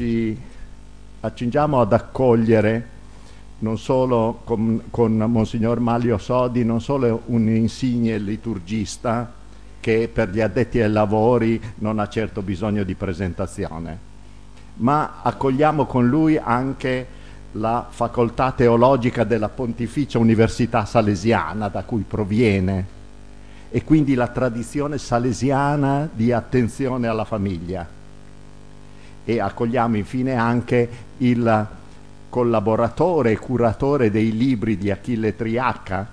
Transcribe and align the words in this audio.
ci 0.00 0.34
accingiamo 1.20 1.78
ad 1.78 1.92
accogliere 1.92 2.98
non 3.58 3.76
solo 3.76 4.40
con, 4.44 4.84
con 4.88 5.14
Monsignor 5.14 5.78
Maglio 5.78 6.16
Sodi, 6.16 6.64
non 6.64 6.80
solo 6.80 7.24
un 7.26 7.46
insigne 7.50 8.16
liturgista 8.16 9.30
che 9.78 10.08
per 10.10 10.30
gli 10.30 10.40
addetti 10.40 10.80
ai 10.80 10.90
lavori 10.90 11.60
non 11.76 11.98
ha 11.98 12.08
certo 12.08 12.40
bisogno 12.40 12.82
di 12.82 12.94
presentazione, 12.94 13.98
ma 14.76 15.20
accogliamo 15.22 15.84
con 15.84 16.08
lui 16.08 16.38
anche 16.38 17.06
la 17.52 17.86
facoltà 17.90 18.52
teologica 18.52 19.24
della 19.24 19.50
Pontificia 19.50 20.18
Università 20.18 20.86
Salesiana 20.86 21.68
da 21.68 21.82
cui 21.82 22.04
proviene 22.08 22.98
e 23.70 23.84
quindi 23.84 24.14
la 24.14 24.28
tradizione 24.28 24.96
salesiana 24.96 26.08
di 26.10 26.32
attenzione 26.32 27.06
alla 27.06 27.26
famiglia. 27.26 27.99
E 29.24 29.40
accogliamo 29.40 29.96
infine 29.96 30.34
anche 30.34 30.88
il 31.18 31.68
collaboratore 32.28 33.32
e 33.32 33.38
curatore 33.38 34.10
dei 34.10 34.36
libri 34.36 34.78
di 34.78 34.90
Achille 34.90 35.36
Triacca, 35.36 36.08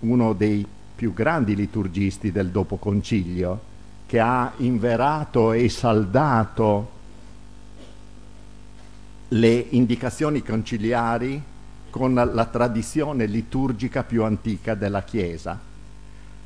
uno 0.00 0.32
dei 0.32 0.66
più 0.94 1.12
grandi 1.12 1.54
liturgisti 1.54 2.32
del 2.32 2.50
dopo 2.50 2.76
concilio, 2.76 3.60
che 4.06 4.18
ha 4.20 4.52
inverato 4.58 5.52
e 5.52 5.68
saldato 5.68 6.90
le 9.28 9.66
indicazioni 9.70 10.42
conciliari 10.42 11.42
con 11.90 12.14
la 12.14 12.44
tradizione 12.46 13.26
liturgica 13.26 14.02
più 14.02 14.24
antica 14.24 14.74
della 14.74 15.02
Chiesa. 15.02 15.70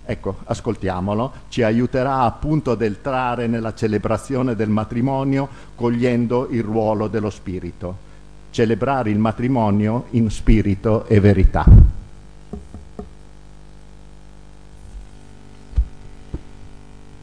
Ecco, 0.08 0.36
ascoltiamolo, 0.44 1.32
ci 1.48 1.64
aiuterà 1.64 2.20
appunto 2.20 2.70
ad 2.70 2.80
entrare 2.80 3.48
nella 3.48 3.74
celebrazione 3.74 4.54
del 4.54 4.68
matrimonio 4.68 5.48
cogliendo 5.74 6.46
il 6.50 6.62
ruolo 6.62 7.08
dello 7.08 7.28
Spirito. 7.28 8.04
Celebrare 8.50 9.10
il 9.10 9.18
matrimonio 9.18 10.04
in 10.10 10.30
spirito 10.30 11.06
e 11.06 11.18
verità. 11.18 11.64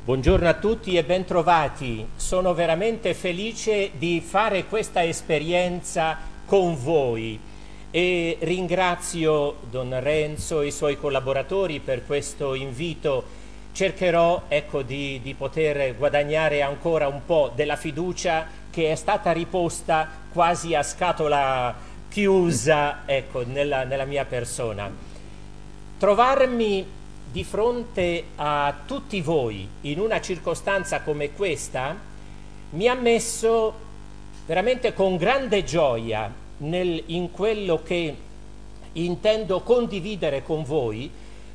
Buongiorno 0.04 0.50
a 0.50 0.54
tutti 0.56 0.98
e 0.98 1.06
bentrovati. 1.06 2.06
Sono 2.18 2.54
veramente 2.54 3.14
felice 3.14 3.92
di 3.98 4.20
fare 4.20 4.66
questa 4.66 5.06
esperienza 5.06 6.18
con 6.46 6.76
voi 6.76 7.40
e 7.96 8.38
ringrazio 8.40 9.58
Don 9.70 9.96
Renzo 10.00 10.62
e 10.62 10.66
i 10.66 10.72
suoi 10.72 10.98
collaboratori 10.98 11.80
per 11.80 12.08
questo 12.08 12.56
invito. 12.56 13.24
Cercherò 13.72 14.46
ecco, 14.48 14.82
di, 14.82 15.20
di 15.22 15.36
poter 15.36 15.96
guadagnare 15.96 16.64
ancora 16.64 17.08
un 17.08 17.22
po' 17.24 17.52
della 17.54 17.76
fiducia 17.76 18.48
che 18.72 18.92
è 18.92 18.96
stata 18.96 19.32
riposta 19.32 20.10
quasi 20.34 20.74
a 20.74 20.82
scatola 20.82 21.76
chiusa 22.10 23.04
ecco, 23.06 23.46
nella, 23.46 23.84
nella 23.84 24.06
mia 24.06 24.26
persona. 24.26 24.90
Trovarmi 26.00 26.84
di 27.32 27.44
fronte 27.44 28.24
a 28.38 28.74
tutti 28.88 29.22
voi 29.22 29.70
in 29.82 30.00
una 30.00 30.20
circostanza 30.20 31.02
come 31.02 31.32
questa 31.34 31.96
mi 32.72 32.88
ha 32.88 32.96
messo 32.96 33.72
veramente 34.48 34.96
con 34.96 35.16
grande 35.16 35.64
gioia 35.64 36.42
nel, 36.64 37.04
in 37.08 37.32
quello 37.32 37.82
che 37.84 38.16
intendo 38.94 39.62
condividere 39.62 40.44
con 40.44 40.64
voi 40.64 41.10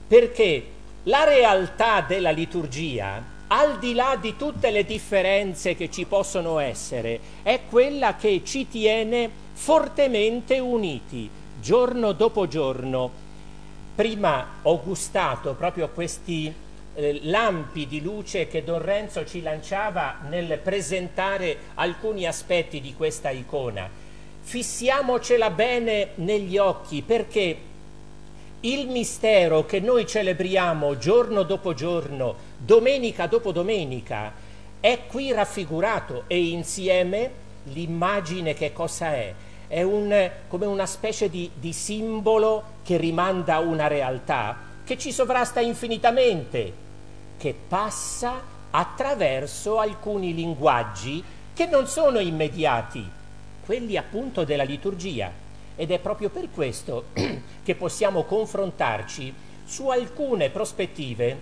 perché 0.06 0.64
la 1.05 1.25
realtà 1.25 2.01
della 2.01 2.31
liturgia 2.31 3.36
al 3.48 3.79
di 3.79 3.95
là 3.95 4.17
di 4.20 4.36
tutte 4.36 4.70
le 4.70 4.84
differenze 4.84 5.75
che 5.75 5.91
ci 5.91 6.05
possono 6.05 6.59
essere, 6.59 7.19
è 7.42 7.61
quella 7.69 8.17
che 8.17 8.42
ci 8.45 8.69
tiene 8.69 9.31
fortemente 9.53 10.59
uniti 10.59 11.31
giorno 11.61 12.12
dopo 12.12 12.47
giorno 12.47 13.27
prima 13.98 14.47
ho 14.62 14.81
gustato 14.81 15.55
proprio 15.55 15.89
questi 15.89 16.55
eh, 16.95 17.20
lampi 17.24 17.89
di 17.89 18.01
luce 18.01 18.47
che 18.47 18.63
Don 18.63 18.80
Renzo 18.80 19.24
ci 19.24 19.42
lanciava 19.42 20.18
nel 20.29 20.58
presentare 20.63 21.57
alcuni 21.74 22.24
aspetti 22.24 22.80
di 22.80 22.95
questa 22.95 23.30
icona. 23.30 23.91
Fissiamocela 24.48 25.51
bene 25.51 26.13
negli 26.14 26.57
occhi 26.57 27.03
perché 27.03 27.59
il 28.61 28.89
mistero 28.89 29.67
che 29.67 29.79
noi 29.79 30.07
celebriamo 30.07 30.97
giorno 30.97 31.42
dopo 31.42 31.75
giorno, 31.75 32.35
domenica 32.57 33.27
dopo 33.27 33.53
domenica, 33.53 34.33
è 34.81 35.01
qui 35.07 35.33
raffigurato 35.33 36.25
e 36.29 36.47
insieme 36.47 37.31
l'immagine 37.64 38.55
che 38.55 38.73
cosa 38.73 39.13
è? 39.13 39.35
è 39.67 39.83
un, 39.83 40.31
come 40.48 40.65
una 40.65 40.86
specie 40.86 41.29
di, 41.29 41.51
di 41.53 41.75
simbolo 41.75 42.63
che 42.85 42.97
rimanda 42.97 43.57
a 43.57 43.61
una 43.61 43.86
realtà 43.86 44.57
che 44.83 44.97
ci 44.97 45.13
sovrasta 45.13 45.61
infinitamente, 45.61 46.73
che 47.36 47.55
passa 47.69 48.41
attraverso 48.70 49.79
alcuni 49.79 50.33
linguaggi 50.33 51.23
che 51.53 51.67
non 51.67 51.86
sono 51.86 52.19
immediati, 52.19 53.17
quelli 53.68 53.98
appunto 53.98 54.45
della 54.45 54.62
liturgia. 54.62 55.30
Ed 55.77 55.90
è 55.90 55.98
proprio 55.98 56.30
per 56.30 56.48
questo 56.51 57.08
che 57.62 57.74
possiamo 57.74 58.23
confrontarci 58.24 59.34
su 59.67 59.89
alcune 59.89 60.48
prospettive 60.48 61.36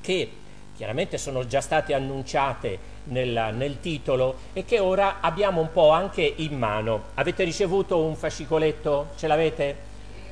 che 0.00 0.28
chiaramente 0.74 1.16
sono 1.16 1.46
già 1.46 1.60
state 1.60 1.94
annunciate 1.94 2.76
nel, 3.04 3.54
nel, 3.54 3.78
titolo 3.78 4.34
e 4.52 4.64
che 4.64 4.80
ora 4.80 5.20
abbiamo 5.20 5.60
un 5.60 5.70
po' 5.70 5.90
anche 5.90 6.22
in 6.38 6.58
mano. 6.58 7.04
Avete 7.14 7.44
ricevuto 7.44 8.02
un 8.02 8.16
fascicoletto? 8.16 9.10
Ce 9.16 9.28
l'avete? 9.28 9.76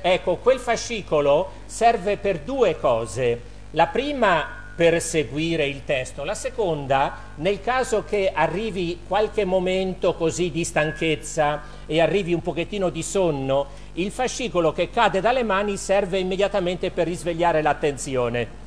Ecco, 0.01 0.35
quel 0.35 0.59
fascicolo 0.59 1.51
serve 1.65 2.17
per 2.17 2.39
due 2.39 2.77
cose. 2.77 3.41
La 3.71 3.87
prima 3.87 4.62
per 4.75 4.99
seguire 5.01 5.67
il 5.67 5.83
testo, 5.85 6.23
la 6.23 6.33
seconda 6.33 7.15
nel 7.35 7.61
caso 7.61 8.03
che 8.03 8.31
arrivi 8.33 8.99
qualche 9.07 9.45
momento 9.45 10.15
così 10.15 10.49
di 10.49 10.63
stanchezza 10.63 11.61
e 11.85 12.01
arrivi 12.01 12.33
un 12.33 12.41
pochettino 12.41 12.89
di 12.89 13.03
sonno, 13.03 13.67
il 13.93 14.11
fascicolo 14.11 14.71
che 14.71 14.89
cade 14.89 15.21
dalle 15.21 15.43
mani 15.43 15.77
serve 15.77 16.17
immediatamente 16.17 16.89
per 16.89 17.05
risvegliare 17.05 17.61
l'attenzione. 17.61 18.61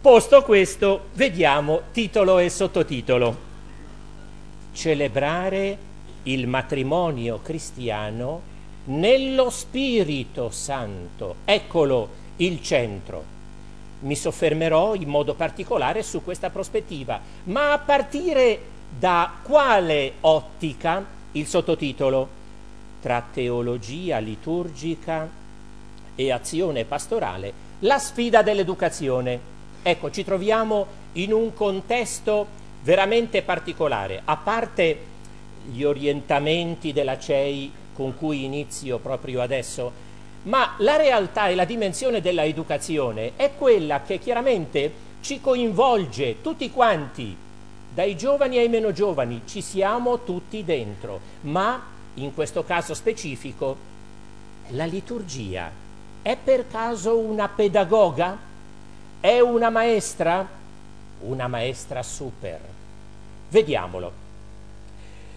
Posto 0.00 0.42
questo, 0.42 1.06
vediamo 1.14 1.82
titolo 1.92 2.38
e 2.38 2.50
sottotitolo. 2.50 3.48
Celebrare 4.72 5.78
il 6.24 6.46
matrimonio 6.46 7.40
cristiano 7.42 8.42
nello 8.84 9.50
Spirito 9.50 10.50
Santo. 10.50 11.36
Eccolo 11.44 12.08
il 12.36 12.62
centro. 12.62 13.39
Mi 14.00 14.16
soffermerò 14.16 14.94
in 14.94 15.08
modo 15.08 15.34
particolare 15.34 16.02
su 16.02 16.24
questa 16.24 16.48
prospettiva, 16.50 17.20
ma 17.44 17.72
a 17.72 17.78
partire 17.78 18.58
da 18.98 19.32
quale 19.42 20.14
ottica? 20.20 21.04
Il 21.32 21.46
sottotitolo? 21.46 22.38
Tra 23.00 23.22
teologia 23.32 24.18
liturgica 24.18 25.28
e 26.14 26.32
azione 26.32 26.84
pastorale, 26.84 27.52
la 27.80 27.98
sfida 27.98 28.42
dell'educazione. 28.42 29.38
Ecco, 29.82 30.10
ci 30.10 30.24
troviamo 30.24 30.86
in 31.14 31.32
un 31.32 31.54
contesto 31.54 32.46
veramente 32.82 33.42
particolare, 33.42 34.22
a 34.24 34.36
parte 34.36 34.98
gli 35.70 35.82
orientamenti 35.82 36.92
della 36.92 37.18
CEI 37.18 37.72
con 37.94 38.16
cui 38.16 38.44
inizio 38.44 38.98
proprio 38.98 39.42
adesso, 39.42 39.92
ma 40.42 40.74
la 40.78 40.96
realtà 40.96 41.48
e 41.48 41.54
la 41.54 41.64
dimensione 41.64 42.20
della 42.20 42.44
educazione 42.44 43.32
è 43.36 43.52
quella 43.56 44.02
che 44.02 44.18
chiaramente 44.18 45.08
ci 45.20 45.40
coinvolge 45.40 46.40
tutti 46.40 46.70
quanti, 46.70 47.36
dai 47.92 48.16
giovani 48.16 48.58
ai 48.58 48.68
meno 48.68 48.92
giovani, 48.92 49.42
ci 49.44 49.60
siamo 49.60 50.24
tutti 50.24 50.64
dentro, 50.64 51.20
ma 51.42 51.82
in 52.14 52.32
questo 52.32 52.64
caso 52.64 52.94
specifico 52.94 53.88
la 54.68 54.84
liturgia 54.84 55.70
è 56.22 56.36
per 56.36 56.68
caso 56.68 57.18
una 57.18 57.48
pedagoga? 57.48 58.38
È 59.20 59.40
una 59.40 59.70
maestra? 59.70 60.46
Una 61.20 61.48
maestra 61.48 62.02
super. 62.02 62.60
Vediamolo. 63.48 64.12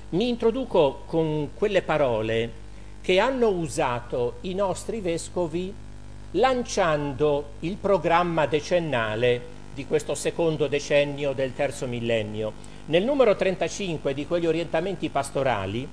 Mi 0.09 0.27
introduco 0.27 1.03
con 1.05 1.49
quelle 1.55 1.81
parole 1.81 2.61
che 3.03 3.19
hanno 3.19 3.49
usato 3.49 4.35
i 4.41 4.53
nostri 4.53 5.01
vescovi 5.01 5.73
lanciando 6.31 7.55
il 7.59 7.75
programma 7.75 8.45
decennale 8.45 9.51
di 9.73 9.85
questo 9.85 10.15
secondo 10.15 10.67
decennio 10.67 11.33
del 11.33 11.53
terzo 11.53 11.85
millennio. 11.85 12.71
Nel 12.85 13.03
numero 13.03 13.35
35 13.35 14.13
di 14.13 14.25
quegli 14.25 14.45
orientamenti 14.45 15.09
pastorali, 15.09 15.85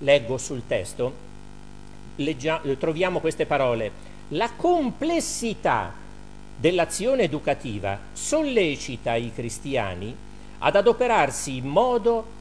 leggo 0.00 0.36
sul 0.36 0.66
testo, 0.66 1.12
leggia, 2.16 2.60
troviamo 2.76 3.20
queste 3.20 3.46
parole. 3.46 3.90
La 4.30 4.50
complessità 4.56 5.94
dell'azione 6.56 7.22
educativa 7.22 7.98
sollecita 8.12 9.14
i 9.14 9.32
cristiani 9.32 10.14
ad 10.58 10.74
adoperarsi 10.74 11.56
in 11.56 11.66
modo 11.66 12.36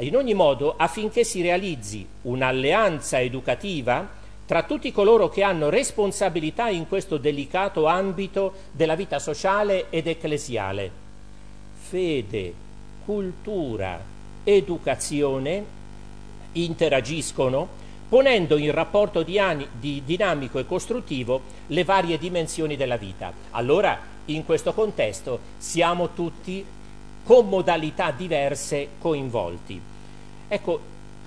in 0.00 0.16
ogni 0.16 0.34
modo 0.34 0.74
affinché 0.76 1.24
si 1.24 1.42
realizzi 1.42 2.06
un'alleanza 2.22 3.20
educativa 3.20 4.18
tra 4.46 4.64
tutti 4.64 4.90
coloro 4.90 5.28
che 5.28 5.42
hanno 5.42 5.68
responsabilità 5.68 6.68
in 6.68 6.88
questo 6.88 7.18
delicato 7.18 7.86
ambito 7.86 8.52
della 8.72 8.96
vita 8.96 9.18
sociale 9.18 9.90
ed 9.90 10.08
ecclesiale. 10.08 10.90
Fede, 11.72 12.52
cultura, 13.04 14.00
educazione 14.42 15.64
interagiscono 16.52 17.78
ponendo 18.08 18.56
in 18.56 18.72
rapporto 18.72 19.22
di, 19.22 19.38
ani, 19.38 19.68
di 19.78 20.02
dinamico 20.04 20.58
e 20.58 20.66
costruttivo 20.66 21.42
le 21.68 21.84
varie 21.84 22.18
dimensioni 22.18 22.76
della 22.76 22.96
vita. 22.96 23.32
Allora, 23.50 23.96
in 24.26 24.44
questo 24.44 24.72
contesto, 24.72 25.38
siamo 25.58 26.12
tutti 26.12 26.64
con 27.24 27.48
modalità 27.48 28.10
diverse 28.10 28.88
coinvolti. 28.98 29.80
Ecco, 30.48 30.80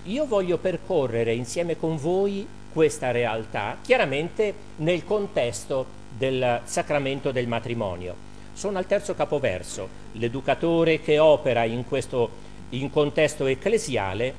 io 0.03 0.25
voglio 0.25 0.57
percorrere 0.57 1.33
insieme 1.33 1.77
con 1.77 1.97
voi 1.97 2.45
questa 2.73 3.11
realtà, 3.11 3.77
chiaramente 3.81 4.53
nel 4.77 5.05
contesto 5.05 5.85
del 6.17 6.61
sacramento 6.65 7.31
del 7.31 7.47
matrimonio. 7.47 8.15
Sono 8.53 8.77
al 8.77 8.85
terzo 8.85 9.15
capoverso, 9.15 9.87
l'educatore 10.13 10.99
che 10.99 11.19
opera 11.19 11.63
in 11.63 11.85
questo 11.87 12.41
in 12.69 12.89
contesto 12.89 13.45
ecclesiale 13.45 14.33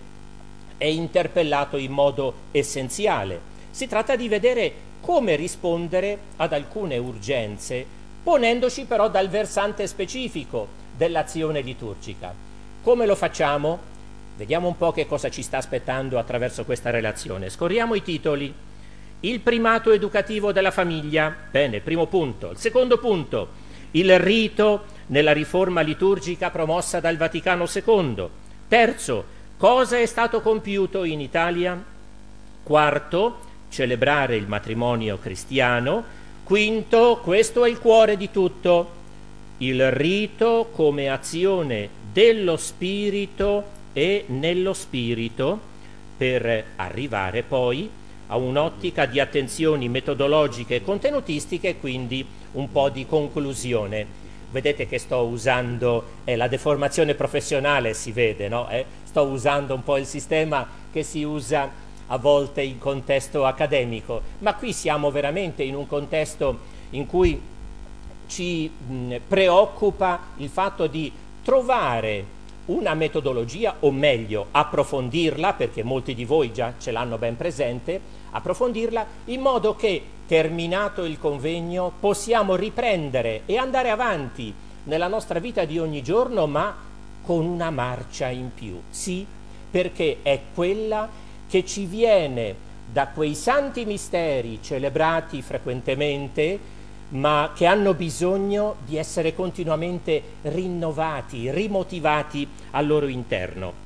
è 0.77 0.87
interpellato 0.87 1.77
in 1.77 1.93
modo 1.93 2.35
essenziale. 2.51 3.41
Si 3.71 3.87
tratta 3.87 4.17
di 4.17 4.29
vedere 4.29 4.73
come 5.01 5.37
rispondere 5.37 6.19
ad 6.37 6.53
alcune 6.53 6.97
urgenze, 6.99 7.85
ponendoci 8.23 8.85
però 8.85 9.09
dal 9.09 9.29
versante 9.29 9.87
specifico 9.87 10.83
dell'azione 10.97 11.61
liturgica. 11.61 12.33
Come 12.83 13.07
lo 13.07 13.15
facciamo? 13.15 13.93
Vediamo 14.37 14.69
un 14.69 14.77
po' 14.77 14.93
che 14.93 15.07
cosa 15.07 15.31
ci 15.31 15.43
sta 15.43 15.59
aspettando 15.59 16.19
attraverso 16.19 16.65
questa 16.65 16.91
relazione. 16.91 17.51
Scorriamo 17.51 17.95
i 17.95 18.03
titoli. 18.03 18.53
Il 19.21 19.41
primato 19.41 19.91
educativo 19.93 20.53
della 20.53 20.71
famiglia. 20.71 21.35
Bene, 21.51 21.81
primo 21.81 22.07
punto. 22.07 22.51
Il 22.51 22.59
secondo 22.59 22.99
punto, 22.99 23.49
il 23.93 24.19
rito 24.19 24.85
nella 25.07 25.33
riforma 25.33 25.81
liturgica 25.81 26.51
promossa 26.51 27.01
dal 27.01 27.17
Vaticano 27.17 27.67
II. 27.73 28.29
Terzo, 28.69 29.25
cosa 29.57 29.99
è 29.99 30.07
stato 30.07 30.41
compiuto 30.41 31.05
in 31.05 31.21
Italia? 31.21 31.83
Quarto, 32.63 33.39
celebrare 33.69 34.37
il 34.37 34.47
matrimonio 34.49 35.19
cristiano. 35.19 36.23
Quinto, 36.45 37.21
questo 37.23 37.65
è 37.65 37.71
il 37.71 37.79
cuore 37.79 38.17
di 38.17 38.31
tutto, 38.31 39.03
il 39.59 39.91
rito 39.93 40.71
come 40.73 41.09
azione 41.09 41.89
dello 42.13 42.57
spirito 42.57 43.65
e 43.93 44.25
nello 44.29 44.73
spirito 44.73 45.73
per 46.17 46.65
arrivare 46.77 47.43
poi 47.43 47.89
a 48.29 48.37
un'ottica 48.37 49.07
di 49.07 49.21
attenzioni 49.21 49.89
metodologiche 49.89 50.77
e 50.77 50.83
contenutistiche 50.83 51.69
e 51.69 51.79
quindi 51.79 52.27
un 52.53 52.71
po' 52.71 52.89
di 52.89 53.07
conclusione. 53.07 54.23
Vedete 54.51 54.87
che 54.87 54.99
sto 54.99 55.19
usando 55.19 56.05
eh, 56.25 56.37
la 56.37 56.49
deformazione 56.49 57.15
professionale, 57.15 57.95
si 57.95 58.13
vede, 58.13 58.49
no? 58.49 58.69
eh? 58.71 58.85
sto 59.05 59.23
usando 59.23 59.75
un 59.75 59.83
po' 59.83 59.97
il 59.97 60.07
sistema 60.07 60.67
che 60.93 61.03
si 61.03 61.23
usa 61.23 61.71
a 62.07 62.19
volte 62.19 62.63
in 62.63 62.79
contesto 62.79 63.45
accademico, 63.45 64.21
ma 64.41 64.55
qui 64.55 64.73
siamo 64.73 65.11
veramente 65.11 65.63
in 65.63 65.75
un 65.75 65.87
contesto 65.87 66.73
in 66.91 67.07
cui 67.07 67.41
ci 68.27 68.69
mh, 68.69 69.17
preoccupa 69.27 70.21
il 70.37 70.49
fatto 70.49 70.87
di 70.87 71.11
trovare 71.43 72.33
una 72.67 72.95
metodologia, 72.95 73.77
o 73.81 73.91
meglio 73.91 74.47
approfondirla, 74.51 75.53
perché 75.53 75.83
molti 75.83 76.15
di 76.15 76.25
voi 76.25 76.53
già 76.53 76.75
ce 76.79 76.93
l'hanno 76.93 77.19
ben 77.19 77.37
presente, 77.37 78.01
approfondirla 78.31 79.07
in 79.27 79.41
modo 79.41 79.77
che, 79.77 80.03
terminato 80.27 81.05
il 81.05 81.19
convegno, 81.19 81.93
possiamo 82.01 82.55
riprendere 82.55 83.43
e 83.45 83.59
andare 83.59 83.91
avanti 83.91 84.53
nella 84.85 85.09
nostra 85.09 85.39
vita 85.39 85.67
di 85.67 85.79
ogni 85.79 86.03
giorno, 86.03 86.47
ma 86.47 86.75
con 87.23 87.45
una 87.45 87.71
marcia 87.71 88.29
in 88.29 88.51
più. 88.55 88.81
Sì, 88.89 89.27
perché 89.71 90.19
è 90.23 90.41
quella 90.55 91.09
che 91.47 91.65
ci 91.67 91.85
viene 91.85 92.55
da 92.91 93.09
quei 93.09 93.35
santi 93.35 93.85
misteri 93.85 94.61
celebrati 94.63 95.43
frequentemente, 95.43 96.59
ma 97.15 97.53
che 97.55 97.67
hanno 97.67 97.95
bisogno 97.95 98.77
di 98.85 98.97
essere 98.97 99.35
continuamente 99.35 100.23
rinnovati, 100.43 101.51
rimotivati 101.51 102.47
al 102.73 102.87
loro 102.87 103.07
interno. 103.07 103.83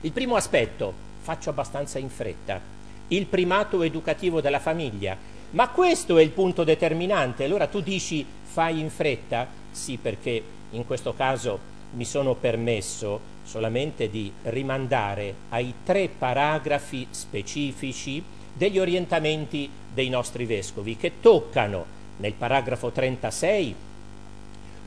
Il 0.00 0.12
primo 0.12 0.36
aspetto, 0.36 0.92
faccio 1.20 1.50
abbastanza 1.50 1.98
in 1.98 2.08
fretta, 2.08 2.60
il 3.08 3.26
primato 3.26 3.82
educativo 3.82 4.40
della 4.40 4.60
famiglia, 4.60 5.16
ma 5.50 5.68
questo 5.68 6.16
è 6.16 6.22
il 6.22 6.30
punto 6.30 6.64
determinante. 6.64 7.44
Allora 7.44 7.66
tu 7.66 7.80
dici 7.80 8.24
fai 8.42 8.80
in 8.80 8.90
fretta? 8.90 9.46
Sì, 9.70 9.98
perché 10.00 10.42
in 10.70 10.86
questo 10.86 11.12
caso 11.14 11.76
mi 11.94 12.04
sono 12.04 12.34
permesso 12.34 13.36
solamente 13.42 14.08
di 14.08 14.30
rimandare 14.44 15.34
ai 15.50 15.72
tre 15.84 16.08
paragrafi 16.08 17.06
specifici 17.10 18.22
degli 18.52 18.78
orientamenti 18.78 19.70
dei 19.92 20.08
nostri 20.08 20.44
vescovi 20.44 20.96
che 20.96 21.12
toccano 21.20 21.96
nel 22.18 22.32
paragrafo 22.32 22.90
36 22.90 23.74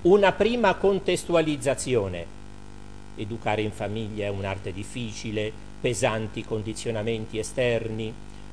una 0.03 0.31
prima 0.31 0.73
contestualizzazione. 0.75 2.39
Educare 3.15 3.61
in 3.61 3.71
famiglia 3.71 4.25
è 4.25 4.29
un'arte 4.29 4.71
difficile, 4.71 5.51
pesanti 5.79 6.43
condizionamenti 6.43 7.37
esterni, 7.37 8.11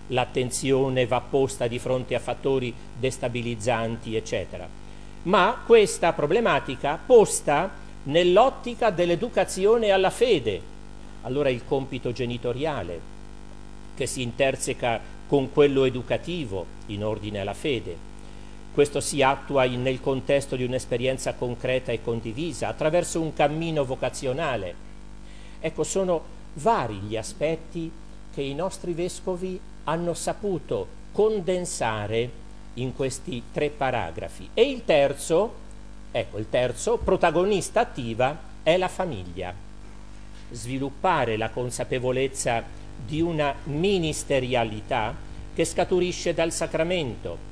l'attenzione 0.08 1.06
va 1.06 1.20
posta 1.20 1.66
di 1.66 1.78
fronte 1.78 2.14
a 2.14 2.20
fattori 2.20 2.74
destabilizzanti, 2.98 4.14
eccetera. 4.14 4.68
Ma 5.22 5.62
questa 5.64 6.12
problematica 6.12 6.98
posta 7.04 7.70
nell'ottica 8.04 8.90
dell'educazione 8.90 9.90
alla 9.90 10.10
fede, 10.10 10.60
allora 11.22 11.48
il 11.48 11.64
compito 11.64 12.12
genitoriale, 12.12 13.00
che 13.94 14.06
si 14.06 14.22
interseca 14.22 15.00
con 15.26 15.50
quello 15.50 15.84
educativo 15.84 16.64
in 16.86 17.04
ordine 17.04 17.40
alla 17.40 17.54
fede, 17.54 18.07
questo 18.72 19.00
si 19.00 19.22
attua 19.22 19.64
nel 19.66 20.00
contesto 20.00 20.56
di 20.56 20.64
un'esperienza 20.64 21.34
concreta 21.34 21.92
e 21.92 22.02
condivisa, 22.02 22.68
attraverso 22.68 23.20
un 23.20 23.32
cammino 23.32 23.84
vocazionale. 23.84 24.74
Ecco, 25.60 25.82
sono 25.82 26.22
vari 26.54 26.96
gli 26.96 27.16
aspetti 27.16 27.90
che 28.32 28.42
i 28.42 28.54
nostri 28.54 28.92
vescovi 28.92 29.58
hanno 29.84 30.14
saputo 30.14 30.86
condensare 31.12 32.30
in 32.74 32.94
questi 32.94 33.42
tre 33.52 33.70
paragrafi. 33.70 34.50
E 34.54 34.62
il 34.70 34.84
terzo, 34.84 35.52
ecco, 36.12 36.38
il 36.38 36.48
terzo, 36.48 36.98
protagonista 36.98 37.80
attiva, 37.80 38.38
è 38.62 38.76
la 38.76 38.88
famiglia. 38.88 39.52
Sviluppare 40.50 41.36
la 41.36 41.50
consapevolezza 41.50 42.62
di 43.04 43.20
una 43.20 43.54
ministerialità 43.64 45.14
che 45.54 45.64
scaturisce 45.64 46.34
dal 46.34 46.52
sacramento, 46.52 47.47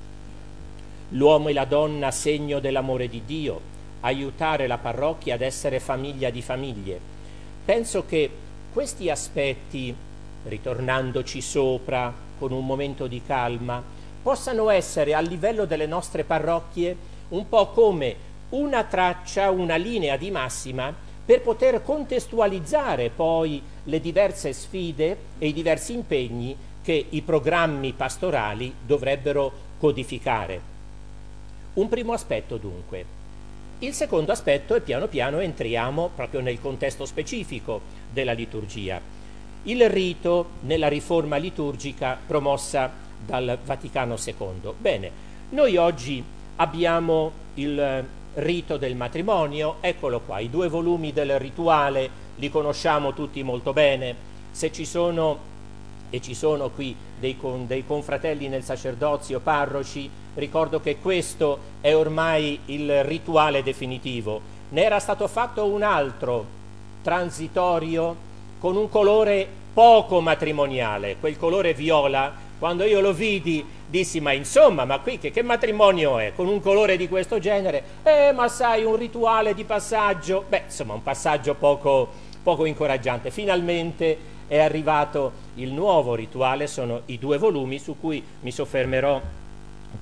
l'uomo 1.11 1.49
e 1.49 1.53
la 1.53 1.65
donna 1.65 2.11
segno 2.11 2.59
dell'amore 2.59 3.09
di 3.09 3.23
Dio, 3.25 3.61
aiutare 4.01 4.67
la 4.67 4.79
parrocchia 4.79 5.35
ad 5.35 5.41
essere 5.41 5.81
famiglia 5.81 6.31
di 6.31 6.43
famiglie. 6.43 6.99
Penso 7.65 8.05
che 8.07 8.31
questi 8.73 9.11
aspetti, 9.11 9.95
ritornandoci 10.45 11.41
sopra 11.41 12.13
con 12.39 12.53
un 12.53 12.65
momento 12.65 13.07
di 13.07 13.23
calma, 13.27 13.83
possano 14.23 14.71
essere 14.71 15.15
a 15.15 15.21
livello 15.21 15.65
delle 15.65 15.87
nostre 15.87 16.25
parrocchie 16.25 16.97
un 17.29 17.49
po' 17.49 17.69
come 17.69 18.17
una 18.51 18.85
traccia, 18.85 19.51
una 19.51 19.77
linea 19.77 20.17
di 20.17 20.31
massima 20.31 20.95
per 21.25 21.43
poter 21.43 21.83
contestualizzare 21.83 23.11
poi 23.11 23.61
le 23.85 24.01
diverse 24.01 24.53
sfide 24.53 25.17
e 25.39 25.49
i 25.49 25.53
diversi 25.53 25.93
impegni 25.93 26.57
che 26.83 27.07
i 27.09 27.23
programmi 27.23 27.93
pastorali 27.93 28.73
dovrebbero 28.85 29.53
codificare. 29.79 30.75
Un 31.76 31.88
primo 31.90 32.14
aspetto 32.14 32.56
dunque. 32.56 33.04
Il 33.80 33.92
secondo 33.92 34.33
aspetto 34.33 34.75
è 34.75 34.80
piano 34.80 35.09
piano 35.09 35.40
entriamo 35.40 36.09
proprio 36.14 36.40
nel 36.40 36.59
contesto 36.59 37.04
specifico 37.04 37.83
della 38.11 38.33
liturgia. 38.33 38.99
Il 39.64 39.90
rito 39.90 40.47
nella 40.61 40.88
riforma 40.88 41.37
liturgica 41.37 42.18
promossa 42.26 42.90
dal 43.23 43.59
Vaticano 43.62 44.16
II. 44.16 44.73
Bene, 44.78 45.11
noi 45.50 45.76
oggi 45.76 46.25
abbiamo 46.56 47.30
il 47.54 48.04
rito 48.37 48.78
del 48.78 48.97
matrimonio, 48.97 49.76
eccolo 49.83 50.21
qua, 50.21 50.38
i 50.38 50.49
due 50.49 50.68
volumi 50.68 51.12
del 51.12 51.38
rituale, 51.38 52.09
li 52.37 52.49
conosciamo 52.49 53.12
tutti 53.12 53.42
molto 53.42 53.75
bene. 53.75 54.14
Se 54.50 54.73
ci 54.73 54.87
sono, 54.87 55.38
e 56.11 56.21
ci 56.21 56.35
sono 56.35 56.71
qui 56.71 56.95
dei, 57.19 57.37
con, 57.37 57.67
dei 57.67 57.85
confratelli 57.87 58.49
nel 58.49 58.63
sacerdozio, 58.63 59.41
parroci, 59.41 60.09
ricordo 60.35 60.81
che 60.81 60.99
questo 60.99 61.59
è 61.81 61.95
ormai 61.95 62.61
il 62.67 63.05
rituale 63.05 63.63
definitivo. 63.63 64.41
Ne 64.69 64.83
era 64.83 64.99
stato 64.99 65.29
fatto 65.29 65.65
un 65.67 65.83
altro 65.83 66.45
transitorio 67.03 68.17
con 68.59 68.77
un 68.77 68.89
colore 68.89 69.47
poco 69.73 70.21
matrimoniale, 70.21 71.17
quel 71.21 71.37
colore 71.37 71.75
viola, 71.75 72.33
quando 72.59 72.85
io 72.85 73.01
lo 73.01 73.13
vidi 73.13 73.65
dissi 73.89 74.21
ma 74.21 74.33
insomma 74.33 74.85
ma 74.85 74.99
qui 74.99 75.19
che, 75.19 75.31
che, 75.31 75.43
matrimonio 75.43 76.19
è? 76.19 76.33
Con 76.35 76.49
un 76.49 76.61
colore 76.61 76.97
di 76.97 77.09
questo 77.09 77.39
genere. 77.39 77.83
Eh 78.03 78.33
ma 78.33 78.49
sai 78.49 78.85
un 78.85 78.97
rituale 78.97 79.55
di 79.55 79.65
passaggio. 79.65 80.45
Beh 80.49 80.63
insomma 80.65 80.95
un 80.95 81.03
passaggio 81.03 81.55
poco, 81.55 82.09
poco 82.43 82.65
incoraggiante. 82.65 83.31
Finalmente 83.31 84.35
è 84.49 84.59
arrivato 84.59 85.33
il 85.57 85.73
nuovo 85.73 86.15
rituale 86.15 86.67
sono 86.67 87.03
i 87.07 87.19
due 87.19 87.38
volumi 87.38 87.79
su 87.79 87.97
cui 87.99 88.23
mi 88.41 88.50
soffermerò 88.50 89.21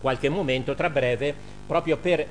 qualche 0.01 0.29
momento 0.29 0.75
tra 0.75 0.91
breve 0.91 1.35
proprio 1.67 1.97
per 1.97 2.27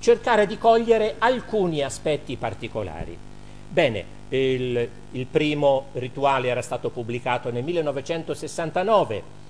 cercare 0.00 0.46
di 0.46 0.58
cogliere 0.58 1.16
alcuni 1.18 1.82
aspetti 1.82 2.36
particolari 2.36 3.16
bene 3.68 4.12
il, 4.28 4.88
il 5.12 5.26
primo 5.26 5.86
rituale 5.94 6.48
era 6.48 6.62
stato 6.62 6.90
pubblicato 6.90 7.50
nel 7.50 7.64
1969 7.64 9.42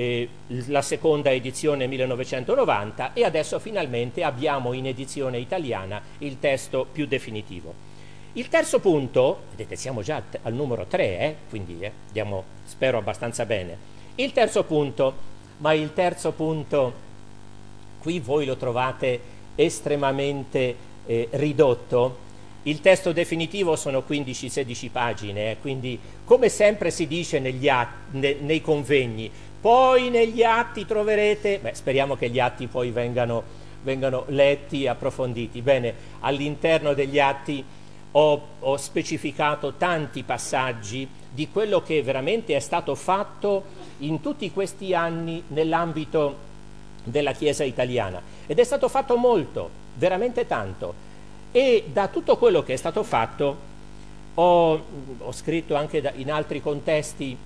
eh, 0.00 0.28
la 0.66 0.82
seconda 0.82 1.30
edizione 1.30 1.86
1990 1.86 3.12
e 3.12 3.24
adesso 3.24 3.58
finalmente 3.58 4.24
abbiamo 4.24 4.72
in 4.72 4.86
edizione 4.86 5.38
italiana 5.38 6.00
il 6.18 6.38
testo 6.38 6.86
più 6.90 7.06
definitivo. 7.06 7.89
Il 8.34 8.48
terzo 8.48 8.78
punto, 8.78 9.40
vedete 9.50 9.74
siamo 9.74 10.02
già 10.02 10.22
al 10.42 10.52
numero 10.54 10.86
3, 10.86 11.18
eh, 11.18 11.36
quindi 11.48 11.78
eh, 11.80 11.90
andiamo 12.06 12.44
spero 12.64 12.98
abbastanza 12.98 13.44
bene. 13.44 13.76
Il 14.14 14.32
terzo 14.32 14.62
punto, 14.62 15.14
ma 15.58 15.72
il 15.72 15.92
terzo 15.92 16.30
punto 16.32 17.08
qui 17.98 18.20
voi 18.20 18.46
lo 18.46 18.56
trovate 18.56 19.20
estremamente 19.56 20.76
eh, 21.06 21.28
ridotto, 21.32 22.28
il 22.64 22.80
testo 22.80 23.12
definitivo 23.12 23.74
sono 23.74 24.04
15-16 24.06 24.90
pagine, 24.92 25.50
eh, 25.50 25.56
quindi 25.60 25.98
come 26.24 26.48
sempre 26.48 26.90
si 26.90 27.06
dice 27.08 27.38
atti, 27.38 28.18
ne, 28.18 28.36
nei 28.40 28.60
convegni, 28.60 29.30
poi 29.60 30.08
negli 30.08 30.42
atti 30.42 30.86
troverete, 30.86 31.58
beh, 31.58 31.74
speriamo 31.74 32.16
che 32.16 32.30
gli 32.30 32.38
atti 32.38 32.66
poi 32.66 32.90
vengano, 32.90 33.42
vengano 33.82 34.24
letti 34.28 34.86
approfonditi. 34.86 35.60
Bene, 35.62 35.94
all'interno 36.20 36.94
degli 36.94 37.18
atti 37.18 37.64
ho, 38.12 38.42
ho 38.58 38.76
specificato 38.76 39.74
tanti 39.74 40.22
passaggi 40.22 41.08
di 41.30 41.48
quello 41.48 41.82
che 41.82 42.02
veramente 42.02 42.56
è 42.56 42.58
stato 42.58 42.94
fatto 42.94 43.64
in 43.98 44.20
tutti 44.20 44.50
questi 44.50 44.94
anni 44.94 45.42
nell'ambito 45.48 46.48
della 47.04 47.32
Chiesa 47.32 47.64
italiana 47.64 48.20
ed 48.46 48.58
è 48.58 48.64
stato 48.64 48.88
fatto 48.88 49.16
molto, 49.16 49.70
veramente 49.94 50.46
tanto 50.46 51.08
e 51.52 51.84
da 51.92 52.08
tutto 52.08 52.36
quello 52.36 52.62
che 52.62 52.74
è 52.74 52.76
stato 52.76 53.02
fatto 53.02 53.68
ho, 54.34 54.84
ho 55.18 55.32
scritto 55.32 55.74
anche 55.74 56.00
da, 56.00 56.12
in 56.14 56.30
altri 56.30 56.60
contesti 56.60 57.36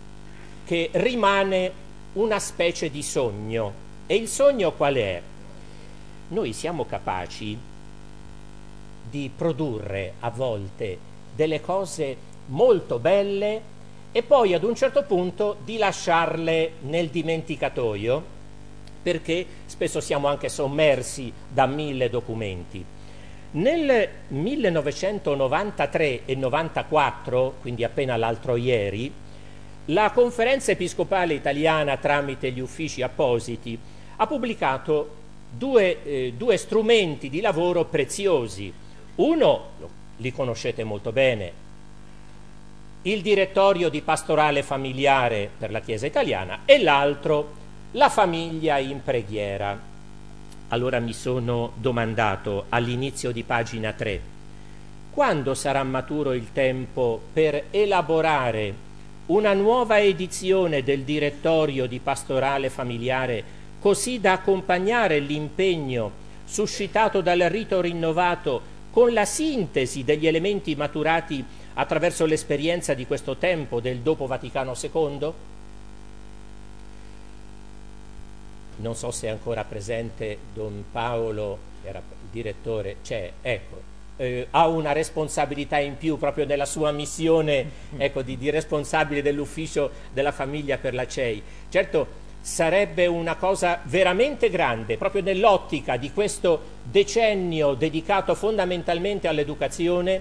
che 0.65 0.91
rimane 0.93 1.73
una 2.15 2.39
specie 2.39 2.91
di 2.91 3.03
sogno. 3.03 3.83
E 4.07 4.17
il 4.17 4.29
sogno 4.29 4.73
qual 4.73 4.95
è? 4.95 5.23
Noi 6.29 6.53
siamo 6.53 6.85
capaci 6.85 7.59
di 9.15 9.31
produrre 9.33 10.15
a 10.19 10.31
volte 10.31 10.99
delle 11.37 11.61
cose 11.61 12.17
molto 12.47 12.99
belle 12.99 13.61
e 14.11 14.25
poi 14.25 14.55
ad 14.55 14.65
un 14.65 14.75
certo 14.75 15.05
punto 15.05 15.59
di 15.65 15.77
lasciarle 15.77 16.73
nel 16.81 17.11
dimenticatoio 17.11 18.33
perché 19.01 19.47
spesso 19.67 20.01
siamo 20.01 20.27
anche 20.27 20.49
sommersi 20.49 21.33
da 21.49 21.67
mille 21.67 22.11
documenti. 22.11 22.85
Nel 23.53 24.09
1993 24.29 26.23
e 26.25 26.35
94, 26.35 27.55
quindi 27.61 27.85
appena 27.85 28.17
l'altro 28.17 28.57
ieri, 28.57 29.13
la 29.87 30.11
conferenza 30.11 30.73
episcopale 30.73 31.35
italiana 31.35 31.99
tramite 31.99 32.51
gli 32.51 32.59
uffici 32.59 33.01
appositi 33.01 33.79
ha 34.17 34.27
pubblicato 34.27 35.23
due, 35.57 36.03
eh, 36.03 36.33
due 36.37 36.57
strumenti 36.57 37.31
di 37.31 37.41
lavoro 37.41 37.85
preziosi. 37.85 38.83
Uno, 39.17 39.61
li 40.17 40.33
conoscete 40.33 40.83
molto 40.83 41.13
bene, 41.13 41.53
il 43.03 43.23
direttorio 43.23 43.89
di 43.89 44.01
pastorale 44.01 44.65
familiare 44.65 45.49
per 45.57 45.71
la 45.71 45.81
Chiesa 45.81 46.07
italiana 46.07 46.61
e 46.65 46.83
l'altro, 46.83 47.63
la 47.93 48.09
famiglia 48.09 48.79
in 48.79 49.03
preghiera. 49.05 49.79
Allora 50.69 50.99
mi 50.99 51.13
sono 51.13 51.73
domandato 51.77 52.65
all'inizio 52.71 53.31
di 53.31 53.45
pagina 53.45 53.93
3, 53.93 54.21
quando 55.13 55.55
sarà 55.55 55.85
maturo 55.85 56.33
il 56.33 56.51
tempo 56.53 57.21
per 57.33 57.67
elaborare 57.71 58.75
una 59.27 59.53
nuova 59.53 60.01
edizione 60.01 60.83
del 60.83 61.03
direttorio 61.03 61.87
di 61.87 62.01
pastorale 62.01 62.69
familiare 62.69 63.45
così 63.79 64.19
da 64.19 64.33
accompagnare 64.33 65.21
l'impegno 65.21 66.23
suscitato 66.45 67.21
dal 67.21 67.41
rito 67.41 67.81
rinnovato 67.81 68.73
con 68.95 69.13
la 69.13 69.25
sintesi 69.25 70.05
degli 70.05 70.29
elementi 70.29 70.77
maturati 70.77 71.45
attraverso 71.75 72.27
l'esperienza 72.27 72.95
di 72.95 73.09
questo 73.09 73.37
tempo 73.37 73.81
del 73.81 73.99
dopo 73.99 74.29
Vaticano 74.29 74.73
II? 74.81 75.33
Non 78.77 78.95
so 78.95 79.11
se 79.11 79.27
è 79.27 79.31
ancora 79.31 79.65
presente 79.65 80.39
Don 80.55 80.85
Paolo, 80.93 81.59
era 81.83 81.99
il 81.99 82.29
direttore, 82.31 82.99
c'è, 83.03 83.33
ecco, 83.43 83.83
eh, 84.17 84.47
ha 84.53 84.69
una 84.69 84.93
responsabilità 84.93 85.81
in 85.81 85.97
più 85.97 86.17
proprio 86.17 86.47
nella 86.47 86.65
sua 86.65 86.93
missione 86.93 87.69
ecco, 87.99 88.23
di, 88.23 88.39
di, 88.39 88.49
responsabile 88.51 89.23
dell'ufficio 89.23 89.91
della 90.13 90.31
famiglia 90.31 90.79
per 90.79 90.95
la 90.95 91.05
CEI. 91.05 91.43
Certo 91.69 92.23
sarebbe 92.45 93.07
una 93.07 93.37
cosa 93.37 93.81
veramente 93.85 94.51
grande, 94.51 94.99
proprio 94.99 95.23
nell'ottica 95.23 95.97
di 95.97 96.13
questo 96.13 96.61
decennio 96.83 97.73
dedicato 97.73 98.35
fondamentalmente 98.35 99.29
all'educazione, 99.29 100.21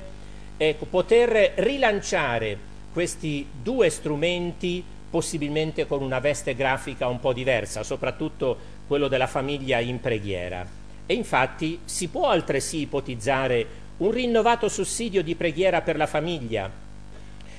ecco, 0.56 0.86
poter 0.86 1.52
rilanciare 1.56 2.58
questi 2.94 3.46
due 3.62 3.90
strumenti 3.90 4.82
possibilmente 5.10 5.86
con 5.86 6.02
una 6.02 6.20
veste 6.20 6.56
grafica 6.56 7.08
un 7.08 7.20
po' 7.20 7.34
diversa, 7.34 7.84
soprattutto 7.84 8.58
quello 8.88 9.10
della 9.10 9.28
famiglia 9.28 9.80
in 9.80 10.00
preghiera. 10.00 10.66
E 11.06 11.14
infatti 11.14 11.80
si 11.84 12.08
può 12.08 12.30
altresì 12.30 12.80
ipotizzare 12.80 13.68
un 13.98 14.12
rinnovato 14.12 14.70
sussidio 14.70 15.22
di 15.24 15.36
preghiera 15.36 15.82
per 15.82 15.98
la 15.98 16.08
famiglia, 16.08 16.72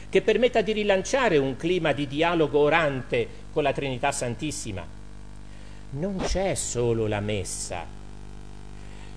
che 0.08 0.22
permetta 0.22 0.62
di 0.62 0.72
rilanciare 0.72 1.36
un 1.36 1.54
clima 1.56 1.92
di 1.92 2.06
dialogo 2.06 2.60
orante 2.60 3.42
con 3.54 3.62
la 3.62 3.72
Trinità 3.72 4.10
Santissima. 4.10 4.84
Non 5.90 6.16
c'è 6.16 6.54
solo 6.54 7.06
la 7.06 7.20
messa, 7.20 7.86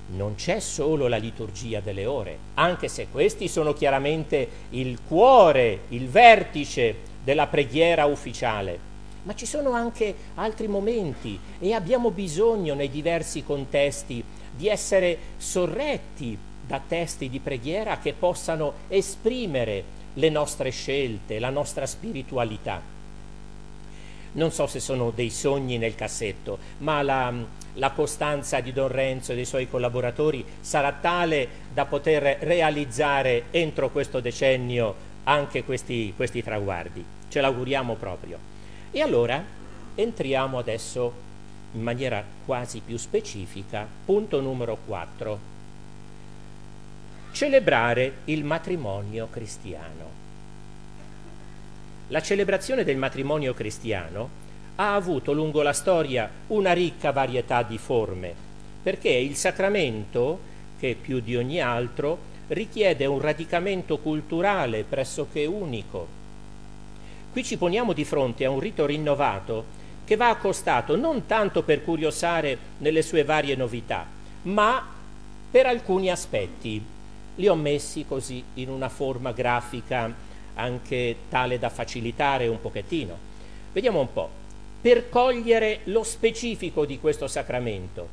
non 0.10 0.36
c'è 0.36 0.60
solo 0.60 1.08
la 1.08 1.17
liturgia 1.17 1.79
delle 1.79 2.06
ore, 2.06 2.38
anche 2.53 2.88
se 2.88 3.08
questi 3.12 3.48
sono 3.48 3.74
chiaramente 3.74 4.48
il 4.70 5.00
cuore, 5.06 5.79
il 5.89 6.08
vertice 6.08 6.96
della 7.24 7.48
preghiera 7.48 8.06
ufficiale, 8.06 8.79
ma 9.24 9.34
ci 9.34 9.48
sono 9.48 9.72
anche 9.72 10.13
altri 10.36 10.67
momenti 10.67 11.38
e 11.60 11.74
abbiamo 11.74 12.12
bisogno 12.12 12.75
nei 12.75 12.91
diversi 12.91 13.44
contesti 13.44 14.24
di 14.56 14.67
essere 14.67 15.17
sorretti 15.38 16.38
da 16.65 16.79
testi 16.88 17.27
di 17.27 17.39
preghiera 17.39 17.98
che 17.98 18.13
possano 18.13 18.74
esprimere 18.88 19.96
le 20.13 20.29
nostre 20.29 20.70
scelte, 20.70 21.39
la 21.39 21.50
nostra 21.50 21.88
spiritualità. 21.88 22.97
Non 24.38 24.51
so 24.51 24.65
se 24.67 24.79
sono 24.79 25.12
dei 25.12 25.29
sogni 25.29 25.77
nel 25.77 25.96
cassetto, 25.96 26.58
ma 26.79 27.01
la, 27.01 27.34
la 27.74 27.91
costanza 27.91 28.60
di 28.60 28.72
Don 28.72 28.88
Renzo 28.88 29.32
e 29.32 29.36
dei 29.36 29.46
suoi 29.46 29.70
collaboratori 29.70 30.46
sarà 30.60 30.91
tale 30.94 31.48
da 31.74 31.86
poter 31.86 32.38
realizzare 32.41 33.46
entro 33.51 33.89
questo 33.89 34.20
decennio 34.20 35.06
anche 35.24 35.63
questi, 35.63 36.13
questi 36.15 36.44
traguardi. 36.44 37.03
Ce 37.27 37.41
l'auguriamo 37.41 37.96
proprio. 37.96 38.38
E 38.91 39.01
allora 39.01 39.44
entriamo 39.96 40.58
adesso 40.58 41.25
in 41.74 41.82
maniera 41.82 42.24
quasi 42.46 42.82
più 42.86 42.98
specifica, 42.98 43.88
punto 44.06 44.39
numero 44.39 44.77
4 44.86 45.56
celebrare 47.38 48.13
il 48.25 48.44
matrimonio 48.44 49.27
cristiano. 49.29 50.26
La 52.10 52.22
celebrazione 52.22 52.86
del 52.86 52.96
matrimonio 52.96 53.54
cristiano 53.54 54.30
ha 54.78 54.96
avuto 54.96 55.34
lungo 55.34 55.62
la 55.62 55.74
storia 55.74 56.30
una 56.48 56.72
ricca 56.72 57.12
varietà 57.12 57.64
di 57.64 57.78
forme, 57.78 58.34
perché 58.82 59.10
il 59.10 59.36
sacramento, 59.36 60.40
che 60.80 60.96
più 61.00 61.20
di 61.20 61.36
ogni 61.36 61.60
altro, 61.60 62.36
richiede 62.48 63.06
un 63.06 63.20
radicamento 63.20 63.98
culturale 63.98 64.86
pressoché 64.86 65.46
unico. 65.46 66.08
Qui 67.34 67.44
ci 67.44 67.58
poniamo 67.58 67.92
di 67.92 68.06
fronte 68.06 68.46
a 68.46 68.52
un 68.52 68.62
rito 68.62 68.86
rinnovato 68.86 69.66
che 70.06 70.16
va 70.16 70.30
accostato 70.30 70.96
non 70.96 71.26
tanto 71.26 71.64
per 71.64 71.84
curiosare 71.84 72.58
nelle 72.78 73.02
sue 73.02 73.26
varie 73.26 73.58
novità, 73.58 74.06
ma 74.44 74.82
per 75.52 75.66
alcuni 75.66 76.10
aspetti 76.10 76.82
li 77.36 77.48
ho 77.50 77.56
messi 77.56 78.06
così 78.08 78.42
in 78.54 78.70
una 78.70 78.88
forma 78.88 79.34
grafica 79.34 80.26
anche 80.58 81.16
tale 81.30 81.58
da 81.58 81.70
facilitare 81.70 82.48
un 82.48 82.60
pochettino. 82.60 83.18
Vediamo 83.72 84.00
un 84.00 84.12
po'. 84.12 84.30
Per 84.82 85.10
cogliere 85.10 85.80
lo 85.86 86.04
specifico 86.04 86.86
di 86.86 87.00
questo 87.00 87.28
sacramento 87.28 88.08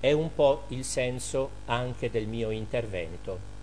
è 0.00 0.12
un 0.12 0.34
po' 0.34 0.64
il 0.68 0.84
senso 0.84 1.50
anche 1.66 2.10
del 2.10 2.26
mio 2.26 2.50
intervento. 2.50 3.54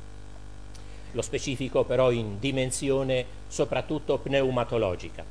Lo 1.11 1.21
specifico 1.21 1.83
però 1.83 2.11
in 2.11 2.39
dimensione 2.39 3.25
soprattutto 3.47 4.17
pneumatologica. 4.17 5.23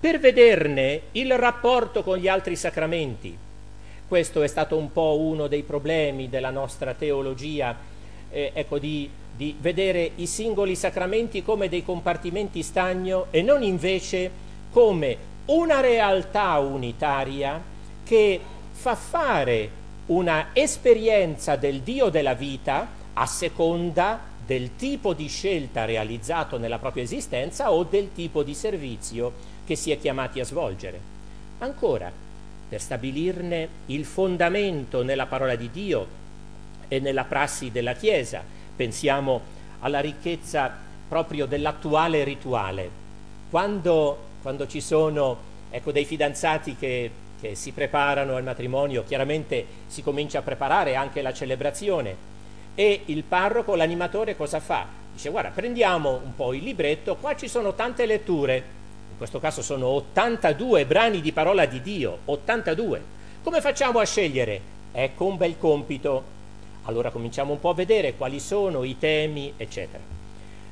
Per 0.00 0.18
vederne 0.18 1.02
il 1.12 1.36
rapporto 1.38 2.02
con 2.02 2.18
gli 2.18 2.26
altri 2.26 2.56
sacramenti, 2.56 3.36
questo 4.08 4.42
è 4.42 4.48
stato 4.48 4.76
un 4.76 4.92
po' 4.92 5.18
uno 5.20 5.46
dei 5.46 5.62
problemi 5.62 6.28
della 6.28 6.50
nostra 6.50 6.94
teologia, 6.94 7.76
eh, 8.30 8.50
ecco, 8.54 8.78
di, 8.78 9.08
di 9.40 9.56
vedere 9.58 10.10
i 10.16 10.26
singoli 10.26 10.76
sacramenti 10.76 11.42
come 11.42 11.70
dei 11.70 11.82
compartimenti 11.82 12.62
stagno 12.62 13.28
e 13.30 13.40
non 13.40 13.62
invece 13.62 14.30
come 14.70 15.16
una 15.46 15.80
realtà 15.80 16.58
unitaria 16.58 17.58
che 18.04 18.38
fa 18.70 18.94
fare 18.94 19.70
una 20.08 20.48
esperienza 20.52 21.56
del 21.56 21.80
Dio 21.80 22.10
della 22.10 22.34
vita 22.34 22.86
a 23.14 23.24
seconda 23.24 24.20
del 24.44 24.76
tipo 24.76 25.14
di 25.14 25.28
scelta 25.28 25.86
realizzato 25.86 26.58
nella 26.58 26.78
propria 26.78 27.04
esistenza 27.04 27.72
o 27.72 27.84
del 27.84 28.10
tipo 28.12 28.42
di 28.42 28.52
servizio 28.52 29.32
che 29.64 29.74
si 29.74 29.90
è 29.90 29.98
chiamati 29.98 30.40
a 30.40 30.44
svolgere. 30.44 31.00
Ancora, 31.60 32.12
per 32.68 32.78
stabilirne 32.78 33.68
il 33.86 34.04
fondamento 34.04 35.02
nella 35.02 35.24
parola 35.24 35.54
di 35.54 35.70
Dio 35.70 36.06
e 36.88 36.98
nella 37.00 37.24
prassi 37.24 37.70
della 37.70 37.94
Chiesa. 37.94 38.58
Pensiamo 38.80 39.42
alla 39.80 40.00
ricchezza 40.00 40.74
proprio 41.06 41.44
dell'attuale 41.44 42.24
rituale. 42.24 42.88
Quando, 43.50 44.16
quando 44.40 44.66
ci 44.66 44.80
sono 44.80 45.36
ecco, 45.68 45.92
dei 45.92 46.06
fidanzati 46.06 46.76
che, 46.76 47.10
che 47.38 47.54
si 47.54 47.72
preparano 47.72 48.36
al 48.36 48.42
matrimonio, 48.42 49.04
chiaramente 49.04 49.66
si 49.86 50.02
comincia 50.02 50.38
a 50.38 50.42
preparare 50.42 50.96
anche 50.96 51.20
la 51.20 51.34
celebrazione 51.34 52.16
e 52.74 53.02
il 53.04 53.22
parroco, 53.22 53.74
l'animatore 53.74 54.34
cosa 54.34 54.60
fa? 54.60 54.86
Dice 55.12 55.28
guarda 55.28 55.50
prendiamo 55.50 56.18
un 56.24 56.34
po' 56.34 56.54
il 56.54 56.62
libretto, 56.62 57.16
qua 57.16 57.36
ci 57.36 57.48
sono 57.48 57.74
tante 57.74 58.06
letture, 58.06 58.64
questo 59.18 59.40
caso 59.40 59.60
sono 59.60 59.88
82 59.88 60.86
brani 60.86 61.20
di 61.20 61.32
parola 61.32 61.66
di 61.66 61.82
Dio, 61.82 62.20
82. 62.24 63.02
Come 63.42 63.60
facciamo 63.60 63.98
a 63.98 64.06
scegliere? 64.06 64.58
Ecco 64.90 65.26
un 65.26 65.36
bel 65.36 65.58
compito. 65.58 66.38
Allora 66.90 67.12
cominciamo 67.12 67.52
un 67.52 67.60
po' 67.60 67.68
a 67.68 67.74
vedere 67.74 68.16
quali 68.16 68.40
sono 68.40 68.82
i 68.82 68.98
temi, 68.98 69.52
eccetera. 69.56 70.02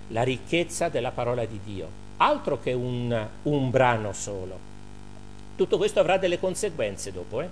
La 0.08 0.24
ricchezza 0.24 0.88
della 0.88 1.12
parola 1.12 1.44
di 1.44 1.60
Dio, 1.62 1.88
altro 2.16 2.58
che 2.58 2.72
un, 2.72 3.28
un 3.44 3.70
brano 3.70 4.12
solo. 4.12 4.58
Tutto 5.54 5.76
questo 5.76 6.00
avrà 6.00 6.18
delle 6.18 6.40
conseguenze 6.40 7.12
dopo. 7.12 7.40
Eh? 7.40 7.48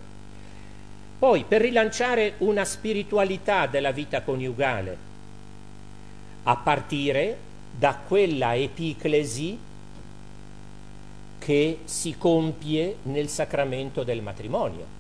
Poi, 1.17 1.45
per 1.45 1.61
rilanciare 1.61 2.35
una 2.39 2.65
spiritualità 2.65 3.69
della 3.69 3.93
vita 3.93 4.23
coniugale, 4.23 4.97
a 6.43 6.57
partire 6.57 7.37
da 7.71 7.95
quella 8.05 8.57
epiclesi 8.57 9.57
che 11.39 11.79
si 11.85 12.17
compie 12.19 12.97
nel 13.05 13.29
sacramento 13.29 14.03
del 14.03 14.23
matrimonio. 14.23 14.96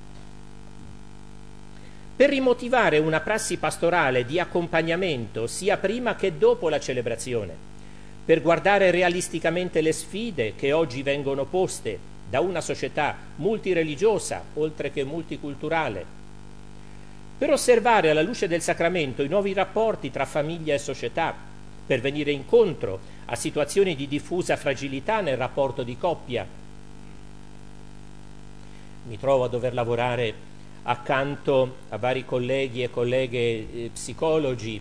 Per 2.16 2.30
rimotivare 2.30 2.96
una 2.96 3.20
prassi 3.20 3.58
pastorale 3.58 4.24
di 4.24 4.40
accompagnamento 4.40 5.46
sia 5.46 5.76
prima 5.76 6.16
che 6.16 6.38
dopo 6.38 6.70
la 6.70 6.80
celebrazione, 6.80 7.54
per 8.24 8.40
guardare 8.40 8.90
realisticamente 8.90 9.82
le 9.82 9.92
sfide 9.92 10.54
che 10.56 10.72
oggi 10.72 11.02
vengono 11.02 11.44
poste 11.44 11.98
da 12.30 12.40
una 12.40 12.62
società 12.62 13.14
multireligiosa 13.36 14.42
oltre 14.54 14.90
che 14.90 15.04
multiculturale, 15.04 16.06
per 17.36 17.50
osservare 17.50 18.08
alla 18.08 18.22
luce 18.22 18.48
del 18.48 18.62
sacramento 18.62 19.22
i 19.22 19.28
nuovi 19.28 19.52
rapporti 19.52 20.10
tra 20.10 20.24
famiglia 20.24 20.72
e 20.72 20.78
società, 20.78 21.34
per 21.86 22.00
venire 22.00 22.30
incontro 22.30 22.98
a 23.26 23.36
situazioni 23.36 23.94
di 23.94 24.08
diffusa 24.08 24.56
fragilità 24.56 25.20
nel 25.20 25.36
rapporto 25.36 25.82
di 25.82 25.98
coppia. 25.98 26.46
Mi 29.06 29.18
trovo 29.18 29.44
a 29.44 29.48
dover 29.48 29.74
lavorare 29.74 30.54
accanto 30.86 31.76
a 31.88 31.96
vari 31.96 32.24
colleghi 32.24 32.82
e 32.82 32.90
colleghe 32.90 33.38
eh, 33.38 33.90
psicologi 33.92 34.80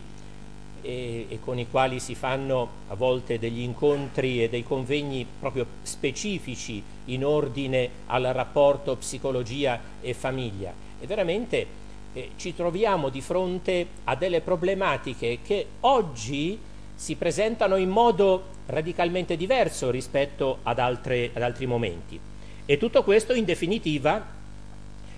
e, 0.82 1.26
e, 1.28 1.40
con 1.40 1.58
i 1.58 1.68
quali 1.70 2.00
si 2.00 2.14
fanno 2.14 2.70
a 2.90 2.96
volte 2.96 3.40
degli 3.40 3.62
incontri 3.62 4.44
e 4.44 4.50
dei 4.50 4.64
convegni 4.64 5.26
proprio 5.40 5.66
specifici 5.82 6.82
in 7.06 7.26
ordine 7.26 7.90
al 8.08 8.24
rapporto 8.24 8.96
psicologia 8.96 9.80
e 10.02 10.14
famiglia. 10.14 10.72
E 11.00 11.08
veramente 11.08 11.66
eh, 12.14 12.32
ci 12.38 12.56
troviamo 12.56 13.10
di 13.10 13.22
fronte 13.22 13.88
a 14.04 14.16
delle 14.16 14.42
problematiche 14.42 15.40
che 15.44 15.66
oggi 15.82 16.58
si 16.94 17.16
presentano 17.16 17.78
in 17.78 17.90
modo 17.90 18.54
radicalmente 18.68 19.36
diverso 19.36 19.90
rispetto 19.90 20.60
ad, 20.64 20.78
altre, 20.80 21.32
ad 21.34 21.42
altri 21.42 21.66
momenti. 21.66 22.20
E 22.66 22.78
tutto 22.78 23.04
questo 23.04 23.34
in 23.34 23.44
definitiva 23.44 24.34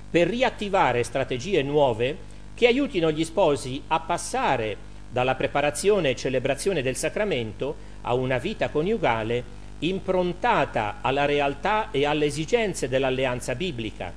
per 0.10 0.28
riattivare 0.28 1.04
strategie 1.04 1.62
nuove 1.64 2.36
che 2.54 2.68
aiutino 2.68 3.12
gli 3.12 3.24
sposi 3.24 3.82
a 3.88 4.00
passare 4.00 4.86
dalla 5.12 5.36
preparazione 5.36 6.10
e 6.10 6.16
celebrazione 6.16 6.82
del 6.82 6.96
sacramento 6.96 7.76
a 8.02 8.14
una 8.14 8.38
vita 8.38 8.70
coniugale 8.70 9.56
improntata 9.80 10.98
alla 11.02 11.26
realtà 11.26 11.92
e 11.92 12.06
alle 12.06 12.26
esigenze 12.26 12.90
dell'alleanza 12.90 13.54
biblica, 13.54 14.12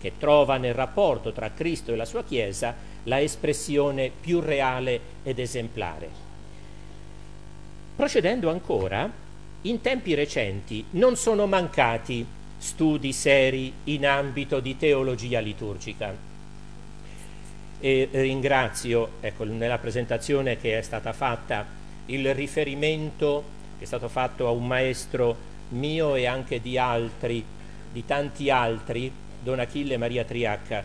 che 0.00 0.12
trova 0.18 0.56
nel 0.56 0.74
rapporto 0.74 1.32
tra 1.32 1.52
Cristo 1.52 1.92
e 1.92 1.96
la 1.96 2.04
sua 2.04 2.24
Chiesa 2.24 2.74
la 3.04 3.20
espressione 3.20 4.10
più 4.20 4.40
reale 4.40 5.00
ed 5.22 5.38
esemplare. 5.38 6.08
Procedendo 7.94 8.48
ancora, 8.48 9.10
in 9.62 9.80
tempi 9.80 10.14
recenti 10.14 10.84
non 10.92 11.16
sono 11.16 11.46
mancati 11.46 12.26
studi 12.62 13.12
seri 13.12 13.72
in 13.84 14.06
ambito 14.06 14.60
di 14.60 14.76
teologia 14.76 15.40
liturgica. 15.40 16.14
E 17.80 18.08
ringrazio, 18.12 19.14
ecco, 19.20 19.42
nella 19.42 19.78
presentazione 19.78 20.56
che 20.58 20.78
è 20.78 20.82
stata 20.82 21.12
fatta, 21.12 21.66
il 22.06 22.32
riferimento 22.32 23.42
che 23.78 23.82
è 23.82 23.86
stato 23.86 24.08
fatto 24.08 24.46
a 24.46 24.50
un 24.50 24.64
maestro 24.64 25.36
mio 25.70 26.14
e 26.14 26.26
anche 26.26 26.60
di 26.60 26.78
altri, 26.78 27.44
di 27.90 28.04
tanti 28.04 28.48
altri, 28.48 29.10
Don 29.42 29.58
Achille 29.58 29.96
Maria 29.96 30.22
Triacca. 30.22 30.84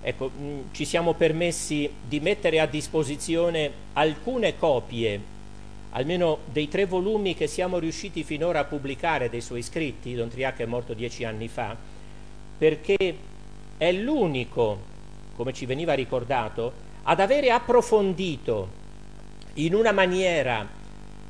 Ecco, 0.00 0.28
mh, 0.28 0.70
ci 0.70 0.84
siamo 0.84 1.14
permessi 1.14 1.90
di 2.06 2.20
mettere 2.20 2.60
a 2.60 2.66
disposizione 2.66 3.68
alcune 3.94 4.56
copie 4.56 5.34
almeno 5.96 6.40
dei 6.52 6.68
tre 6.68 6.84
volumi 6.84 7.34
che 7.34 7.46
siamo 7.46 7.78
riusciti 7.78 8.22
finora 8.22 8.60
a 8.60 8.64
pubblicare 8.64 9.30
dei 9.30 9.40
suoi 9.40 9.62
scritti, 9.62 10.14
Don 10.14 10.28
Triac 10.28 10.58
è 10.58 10.66
morto 10.66 10.92
dieci 10.92 11.24
anni 11.24 11.48
fa, 11.48 11.74
perché 12.58 13.16
è 13.78 13.92
l'unico, 13.92 14.78
come 15.34 15.54
ci 15.54 15.64
veniva 15.64 15.94
ricordato, 15.94 16.84
ad 17.02 17.18
avere 17.18 17.50
approfondito 17.50 18.84
in 19.54 19.74
una 19.74 19.92
maniera 19.92 20.68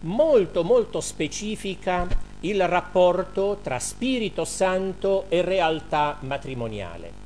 molto 0.00 0.64
molto 0.64 1.00
specifica 1.00 2.08
il 2.40 2.66
rapporto 2.66 3.60
tra 3.62 3.78
Spirito 3.78 4.44
Santo 4.44 5.26
e 5.28 5.42
realtà 5.42 6.18
matrimoniale. 6.20 7.24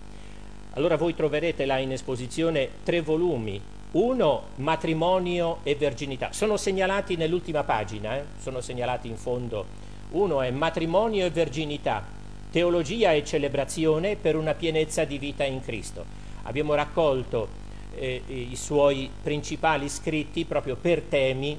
Allora 0.73 0.97
voi 0.97 1.15
troverete 1.15 1.65
là 1.65 1.79
in 1.79 1.93
esposizione 1.93 2.69
tre 2.83 3.01
volumi 3.01 3.61
uno, 3.93 4.43
matrimonio 4.57 5.59
e 5.65 5.75
verginità. 5.75 6.33
Sono 6.33 6.57
segnalati 6.57 7.17
nell'ultima 7.17 7.65
pagina, 7.65 8.17
eh? 8.17 8.25
sono 8.39 8.61
segnalati 8.61 9.09
in 9.09 9.17
fondo. 9.17 9.67
Uno 10.11 10.43
è 10.43 10.51
matrimonio 10.51 11.27
e 11.27 11.31
verginità, 11.31 12.07
teologia 12.51 13.13
e 13.13 13.25
celebrazione 13.25 14.17
per 14.17 14.37
una 14.37 14.55
pienezza 14.55 15.05
di 15.05 15.19
vita 15.19 15.45
in 15.45 15.61
Cristo. 15.61 16.05
Abbiamo 16.43 16.75
raccolto 16.75 17.49
eh, 17.97 18.23
i 18.27 18.57
suoi 18.57 19.11
principali 19.23 19.89
scritti 19.89 20.45
proprio 20.45 20.77
per 20.77 21.03
temi 21.03 21.59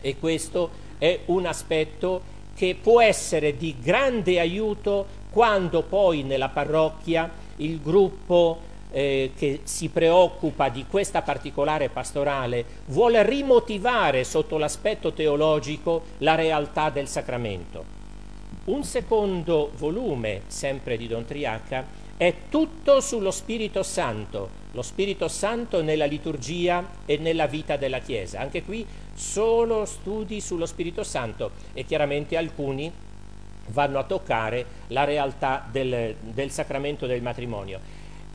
e 0.00 0.18
questo 0.18 0.70
è 0.98 1.20
un 1.26 1.46
aspetto 1.46 2.34
che 2.54 2.76
può 2.80 3.00
essere 3.00 3.56
di 3.56 3.76
grande 3.80 4.40
aiuto 4.40 5.06
quando 5.30 5.82
poi 5.82 6.22
nella 6.22 6.48
parrocchia 6.48 7.30
il 7.56 7.80
gruppo 7.80 8.74
eh, 8.90 9.32
che 9.36 9.60
si 9.64 9.88
preoccupa 9.88 10.68
di 10.68 10.86
questa 10.88 11.22
particolare 11.22 11.88
pastorale 11.88 12.64
vuole 12.86 13.22
rimotivare 13.22 14.24
sotto 14.24 14.58
l'aspetto 14.58 15.12
teologico 15.12 16.02
la 16.18 16.34
realtà 16.34 16.90
del 16.90 17.08
sacramento. 17.08 17.84
Un 18.66 18.82
secondo 18.84 19.70
volume, 19.76 20.42
sempre 20.48 20.96
di 20.96 21.06
Don 21.06 21.24
Triacca, 21.24 22.04
è 22.16 22.34
tutto 22.48 23.00
sullo 23.00 23.30
Spirito 23.30 23.82
Santo, 23.82 24.48
lo 24.72 24.82
Spirito 24.82 25.28
Santo 25.28 25.82
nella 25.82 26.06
liturgia 26.06 26.84
e 27.04 27.18
nella 27.18 27.46
vita 27.46 27.76
della 27.76 27.98
Chiesa. 27.98 28.40
Anche 28.40 28.62
qui 28.62 28.84
solo 29.14 29.84
studi 29.84 30.40
sullo 30.40 30.66
Spirito 30.66 31.04
Santo 31.04 31.50
e 31.74 31.84
chiaramente 31.84 32.36
alcuni 32.36 32.90
vanno 33.68 33.98
a 33.98 34.04
toccare 34.04 34.64
la 34.88 35.04
realtà 35.04 35.66
del, 35.70 36.14
del 36.20 36.50
sacramento 36.50 37.06
del 37.06 37.22
matrimonio. 37.22 37.80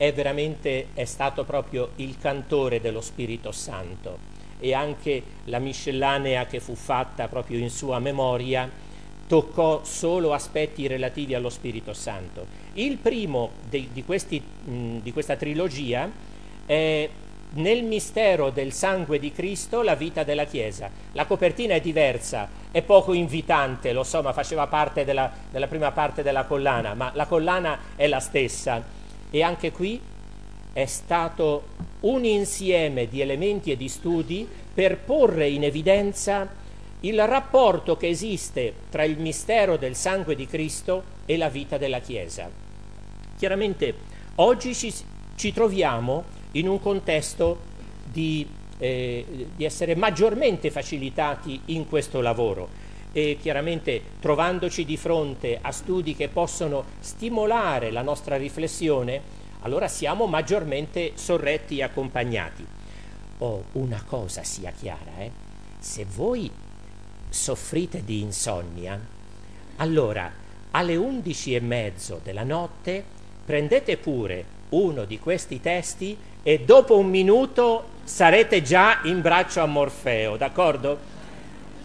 È 0.02 0.12
veramente 0.12 0.88
è 0.94 1.04
stato 1.04 1.44
proprio 1.44 1.90
il 1.94 2.18
cantore 2.18 2.80
dello 2.80 3.00
Spirito 3.00 3.52
Santo 3.52 4.18
e 4.58 4.74
anche 4.74 5.22
la 5.44 5.60
miscellanea 5.60 6.44
che 6.46 6.58
fu 6.58 6.74
fatta 6.74 7.28
proprio 7.28 7.60
in 7.60 7.70
sua 7.70 8.00
memoria 8.00 8.68
toccò 9.28 9.84
solo 9.84 10.32
aspetti 10.32 10.88
relativi 10.88 11.36
allo 11.36 11.50
Spirito 11.50 11.92
Santo. 11.92 12.46
Il 12.72 12.96
primo 12.96 13.50
di, 13.68 13.90
di, 13.92 14.02
questi, 14.02 14.40
mh, 14.40 14.96
di 15.02 15.12
questa 15.12 15.36
trilogia 15.36 16.10
è 16.66 17.08
nel 17.50 17.84
mistero 17.84 18.50
del 18.50 18.72
sangue 18.72 19.20
di 19.20 19.30
Cristo 19.30 19.82
la 19.82 19.94
vita 19.94 20.24
della 20.24 20.46
Chiesa. 20.46 20.90
La 21.12 21.26
copertina 21.26 21.74
è 21.74 21.80
diversa, 21.80 22.48
è 22.72 22.82
poco 22.82 23.12
invitante, 23.12 23.92
lo 23.92 24.02
so, 24.02 24.20
ma 24.20 24.32
faceva 24.32 24.66
parte 24.66 25.04
della, 25.04 25.30
della, 25.48 25.68
prima 25.68 25.92
parte 25.92 26.24
della 26.24 26.44
collana, 26.44 26.94
ma 26.94 27.12
la 27.14 27.26
collana 27.26 27.78
è 27.94 28.08
la 28.08 28.18
stessa. 28.18 29.00
E 29.34 29.42
anche 29.42 29.72
qui 29.72 29.98
è 30.74 30.84
stato 30.84 31.64
un 32.00 32.24
insieme 32.26 33.08
di 33.08 33.22
elementi 33.22 33.70
e 33.70 33.78
di 33.78 33.88
studi 33.88 34.46
per 34.74 34.98
porre 34.98 35.48
in 35.48 35.64
evidenza 35.64 36.46
il 37.00 37.26
rapporto 37.26 37.96
che 37.96 38.08
esiste 38.08 38.74
tra 38.90 39.04
il 39.04 39.18
mistero 39.18 39.78
del 39.78 39.96
sangue 39.96 40.36
di 40.36 40.46
Cristo 40.46 41.02
e 41.24 41.38
la 41.38 41.48
vita 41.48 41.78
della 41.78 42.00
Chiesa. 42.00 42.50
Chiaramente 43.38 43.94
oggi 44.36 44.74
ci, 44.74 44.92
ci 45.34 45.52
troviamo 45.52 46.24
in 46.52 46.68
un 46.68 46.78
contesto 46.78 47.58
di, 48.04 48.46
eh, 48.76 49.24
di 49.56 49.64
essere 49.64 49.96
maggiormente 49.96 50.70
facilitati 50.70 51.58
in 51.66 51.88
questo 51.88 52.20
lavoro 52.20 52.81
e 53.12 53.36
chiaramente 53.40 54.02
trovandoci 54.20 54.84
di 54.84 54.96
fronte 54.96 55.58
a 55.60 55.70
studi 55.70 56.16
che 56.16 56.28
possono 56.28 56.84
stimolare 57.00 57.90
la 57.90 58.02
nostra 58.02 58.36
riflessione, 58.36 59.20
allora 59.60 59.86
siamo 59.86 60.26
maggiormente 60.26 61.12
sorretti 61.14 61.78
e 61.78 61.82
accompagnati. 61.82 62.66
Oh, 63.38 63.64
una 63.72 64.02
cosa 64.06 64.42
sia 64.42 64.70
chiara, 64.70 65.18
eh? 65.18 65.30
se 65.78 66.06
voi 66.14 66.50
soffrite 67.28 68.04
di 68.04 68.20
insonnia, 68.20 68.98
allora 69.76 70.30
alle 70.70 70.96
undici 70.96 71.54
e 71.54 71.60
mezzo 71.60 72.20
della 72.22 72.44
notte 72.44 73.04
prendete 73.44 73.96
pure 73.98 74.60
uno 74.70 75.04
di 75.04 75.18
questi 75.18 75.60
testi 75.60 76.16
e 76.42 76.60
dopo 76.60 76.96
un 76.96 77.08
minuto 77.08 77.88
sarete 78.04 78.62
già 78.62 79.00
in 79.04 79.20
braccio 79.20 79.60
a 79.60 79.66
Morfeo, 79.66 80.36
d'accordo? 80.36 81.11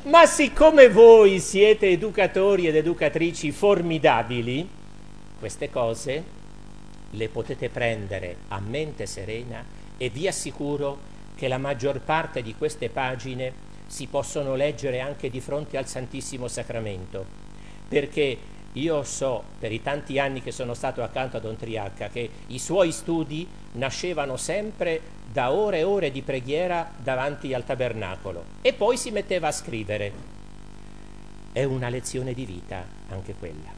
Ma 0.04 0.26
siccome 0.26 0.90
voi 0.90 1.40
siete 1.40 1.90
educatori 1.90 2.68
ed 2.68 2.76
educatrici 2.76 3.52
formidabili, 3.52 4.68
queste 5.38 5.70
cose 5.70 6.24
le 7.12 7.28
potete 7.30 7.70
prendere 7.70 8.38
a 8.50 8.60
mente 8.60 9.06
serena 9.06 9.66
e 9.98 10.10
vi 10.10 10.28
assicuro 10.28 10.98
che 11.36 11.48
la 11.50 11.58
maggior 11.58 12.00
parte 12.00 12.42
di 12.42 12.56
queste 12.56 12.90
pagine 12.90 13.52
si 13.88 14.08
possono 14.08 14.56
leggere 14.56 15.02
anche 15.02 15.30
di 15.30 15.42
fronte 15.42 15.78
al 15.78 15.88
Santissimo 15.88 16.48
Sacramento, 16.48 17.26
perché 17.90 18.38
io 18.74 19.04
so, 19.04 19.44
per 19.60 19.72
i 19.72 19.82
tanti 19.82 20.20
anni 20.20 20.42
che 20.42 20.52
sono 20.52 20.74
stato 20.74 21.04
accanto 21.04 21.38
a 21.38 21.40
Don 21.42 21.58
Triacca, 21.58 22.08
che 22.08 22.30
i 22.48 22.60
suoi 22.60 22.92
studi 22.92 23.48
nascevano 23.78 24.38
sempre 24.38 25.02
da 25.32 25.52
ore 25.52 25.80
e 25.80 25.84
ore 25.84 26.12
di 26.12 26.22
preghiera 26.22 26.92
davanti 26.98 27.54
al 27.54 27.64
tabernacolo 27.64 28.44
e 28.62 28.74
poi 28.74 28.98
si 28.98 29.12
metteva 29.12 29.48
a 29.48 29.52
scrivere. 29.52 30.36
È 31.52 31.64
una 31.64 31.90
lezione 31.90 32.34
di 32.34 32.46
vita 32.46 32.86
anche 33.10 33.34
quella. 33.34 33.72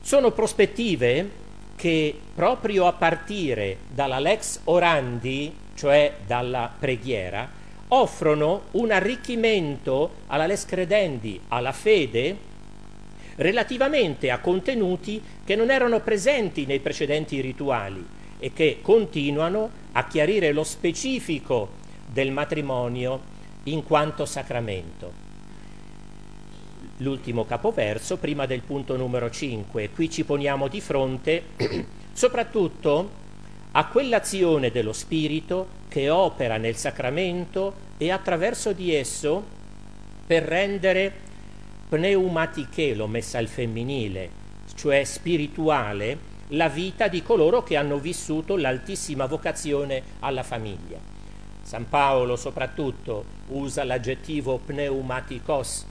Sono 0.00 0.30
prospettive 0.30 1.44
che 1.76 2.18
proprio 2.34 2.86
a 2.86 2.92
partire 2.92 3.78
dalla 3.88 4.18
lex 4.18 4.60
orandi, 4.64 5.54
cioè 5.74 6.18
dalla 6.26 6.72
preghiera, 6.78 7.48
offrono 7.88 8.62
un 8.72 8.90
arricchimento 8.90 10.22
alla 10.26 10.46
les 10.46 10.64
credendi, 10.64 11.40
alla 11.48 11.72
fede, 11.72 12.54
relativamente 13.36 14.30
a 14.30 14.38
contenuti 14.38 15.22
che 15.44 15.54
non 15.54 15.70
erano 15.70 16.00
presenti 16.00 16.66
nei 16.66 16.80
precedenti 16.80 17.40
rituali 17.40 18.24
e 18.46 18.52
che 18.52 18.78
continuano 18.80 19.70
a 19.90 20.06
chiarire 20.06 20.52
lo 20.52 20.62
specifico 20.62 21.70
del 22.06 22.30
matrimonio 22.30 23.20
in 23.64 23.82
quanto 23.82 24.24
sacramento. 24.24 25.24
L'ultimo 26.98 27.44
capoverso, 27.44 28.18
prima 28.18 28.46
del 28.46 28.62
punto 28.62 28.96
numero 28.96 29.28
5, 29.28 29.90
qui 29.90 30.08
ci 30.08 30.22
poniamo 30.22 30.68
di 30.68 30.80
fronte 30.80 31.42
soprattutto 32.12 33.10
a 33.72 33.86
quell'azione 33.86 34.70
dello 34.70 34.92
Spirito 34.92 35.66
che 35.88 36.08
opera 36.08 36.56
nel 36.56 36.76
sacramento 36.76 37.74
e 37.98 38.12
attraverso 38.12 38.72
di 38.72 38.94
esso 38.94 39.42
per 40.24 40.44
rendere 40.44 41.12
pneumatiche, 41.88 42.94
l'ho 42.94 43.08
messa 43.08 43.38
al 43.38 43.48
femminile, 43.48 44.30
cioè 44.76 45.02
spirituale, 45.02 46.35
la 46.48 46.68
vita 46.68 47.08
di 47.08 47.22
coloro 47.22 47.62
che 47.62 47.76
hanno 47.76 47.98
vissuto 47.98 48.56
l'altissima 48.56 49.26
vocazione 49.26 50.02
alla 50.20 50.42
famiglia. 50.42 50.98
San 51.62 51.88
Paolo 51.88 52.36
soprattutto 52.36 53.24
usa 53.48 53.82
l'aggettivo 53.82 54.58
pneumaticos 54.58 55.84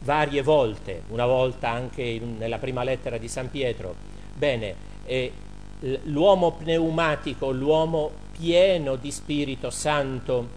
varie 0.00 0.42
volte, 0.42 1.02
una 1.08 1.26
volta 1.26 1.68
anche 1.68 2.18
nella 2.18 2.58
prima 2.58 2.82
lettera 2.84 3.18
di 3.18 3.28
San 3.28 3.50
Pietro. 3.50 3.94
Bene, 4.34 4.74
eh, 5.04 5.32
l'uomo 6.04 6.52
pneumatico, 6.52 7.50
l'uomo 7.50 8.10
pieno 8.32 8.96
di 8.96 9.10
Spirito 9.10 9.70
Santo, 9.70 10.48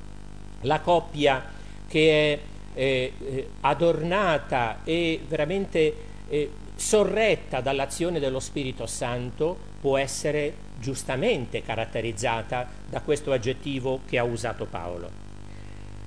la 0.62 0.80
coppia 0.80 1.44
che 1.88 2.34
è 2.34 2.40
eh, 2.76 3.14
eh, 3.20 3.50
adornata 3.62 4.82
e 4.84 5.22
veramente 5.28 5.96
eh, 6.28 6.52
sorretta 6.80 7.60
dall'azione 7.60 8.20
dello 8.20 8.40
Spirito 8.40 8.86
Santo 8.86 9.58
può 9.82 9.98
essere 9.98 10.54
giustamente 10.80 11.62
caratterizzata 11.62 12.68
da 12.88 13.02
questo 13.02 13.34
aggettivo 13.34 14.00
che 14.08 14.18
ha 14.18 14.24
usato 14.24 14.66
Paolo. 14.66 15.28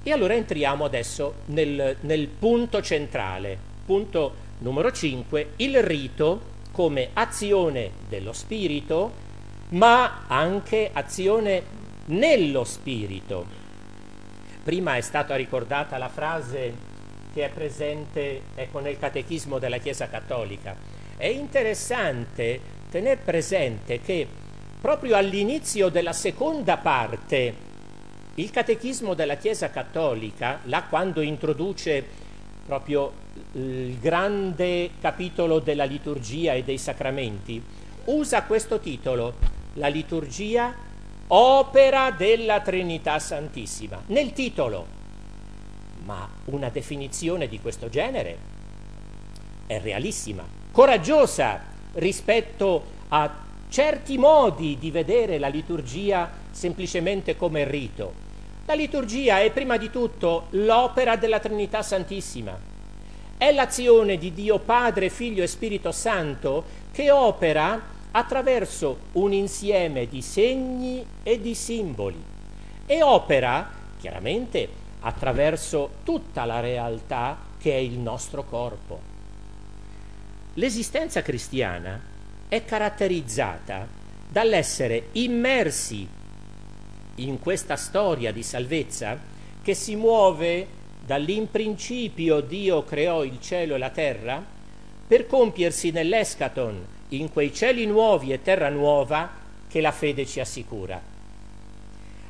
E 0.03 0.11
allora 0.11 0.35
entriamo 0.35 0.85
adesso 0.85 1.35
nel, 1.47 1.97
nel 2.01 2.27
punto 2.27 2.81
centrale, 2.81 3.57
punto 3.85 4.35
numero 4.59 4.91
5, 4.91 5.53
il 5.57 5.83
rito 5.83 6.51
come 6.73 7.11
azione 7.13 7.91
dello 8.09 8.33
spirito, 8.33 9.13
ma 9.71 10.25
anche 10.27 10.89
azione 10.93 11.63
nello 12.07 12.65
spirito. 12.65 13.61
Prima 14.65 14.97
è 14.97 15.01
stata 15.03 15.37
ricordata 15.37 15.99
la 15.99 16.09
frase 16.09 16.92
che 17.33 17.47
è 17.47 17.49
presente 17.49 18.43
ecco, 18.55 18.81
nel 18.81 18.99
catechismo 18.99 19.59
della 19.59 19.79
Chiesa 19.79 20.09
Cattolica. 20.09 20.77
È 21.17 21.27
interessante 21.27 22.61
tenere 22.91 23.21
presente 23.23 24.01
che 24.01 24.27
proprio 24.81 25.17
all'inizio 25.17 25.89
della 25.89 26.13
seconda 26.13 26.77
parte 26.77 27.71
il 28.35 28.51
catechismo 28.51 29.15
della 29.15 29.37
Chiesa 29.37 29.71
Cattolica, 29.71 30.61
là 30.65 30.85
quando 30.85 31.21
introduce 31.21 32.05
proprio 32.65 33.13
il 33.53 33.99
grande 33.99 34.91
capitolo 35.01 35.59
della 35.59 35.85
liturgia 35.85 36.55
e 36.55 36.63
dei 36.63 36.79
sacramenti, 36.79 37.63
usa 38.07 38.45
questo 38.45 38.81
titolo, 38.81 39.35
la 39.75 39.89
liturgia 39.89 40.75
opera 41.29 42.11
della 42.11 42.61
Trinità 42.61 43.19
Santissima, 43.19 44.03
nel 44.07 44.33
titolo. 44.33 45.01
Ma 46.05 46.29
una 46.47 46.69
definizione 46.69 47.49
di 47.49 47.61
questo 47.61 47.89
genere 47.89 48.39
è 49.67 49.81
realissima, 49.81 50.45
coraggiosa 50.71 51.61
rispetto 51.95 52.85
a 53.09 53.31
certi 53.69 54.19
modi 54.19 54.79
di 54.79 54.91
vedere 54.91 55.39
la 55.39 55.49
liturgia 55.49 56.31
semplicemente 56.51 57.37
come 57.37 57.65
rito. 57.65 58.13
La 58.67 58.75
liturgia 58.75 59.41
è 59.41 59.51
prima 59.51 59.77
di 59.77 59.91
tutto 59.91 60.47
l'opera 60.51 61.17
della 61.17 61.41
Trinità 61.41 61.83
Santissima 61.83 62.71
è 63.43 63.51
l'azione 63.51 64.19
di 64.19 64.33
Dio 64.33 64.61
Padre, 64.61 65.11
Figlio 65.11 65.43
e 65.43 65.49
Spirito 65.49 65.91
Santo 65.91 66.63
che 66.93 67.11
opera 67.11 67.91
attraverso 68.13 68.99
un 69.15 69.33
insieme 69.33 70.07
di 70.07 70.23
segni 70.23 71.05
e 71.25 71.41
di 71.41 71.53
simboli 71.53 72.23
e 72.87 73.03
opera 73.03 73.69
chiaramente 73.99 74.69
attraverso 75.03 75.97
tutta 76.03 76.45
la 76.45 76.61
realtà 76.61 77.39
che 77.59 77.73
è 77.73 77.79
il 77.79 77.99
nostro 77.99 78.45
corpo. 78.45 79.01
l'esistenza 80.55 81.23
cristiana 81.23 82.01
è 82.49 82.65
caratterizzata 82.65 83.87
dall'essere 84.29 85.09
immersi 85.13 86.07
in 87.17 87.39
questa 87.39 87.77
storia 87.77 88.33
di 88.33 88.43
salvezza 88.43 89.19
che 89.63 89.75
si 89.75 89.97
muove 89.97 90.67
dall'imprincipio 91.05 92.41
Dio 92.41 92.85
creò 92.85 93.25
il 93.25 93.41
cielo 93.41 93.75
e 93.75 93.79
la 93.79 93.91
terra 93.91 94.45
per 95.07 95.27
compiersi 95.27 95.91
nell'escaton 95.91 96.87
in 97.11 97.31
quei 97.31 97.53
cieli 97.53 97.87
nuovi 97.87 98.33
e 98.33 98.41
terra 98.41 98.69
nuova 98.71 99.31
che 99.69 99.81
la 99.81 99.93
fede 99.93 100.25
ci 100.25 100.41
assicura. 100.41 101.01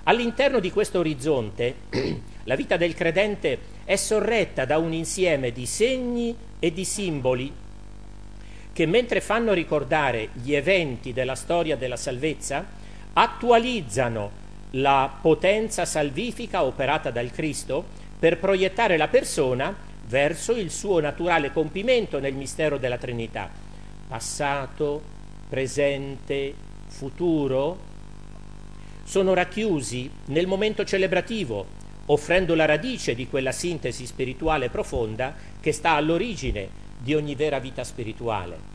All'interno 0.04 0.58
di 0.58 0.72
questo 0.72 0.98
orizzonte 0.98 1.76
la 2.44 2.56
vita 2.56 2.76
del 2.76 2.94
credente 2.94 3.58
è 3.84 3.96
sorretta 3.96 4.64
da 4.64 4.78
un 4.78 4.92
insieme 4.92 5.52
di 5.52 5.66
segni 5.66 6.36
e 6.58 6.72
di 6.72 6.84
simboli 6.84 7.52
che 8.72 8.86
mentre 8.86 9.20
fanno 9.20 9.52
ricordare 9.52 10.30
gli 10.32 10.54
eventi 10.54 11.12
della 11.12 11.34
storia 11.34 11.76
della 11.76 11.96
salvezza, 11.96 12.64
attualizzano 13.12 14.40
la 14.72 15.18
potenza 15.20 15.84
salvifica 15.84 16.64
operata 16.64 17.10
dal 17.10 17.30
Cristo 17.30 17.84
per 18.18 18.38
proiettare 18.38 18.96
la 18.96 19.08
persona 19.08 19.74
verso 20.06 20.52
il 20.52 20.70
suo 20.70 21.00
naturale 21.00 21.52
compimento 21.52 22.18
nel 22.18 22.34
mistero 22.34 22.78
della 22.78 22.96
Trinità. 22.96 23.50
Passato, 24.08 25.02
presente, 25.48 26.54
futuro 26.86 27.90
sono 29.04 29.34
racchiusi 29.34 30.10
nel 30.26 30.46
momento 30.46 30.84
celebrativo, 30.84 31.66
offrendo 32.06 32.54
la 32.54 32.64
radice 32.64 33.14
di 33.14 33.28
quella 33.28 33.52
sintesi 33.52 34.06
spirituale 34.06 34.68
profonda 34.70 35.34
che 35.60 35.72
sta 35.72 35.92
all'origine 35.92 36.68
di 36.98 37.14
ogni 37.14 37.34
vera 37.34 37.58
vita 37.58 37.84
spirituale. 37.84 38.70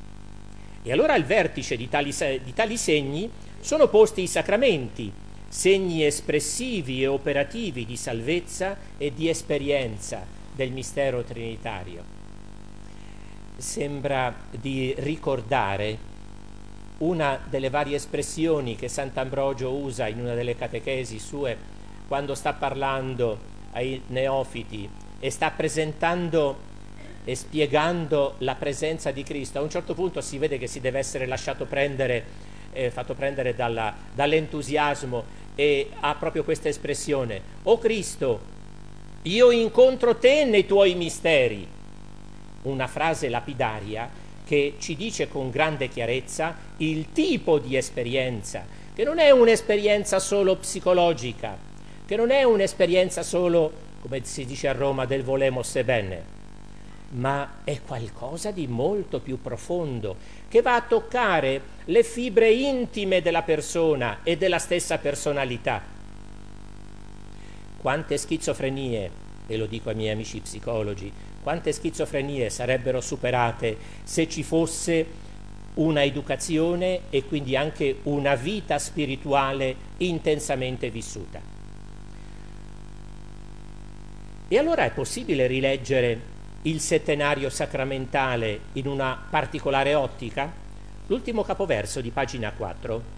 E 0.83 0.91
allora 0.91 1.13
al 1.13 1.25
vertice 1.25 1.75
di 1.75 1.89
tali, 1.89 2.13
di 2.43 2.53
tali 2.53 2.77
segni 2.77 3.29
sono 3.59 3.87
posti 3.89 4.21
i 4.21 4.27
sacramenti, 4.27 5.11
segni 5.49 6.05
espressivi 6.05 7.03
e 7.03 7.07
operativi 7.07 7.85
di 7.85 7.97
salvezza 7.97 8.77
e 8.97 9.13
di 9.13 9.27
esperienza 9.27 10.25
del 10.53 10.71
mistero 10.71 11.23
trinitario. 11.23 12.15
Sembra 13.57 14.33
di 14.51 14.93
ricordare 14.97 16.15
una 16.99 17.39
delle 17.47 17.69
varie 17.69 17.95
espressioni 17.95 18.75
che 18.75 18.87
Sant'Ambrogio 18.87 19.71
usa 19.73 20.07
in 20.07 20.19
una 20.19 20.33
delle 20.33 20.55
catechesi 20.55 21.19
sue 21.19 21.75
quando 22.07 22.35
sta 22.35 22.53
parlando 22.53 23.55
ai 23.73 24.01
neofiti 24.07 24.89
e 25.19 25.29
sta 25.29 25.51
presentando 25.51 26.65
e 27.23 27.35
spiegando 27.35 28.35
la 28.39 28.55
presenza 28.55 29.11
di 29.11 29.21
Cristo, 29.21 29.59
a 29.59 29.61
un 29.61 29.69
certo 29.69 29.93
punto 29.93 30.21
si 30.21 30.37
vede 30.37 30.57
che 30.57 30.67
si 30.67 30.79
deve 30.79 30.99
essere 30.99 31.25
lasciato 31.25 31.65
prendere, 31.65 32.23
eh, 32.71 32.89
fatto 32.89 33.15
prendere 33.15 33.53
dalla, 33.53 33.93
dall'entusiasmo 34.13 35.25
e 35.53 35.89
ha 35.99 36.15
proprio 36.15 36.45
questa 36.45 36.69
espressione, 36.69 37.41
O 37.63 37.77
Cristo, 37.79 38.39
io 39.23 39.51
incontro 39.51 40.15
te 40.15 40.45
nei 40.45 40.65
tuoi 40.65 40.95
misteri. 40.95 41.67
Una 42.61 42.87
frase 42.87 43.27
lapidaria 43.27 44.09
che 44.45 44.75
ci 44.77 44.95
dice 44.95 45.27
con 45.27 45.49
grande 45.49 45.89
chiarezza 45.89 46.55
il 46.77 47.11
tipo 47.11 47.59
di 47.59 47.75
esperienza, 47.75 48.65
che 48.93 49.03
non 49.03 49.19
è 49.19 49.31
un'esperienza 49.31 50.19
solo 50.19 50.55
psicologica, 50.55 51.66
che 52.07 52.15
non 52.15 52.31
è 52.31 52.43
un'esperienza 52.43 53.21
solo, 53.21 53.69
come 53.99 54.23
si 54.23 54.45
dice 54.45 54.69
a 54.69 54.71
Roma, 54.71 55.05
del 55.05 55.23
volemos 55.23 55.75
e 55.75 55.83
bene, 55.83 56.23
ma 57.09 57.59
è 57.65 57.81
qualcosa 57.81 58.51
di 58.51 58.65
molto 58.65 59.19
più 59.19 59.41
profondo, 59.41 60.15
che 60.47 60.61
va 60.61 60.75
a 60.75 60.81
toccare 60.83 61.61
le 61.83 62.03
fibre 62.03 62.49
intime 62.49 63.21
della 63.21 63.41
persona 63.41 64.19
e 64.23 64.37
della 64.37 64.57
stessa 64.57 64.97
personalità. 64.99 65.83
Quante 67.75 68.17
schizofrenie, 68.17 69.11
e 69.45 69.57
lo 69.57 69.65
dico 69.65 69.89
ai 69.89 69.95
miei 69.95 70.11
amici 70.13 70.39
psicologi, 70.39 71.11
quante 71.43 71.73
schizofrenie 71.73 72.49
sarebbero 72.49 73.01
superate 73.01 73.77
se 74.05 74.29
ci 74.29 74.43
fosse 74.43 75.05
una 75.73 76.05
educazione 76.05 77.01
e 77.09 77.25
quindi 77.25 77.57
anche 77.57 77.97
una 78.03 78.35
vita 78.35 78.79
spirituale 78.79 79.75
intensamente 79.97 80.89
vissuta. 80.89 81.56
E 84.49 84.57
allora 84.57 84.85
è 84.85 84.91
possibile 84.91 85.45
rileggere 85.45 86.35
il 86.61 86.79
settenario 86.79 87.49
sacramentale 87.49 88.61
in 88.73 88.87
una 88.87 89.21
particolare 89.29 89.93
ottica? 89.93 90.49
L'ultimo 91.07 91.43
capoverso 91.43 91.99
di 91.99 92.11
pagina 92.11 92.53
4. 92.53 93.15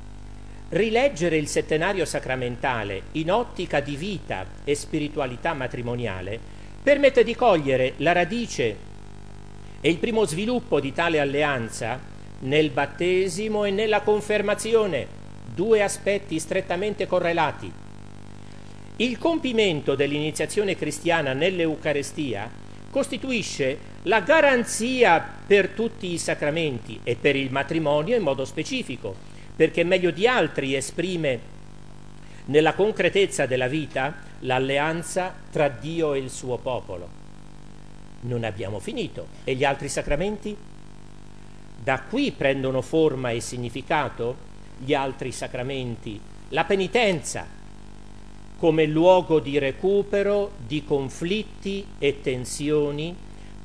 Rileggere 0.70 1.38
il 1.38 1.48
settenario 1.48 2.04
sacramentale 2.06 3.04
in 3.12 3.32
ottica 3.32 3.80
di 3.80 3.96
vita 3.96 4.44
e 4.64 4.74
spiritualità 4.74 5.54
matrimoniale 5.54 6.40
permette 6.82 7.24
di 7.24 7.36
cogliere 7.36 7.94
la 7.98 8.12
radice 8.12 8.76
e 9.82 9.88
il 9.88 9.98
primo 9.98 10.26
sviluppo 10.26 10.80
di 10.80 10.92
tale 10.94 11.20
alleanza 11.20 12.00
nel 12.40 12.72
battesimo 12.72 13.66
e 13.66 13.70
nella 13.70 14.02
confermazione, 14.02 15.06
due 15.54 15.84
aspetti 15.84 16.40
strettamente 16.40 17.06
correlati. 17.06 17.89
Il 19.02 19.18
compimento 19.18 19.96
dell'iniziazione 19.96 20.76
cristiana 20.76 21.32
nell'Eucarestia 21.32 22.52
costituisce 22.90 23.78
la 24.04 24.20
garanzia 24.20 25.26
per 25.48 25.70
tutti 25.70 26.12
i 26.12 26.18
sacramenti 26.18 27.00
e 27.04 27.16
per 27.16 27.38
il 27.38 27.50
matrimonio 27.50 28.18
in 28.18 28.24
modo 28.24 28.44
specifico, 28.44 29.16
perché 29.56 29.86
meglio 29.86 30.12
di 30.12 30.28
altri 30.28 30.76
esprime 30.76 31.40
nella 32.48 32.74
concretezza 32.74 33.46
della 33.46 33.70
vita 33.70 34.18
l'alleanza 34.40 35.34
tra 35.50 35.70
Dio 35.70 36.14
e 36.14 36.20
il 36.20 36.30
suo 36.30 36.58
popolo. 36.58 37.08
Non 38.24 38.44
abbiamo 38.44 38.80
finito. 38.80 39.28
E 39.46 39.56
gli 39.56 39.64
altri 39.64 39.88
sacramenti? 39.88 40.54
Da 41.82 42.02
qui 42.02 42.34
prendono 42.34 42.82
forma 42.82 43.30
e 43.30 43.40
significato 43.40 44.36
gli 44.78 44.94
altri 44.94 45.32
sacramenti. 45.32 46.20
La 46.50 46.66
penitenza, 46.66 47.59
come 48.60 48.86
luogo 48.86 49.40
di 49.40 49.58
recupero 49.58 50.52
di 50.58 50.84
conflitti 50.84 51.86
e 51.98 52.20
tensioni 52.22 53.16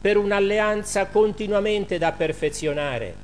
per 0.00 0.16
un'alleanza 0.16 1.06
continuamente 1.06 1.98
da 1.98 2.12
perfezionare. 2.12 3.14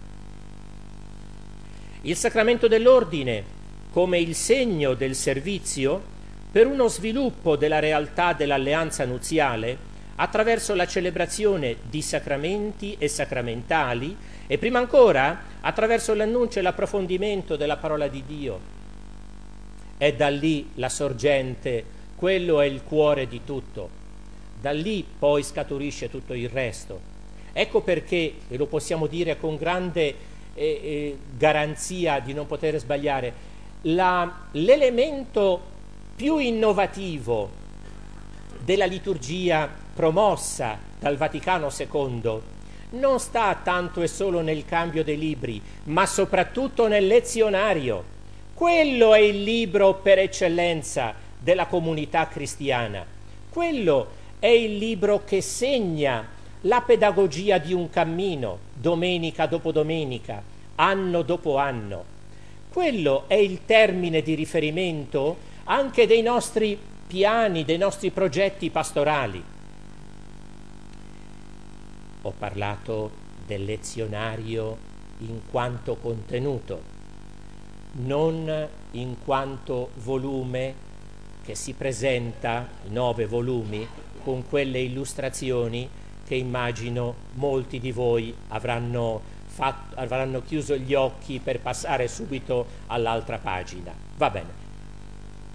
Il 2.02 2.16
sacramento 2.16 2.66
dell'ordine 2.66 3.58
come 3.90 4.18
il 4.18 4.34
segno 4.34 4.94
del 4.94 5.14
servizio 5.14 6.02
per 6.50 6.66
uno 6.66 6.88
sviluppo 6.88 7.54
della 7.56 7.78
realtà 7.78 8.32
dell'alleanza 8.32 9.04
nuziale 9.04 9.88
attraverso 10.16 10.74
la 10.74 10.86
celebrazione 10.86 11.76
di 11.88 12.02
sacramenti 12.02 12.96
e 12.98 13.06
sacramentali 13.06 14.16
e 14.48 14.58
prima 14.58 14.80
ancora 14.80 15.42
attraverso 15.60 16.14
l'annuncio 16.14 16.58
e 16.58 16.62
l'approfondimento 16.62 17.54
della 17.54 17.76
parola 17.76 18.08
di 18.08 18.24
Dio 18.26 18.78
è 20.00 20.14
da 20.14 20.30
lì 20.30 20.70
la 20.76 20.88
sorgente, 20.88 21.84
quello 22.16 22.62
è 22.62 22.64
il 22.64 22.82
cuore 22.84 23.28
di 23.28 23.42
tutto. 23.44 23.90
Da 24.58 24.70
lì 24.70 25.04
poi 25.18 25.42
scaturisce 25.42 26.08
tutto 26.08 26.32
il 26.32 26.48
resto. 26.48 26.98
Ecco 27.52 27.82
perché, 27.82 28.32
e 28.48 28.56
lo 28.56 28.64
possiamo 28.64 29.06
dire 29.06 29.36
con 29.36 29.56
grande 29.56 30.00
eh, 30.00 30.16
eh, 30.54 31.18
garanzia 31.36 32.18
di 32.18 32.32
non 32.32 32.46
poter 32.46 32.78
sbagliare, 32.78 33.34
la, 33.82 34.46
l'elemento 34.52 35.60
più 36.16 36.38
innovativo 36.38 37.50
della 38.64 38.86
liturgia 38.86 39.68
promossa 39.92 40.78
dal 40.98 41.18
Vaticano 41.18 41.68
II 41.76 42.40
non 42.92 43.20
sta 43.20 43.54
tanto 43.62 44.00
e 44.00 44.08
solo 44.08 44.40
nel 44.40 44.64
cambio 44.64 45.04
dei 45.04 45.18
libri, 45.18 45.60
ma 45.84 46.06
soprattutto 46.06 46.88
nel 46.88 47.06
lezionario 47.06 48.16
quello 48.60 49.14
è 49.14 49.20
il 49.20 49.42
libro 49.42 49.94
per 49.94 50.18
eccellenza 50.18 51.14
della 51.38 51.64
comunità 51.64 52.28
cristiana. 52.28 53.06
Quello 53.48 54.08
è 54.38 54.48
il 54.48 54.76
libro 54.76 55.24
che 55.24 55.40
segna 55.40 56.28
la 56.64 56.82
pedagogia 56.82 57.56
di 57.56 57.72
un 57.72 57.88
cammino, 57.88 58.58
domenica 58.74 59.46
dopo 59.46 59.72
domenica, 59.72 60.42
anno 60.74 61.22
dopo 61.22 61.56
anno. 61.56 62.04
Quello 62.70 63.24
è 63.28 63.34
il 63.36 63.64
termine 63.64 64.20
di 64.20 64.34
riferimento 64.34 65.38
anche 65.64 66.06
dei 66.06 66.20
nostri 66.20 66.78
piani, 67.06 67.64
dei 67.64 67.78
nostri 67.78 68.10
progetti 68.10 68.68
pastorali. 68.68 69.42
Ho 72.20 72.34
parlato 72.36 73.10
del 73.46 73.64
lezionario 73.64 74.76
in 75.20 75.40
quanto 75.50 75.96
contenuto 75.96 76.99
non 77.92 78.68
in 78.92 79.16
quanto 79.24 79.90
volume 79.96 80.88
che 81.44 81.54
si 81.54 81.72
presenta, 81.72 82.68
nove 82.88 83.26
volumi, 83.26 83.86
con 84.22 84.46
quelle 84.48 84.80
illustrazioni 84.80 85.88
che 86.26 86.34
immagino 86.34 87.14
molti 87.32 87.80
di 87.80 87.90
voi 87.90 88.32
avranno, 88.48 89.20
fatto, 89.46 89.96
avranno 89.96 90.42
chiuso 90.42 90.76
gli 90.76 90.94
occhi 90.94 91.40
per 91.40 91.60
passare 91.60 92.06
subito 92.06 92.66
all'altra 92.86 93.38
pagina. 93.38 93.92
Va 94.16 94.30
bene, 94.30 94.48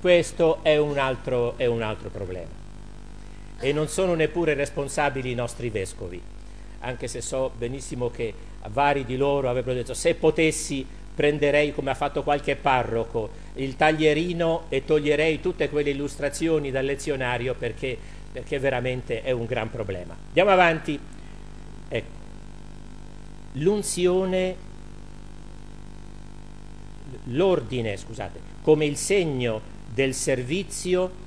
questo 0.01 0.59
è 0.63 0.77
un 0.77 0.97
altro, 0.97 1.57
è 1.57 1.65
un 1.65 1.81
altro 1.81 2.09
problema. 2.09 2.63
E 3.59 3.71
non 3.71 3.87
sono 3.87 4.15
neppure 4.15 4.53
responsabili 4.53 5.31
i 5.31 5.35
nostri 5.35 5.69
vescovi, 5.69 6.21
anche 6.79 7.07
se 7.07 7.21
so 7.21 7.51
benissimo 7.57 8.09
che 8.09 8.33
vari 8.69 9.05
di 9.05 9.15
loro 9.15 9.49
avrebbero 9.49 9.75
detto 9.75 9.93
se 9.93 10.15
potessi 10.15 10.85
prenderei, 11.15 11.73
come 11.73 11.91
ha 11.91 11.95
fatto 11.95 12.21
qualche 12.21 12.55
parroco, 12.55 13.29
il 13.55 13.75
taglierino 13.75 14.65
e 14.69 14.83
toglierei 14.83 15.39
tutte 15.39 15.69
quelle 15.69 15.91
illustrazioni 15.91 16.69
dal 16.69 16.85
lezionario 16.85 17.55
perché 17.55 17.97
perché 18.35 18.59
veramente 18.59 19.21
è 19.21 19.31
un 19.31 19.45
gran 19.45 19.69
problema. 19.69 20.13
Andiamo 20.27 20.49
avanti. 20.49 20.99
Ecco. 21.87 22.23
L'unzione, 23.53 24.55
l'ordine, 27.27 27.95
scusate, 27.95 28.41
come 28.61 28.83
il 28.83 28.97
segno 28.97 29.61
del 29.89 30.13
servizio 30.13 31.23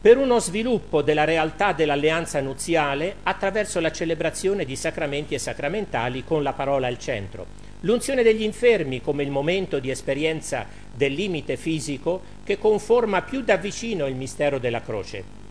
per 0.00 0.16
uno 0.16 0.38
sviluppo 0.38 1.02
della 1.02 1.24
realtà 1.24 1.74
dell'alleanza 1.74 2.40
nuziale 2.40 3.16
attraverso 3.24 3.78
la 3.80 3.92
celebrazione 3.92 4.64
di 4.64 4.76
sacramenti 4.76 5.34
e 5.34 5.38
sacramentali 5.38 6.24
con 6.24 6.42
la 6.42 6.54
parola 6.54 6.86
al 6.86 6.98
centro. 6.98 7.44
L'unzione 7.84 8.22
degli 8.22 8.42
infermi 8.42 9.02
come 9.02 9.22
il 9.22 9.30
momento 9.30 9.78
di 9.78 9.90
esperienza 9.90 10.66
del 10.90 11.12
limite 11.12 11.58
fisico 11.58 12.22
che 12.42 12.58
conforma 12.58 13.20
più 13.20 13.42
da 13.42 13.56
vicino 13.56 14.06
il 14.06 14.14
mistero 14.14 14.58
della 14.58 14.80
croce. 14.80 15.42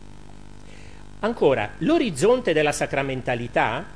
Ancora, 1.20 1.74
l'orizzonte 1.78 2.52
della 2.52 2.72
sacramentalità, 2.72 3.86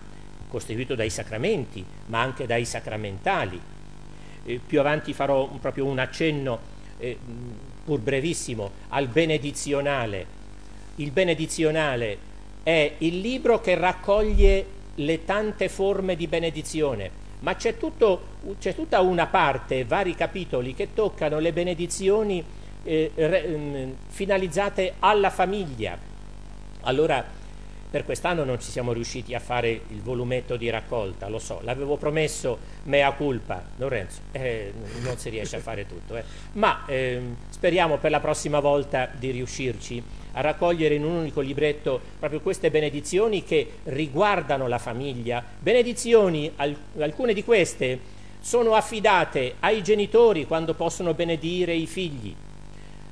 costituito 0.47 0.95
dai 0.95 1.11
sacramenti, 1.11 1.85
ma 2.07 2.21
anche 2.21 2.47
dai 2.47 2.65
sacramentali, 2.65 3.61
eh, 4.45 4.61
più 4.65 4.79
avanti 4.79 5.13
farò 5.13 5.49
proprio 5.61 5.87
un 5.87 5.99
accenno, 5.99 6.61
eh, 6.99 7.19
pur 7.85 7.99
brevissimo, 7.99 8.71
al 8.91 9.09
benedizionale. 9.09 10.27
Il 10.97 11.11
benedizionale 11.11 12.19
è 12.63 12.95
il 12.99 13.19
libro 13.19 13.61
che 13.61 13.75
raccoglie 13.75 14.67
le 14.95 15.25
tante 15.25 15.69
forme 15.69 16.15
di 16.15 16.29
benedizione, 16.29 17.27
ma 17.41 17.55
c'è, 17.55 17.77
tutto, 17.77 18.21
c'è 18.59 18.75
tutta 18.75 19.01
una 19.01 19.27
parte, 19.27 19.85
vari 19.85 20.15
capitoli 20.15 20.75
che 20.75 20.93
toccano 20.95 21.39
le 21.39 21.53
benedizioni 21.53 22.45
eh, 22.83 23.13
re, 23.15 23.45
mm, 23.49 23.91
finalizzate 24.09 24.95
alla 24.99 25.31
famiglia, 25.31 25.97
allora 26.83 27.38
per 27.91 28.05
quest'anno 28.05 28.45
non 28.45 28.61
ci 28.61 28.71
siamo 28.71 28.93
riusciti 28.93 29.35
a 29.35 29.41
fare 29.41 29.69
il 29.89 30.03
volumetto 30.03 30.57
di 30.57 30.69
raccolta, 30.69 31.29
lo 31.29 31.39
so, 31.39 31.61
l'avevo 31.63 31.97
promesso 31.97 32.59
mea 32.85 33.13
culpa, 33.13 33.63
Lorenzo, 33.77 34.21
eh, 34.33 34.73
non 35.03 35.17
si 35.17 35.31
riesce 35.31 35.57
a 35.57 35.61
fare 35.61 35.87
tutto, 35.87 36.17
eh. 36.17 36.25
ma 36.53 36.85
eh, 36.87 37.21
speriamo 37.49 37.97
per 37.97 38.11
la 38.11 38.21
prossima 38.21 38.61
volta 38.61 39.09
di 39.13 39.31
riuscirci 39.31 40.03
a 40.33 40.41
raccogliere 40.41 40.95
in 40.95 41.05
un 41.05 41.17
unico 41.17 41.41
libretto 41.41 42.01
proprio 42.19 42.41
queste 42.41 42.71
benedizioni 42.71 43.43
che 43.43 43.79
riguardano 43.85 44.69
la 44.69 44.79
famiglia, 44.79 45.43
benedizioni, 45.59 46.53
alcune 46.99 47.33
di 47.33 47.43
queste 47.43 48.17
sono 48.41 48.75
affidate 48.75 49.55
ai 49.61 49.83
genitori 49.83 50.47
quando 50.47 50.75
possono 50.75 51.15
benedire 51.15 51.75
i 51.75 51.87
figli, 51.87 52.35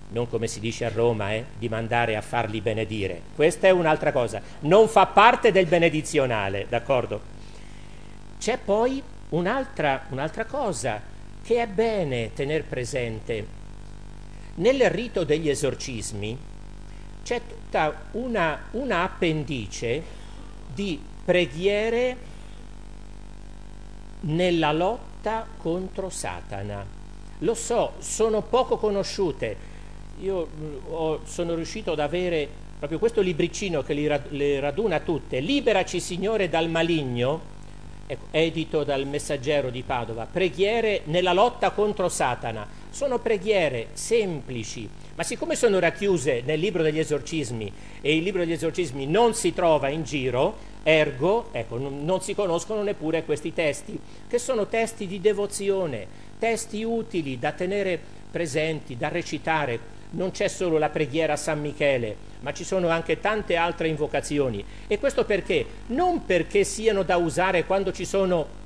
non 0.09 0.29
come 0.29 0.47
si 0.47 0.61
dice 0.61 0.85
a 0.85 0.91
Roma, 0.91 1.33
eh, 1.33 1.45
di 1.59 1.69
mandare 1.69 2.17
a 2.17 2.21
farli 2.21 2.61
benedire. 2.61 3.21
Questa 3.35 3.67
è 3.67 3.71
un'altra 3.71 4.13
cosa, 4.13 4.41
non 4.61 4.89
fa 4.89 5.07
parte 5.07 5.53
del 5.53 5.67
benedizionale, 5.67 6.67
d'accordo? 6.69 7.21
C'è 8.39 8.59
poi 8.59 9.03
un'altra, 9.31 10.07
un'altra 10.11 10.45
cosa 10.45 11.01
che 11.43 11.63
è 11.63 11.67
bene 11.67 12.33
tenere 12.33 12.63
presente. 12.65 13.65
Nel 14.57 14.89
rito 14.91 15.25
degli 15.25 15.49
esorcismi 15.49 16.39
c'è 17.23 17.41
tutta 17.47 18.09
una, 18.13 18.69
una 18.73 19.03
appendice 19.03 20.03
di 20.73 21.01
preghiere 21.25 22.17
nella 24.21 24.73
lotta 24.73 25.47
contro 25.57 26.09
Satana. 26.09 26.85
Lo 27.41 27.55
so, 27.55 27.95
sono 27.99 28.43
poco 28.43 28.77
conosciute, 28.79 29.75
io 30.21 30.47
mm, 30.47 30.75
ho, 30.89 31.21
sono 31.25 31.55
riuscito 31.55 31.93
ad 31.93 32.01
avere 32.01 32.49
proprio 32.79 32.99
questo 32.99 33.21
libricino 33.21 33.83
che 33.83 33.95
li, 33.95 34.11
le 34.31 34.61
raduna 34.61 35.01
tutte, 35.01 35.41
Liberaci 35.41 36.01
Signore 36.01 36.49
dal 36.49 36.69
maligno, 36.69 37.55
edito 38.31 38.85
dal 38.85 39.07
messaggero 39.07 39.71
di 39.71 39.83
Padova, 39.83 40.27
preghiere 40.31 41.03
nella 41.05 41.33
lotta 41.33 41.71
contro 41.71 42.09
Satana. 42.09 42.85
Sono 42.91 43.19
preghiere 43.19 43.89
semplici, 43.93 44.89
ma 45.17 45.23
siccome 45.23 45.57
sono 45.57 45.79
racchiuse 45.79 46.43
nel 46.45 46.61
libro 46.61 46.83
degli 46.83 46.99
esorcismi 46.99 47.73
e 48.01 48.17
il 48.17 48.23
libro 48.23 48.43
degli 48.43 48.53
esorcismi 48.53 49.07
non 49.07 49.35
si 49.35 49.53
trova 49.53 49.89
in 49.89 50.05
giro, 50.05 50.57
ergo, 50.83 51.49
ecco, 51.53 51.77
non 51.79 52.21
si 52.23 52.35
conoscono 52.35 52.83
neppure 52.83 53.25
questi 53.25 53.53
testi, 53.53 53.99
che 54.29 54.39
sono 54.39 54.67
testi 54.67 55.07
di 55.07 55.21
devozione, 55.21 56.07
testi 56.39 56.85
utili 56.85 57.39
da 57.39 57.53
tenere 57.53 58.01
presenti, 58.31 58.97
da 58.97 59.09
recitare 59.09 59.95
non 60.11 60.31
c'è 60.31 60.49
solo 60.49 60.79
la 60.79 60.89
preghiera 60.89 61.35
a 61.35 61.37
San 61.37 61.61
Michele, 61.61 62.17
ma 62.41 62.53
ci 62.53 62.65
sono 62.65 62.89
anche 62.89 63.21
tante 63.21 63.57
altre 63.57 63.89
invocazioni. 63.89 64.65
E 64.87 64.99
questo 64.99 65.25
perché? 65.25 65.67
Non 65.87 66.25
perché 66.25 66.65
siano 66.65 67.03
da 67.03 67.17
usare 67.17 67.65
quando 67.65 67.93
ci 67.93 68.05
sono 68.05 68.65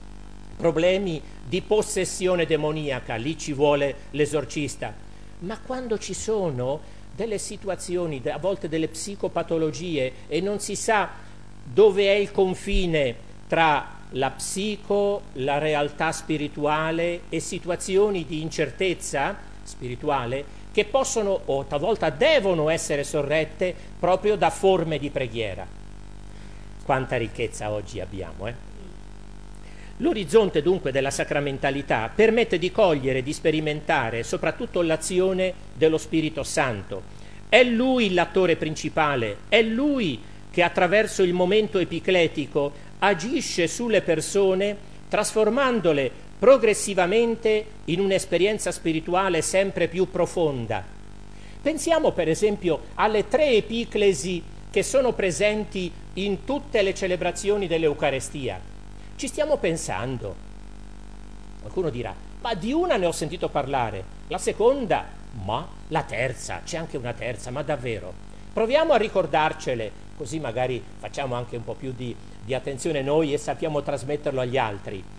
problemi 0.56 1.20
di 1.46 1.62
possessione 1.62 2.46
demoniaca, 2.46 3.16
lì 3.16 3.36
ci 3.38 3.52
vuole 3.52 3.94
l'esorcista, 4.10 4.94
ma 5.40 5.58
quando 5.58 5.98
ci 5.98 6.14
sono 6.14 6.80
delle 7.14 7.38
situazioni, 7.38 8.22
a 8.26 8.38
volte 8.38 8.68
delle 8.68 8.88
psicopatologie 8.88 10.12
e 10.28 10.40
non 10.40 10.60
si 10.60 10.76
sa 10.76 11.08
dove 11.64 12.04
è 12.04 12.16
il 12.16 12.30
confine 12.30 13.28
tra 13.48 13.98
la 14.10 14.30
psico, 14.30 15.22
la 15.34 15.58
realtà 15.58 16.12
spirituale 16.12 17.22
e 17.28 17.40
situazioni 17.40 18.26
di 18.26 18.40
incertezza 18.40 19.36
spirituale, 19.62 20.44
che 20.72 20.84
possono 20.84 21.40
o 21.46 21.64
talvolta 21.64 22.10
devono 22.10 22.68
essere 22.68 23.04
sorrette 23.04 23.74
proprio 23.98 24.36
da 24.36 24.50
forme 24.50 24.98
di 24.98 25.10
preghiera. 25.10 25.66
Quanta 26.84 27.16
ricchezza 27.16 27.70
oggi 27.70 28.00
abbiamo, 28.00 28.46
eh? 28.46 28.68
L'orizzonte 29.98 30.62
dunque 30.62 30.92
della 30.92 31.10
sacramentalità 31.10 32.10
permette 32.14 32.58
di 32.58 32.72
cogliere 32.72 33.22
di 33.22 33.34
sperimentare 33.34 34.22
soprattutto 34.22 34.80
l'azione 34.80 35.52
dello 35.74 35.98
Spirito 35.98 36.42
Santo. 36.42 37.02
È 37.50 37.62
Lui 37.62 38.14
l'attore 38.14 38.56
principale, 38.56 39.38
è 39.48 39.60
Lui 39.60 40.18
che 40.50 40.62
attraverso 40.62 41.22
il 41.22 41.34
momento 41.34 41.78
epicletico 41.78 42.72
agisce 43.00 43.66
sulle 43.66 44.00
persone 44.00 44.74
trasformandole 45.08 46.28
progressivamente 46.40 47.66
in 47.84 48.00
un'esperienza 48.00 48.72
spirituale 48.72 49.42
sempre 49.42 49.88
più 49.88 50.08
profonda. 50.10 50.82
Pensiamo 51.60 52.12
per 52.12 52.30
esempio 52.30 52.80
alle 52.94 53.28
tre 53.28 53.50
epiclesi 53.50 54.42
che 54.70 54.82
sono 54.82 55.12
presenti 55.12 55.92
in 56.14 56.44
tutte 56.44 56.80
le 56.80 56.94
celebrazioni 56.94 57.66
dell'Eucarestia. 57.66 58.58
Ci 59.16 59.26
stiamo 59.26 59.58
pensando. 59.58 60.34
Qualcuno 61.60 61.90
dirà, 61.90 62.14
ma 62.40 62.54
di 62.54 62.72
una 62.72 62.96
ne 62.96 63.04
ho 63.04 63.12
sentito 63.12 63.50
parlare, 63.50 64.02
la 64.28 64.38
seconda, 64.38 65.04
ma 65.44 65.68
la 65.88 66.04
terza, 66.04 66.62
c'è 66.64 66.78
anche 66.78 66.96
una 66.96 67.12
terza, 67.12 67.50
ma 67.50 67.60
davvero. 67.60 68.14
Proviamo 68.50 68.94
a 68.94 68.96
ricordarcele, 68.96 69.92
così 70.16 70.40
magari 70.40 70.82
facciamo 70.98 71.34
anche 71.34 71.56
un 71.56 71.64
po' 71.64 71.74
più 71.74 71.92
di, 71.94 72.16
di 72.42 72.54
attenzione 72.54 73.02
noi 73.02 73.34
e 73.34 73.38
sappiamo 73.38 73.82
trasmetterlo 73.82 74.40
agli 74.40 74.56
altri 74.56 75.18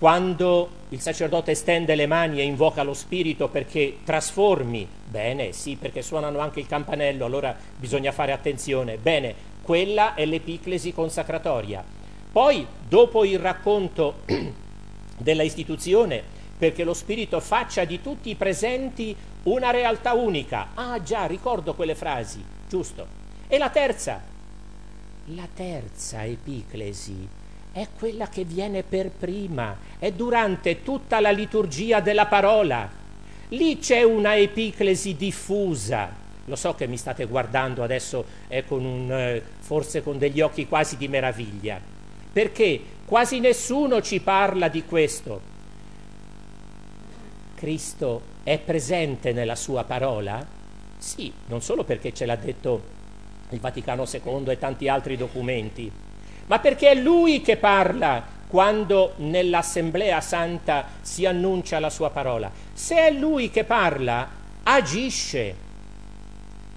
quando 0.00 0.70
il 0.88 1.00
sacerdote 1.02 1.54
stende 1.54 1.94
le 1.94 2.06
mani 2.06 2.40
e 2.40 2.44
invoca 2.44 2.82
lo 2.82 2.94
Spirito 2.94 3.48
perché 3.48 3.98
trasformi, 4.02 4.88
bene, 5.04 5.52
sì, 5.52 5.76
perché 5.76 6.00
suonano 6.00 6.38
anche 6.38 6.58
il 6.58 6.66
campanello, 6.66 7.26
allora 7.26 7.54
bisogna 7.76 8.10
fare 8.10 8.32
attenzione, 8.32 8.96
bene, 8.96 9.34
quella 9.60 10.14
è 10.14 10.24
l'epiclesi 10.24 10.94
consacratoria. 10.94 11.84
Poi, 12.32 12.66
dopo 12.88 13.26
il 13.26 13.38
racconto 13.38 14.22
della 15.18 15.42
istituzione, 15.42 16.22
perché 16.56 16.82
lo 16.82 16.94
Spirito 16.94 17.38
faccia 17.38 17.84
di 17.84 18.00
tutti 18.00 18.30
i 18.30 18.36
presenti 18.36 19.14
una 19.42 19.70
realtà 19.70 20.14
unica. 20.14 20.68
Ah 20.72 21.02
già, 21.02 21.26
ricordo 21.26 21.74
quelle 21.74 21.94
frasi, 21.94 22.42
giusto. 22.66 23.06
E 23.48 23.58
la 23.58 23.68
terza, 23.68 24.22
la 25.26 25.48
terza 25.54 26.24
epiclesi 26.24 27.39
è 27.72 27.86
quella 27.96 28.28
che 28.28 28.44
viene 28.44 28.82
per 28.82 29.10
prima, 29.10 29.76
è 29.98 30.10
durante 30.12 30.82
tutta 30.82 31.20
la 31.20 31.30
liturgia 31.30 32.00
della 32.00 32.26
parola. 32.26 32.88
Lì 33.48 33.78
c'è 33.78 34.02
una 34.02 34.36
epiclesi 34.36 35.16
diffusa, 35.16 36.18
Lo 36.46 36.56
so 36.56 36.74
che 36.74 36.88
mi 36.88 36.96
state 36.96 37.26
guardando 37.26 37.84
adesso 37.84 38.24
eh, 38.48 38.64
con 38.64 38.84
un, 38.84 39.12
eh, 39.12 39.42
forse 39.60 40.02
con 40.02 40.18
degli 40.18 40.40
occhi 40.40 40.66
quasi 40.66 40.96
di 40.96 41.06
meraviglia, 41.06 41.80
perché 42.32 42.80
quasi 43.04 43.38
nessuno 43.38 44.00
ci 44.00 44.20
parla 44.20 44.68
di 44.68 44.84
questo. 44.84 45.40
Cristo 47.54 48.22
è 48.42 48.58
presente 48.58 49.32
nella 49.32 49.54
sua 49.54 49.84
parola? 49.84 50.44
Sì, 50.98 51.32
non 51.46 51.60
solo 51.62 51.84
perché 51.84 52.12
ce 52.12 52.26
l'ha 52.26 52.36
detto 52.36 52.82
il 53.50 53.60
Vaticano 53.60 54.06
II 54.10 54.44
e 54.46 54.58
tanti 54.58 54.88
altri 54.88 55.16
documenti, 55.16 55.90
ma 56.46 56.58
perché 56.58 56.90
è 56.90 56.94
Lui 56.94 57.40
che 57.40 57.56
parla 57.56 58.38
quando 58.46 59.12
nell'Assemblea 59.16 60.20
Santa 60.20 60.86
si 61.02 61.24
annuncia 61.24 61.78
la 61.78 61.90
sua 61.90 62.10
parola. 62.10 62.50
Se 62.72 62.96
è 62.96 63.12
Lui 63.12 63.48
che 63.50 63.64
parla, 63.64 64.28
agisce. 64.64 65.54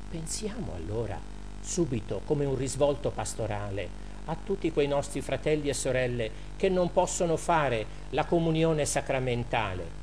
Pensiamo 0.09 0.73
allora 0.75 1.19
subito 1.61 2.21
come 2.25 2.45
un 2.45 2.55
risvolto 2.55 3.09
pastorale 3.09 4.01
a 4.25 4.37
tutti 4.41 4.71
quei 4.71 4.87
nostri 4.87 5.21
fratelli 5.21 5.69
e 5.69 5.73
sorelle 5.73 6.31
che 6.55 6.69
non 6.69 6.91
possono 6.91 7.37
fare 7.37 7.85
la 8.11 8.25
comunione 8.25 8.85
sacramentale. 8.85 10.01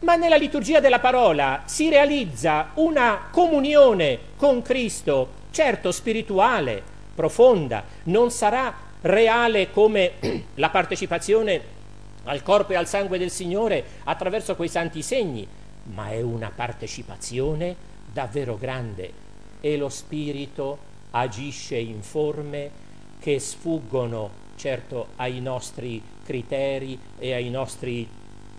Ma 0.00 0.16
nella 0.16 0.36
liturgia 0.36 0.80
della 0.80 0.98
parola 0.98 1.62
si 1.66 1.90
realizza 1.90 2.70
una 2.74 3.28
comunione 3.30 4.18
con 4.36 4.62
Cristo, 4.62 5.28
certo 5.50 5.92
spirituale, 5.92 6.82
profonda, 7.14 7.84
non 8.04 8.30
sarà 8.30 8.88
reale 9.02 9.70
come 9.70 10.12
la 10.56 10.70
partecipazione 10.70 11.78
al 12.24 12.42
corpo 12.42 12.72
e 12.72 12.76
al 12.76 12.86
sangue 12.86 13.18
del 13.18 13.30
Signore 13.30 13.84
attraverso 14.04 14.56
quei 14.56 14.68
santi 14.68 15.02
segni, 15.02 15.46
ma 15.84 16.10
è 16.10 16.20
una 16.20 16.52
partecipazione 16.54 17.74
davvero 18.12 18.56
grande 18.56 19.28
e 19.60 19.76
lo 19.76 19.88
Spirito 19.88 20.88
agisce 21.10 21.76
in 21.76 22.02
forme 22.02 22.88
che 23.18 23.38
sfuggono 23.38 24.48
certo 24.56 25.08
ai 25.16 25.40
nostri 25.40 26.02
criteri 26.24 26.98
e 27.18 27.32
ai 27.32 27.50
nostri 27.50 28.06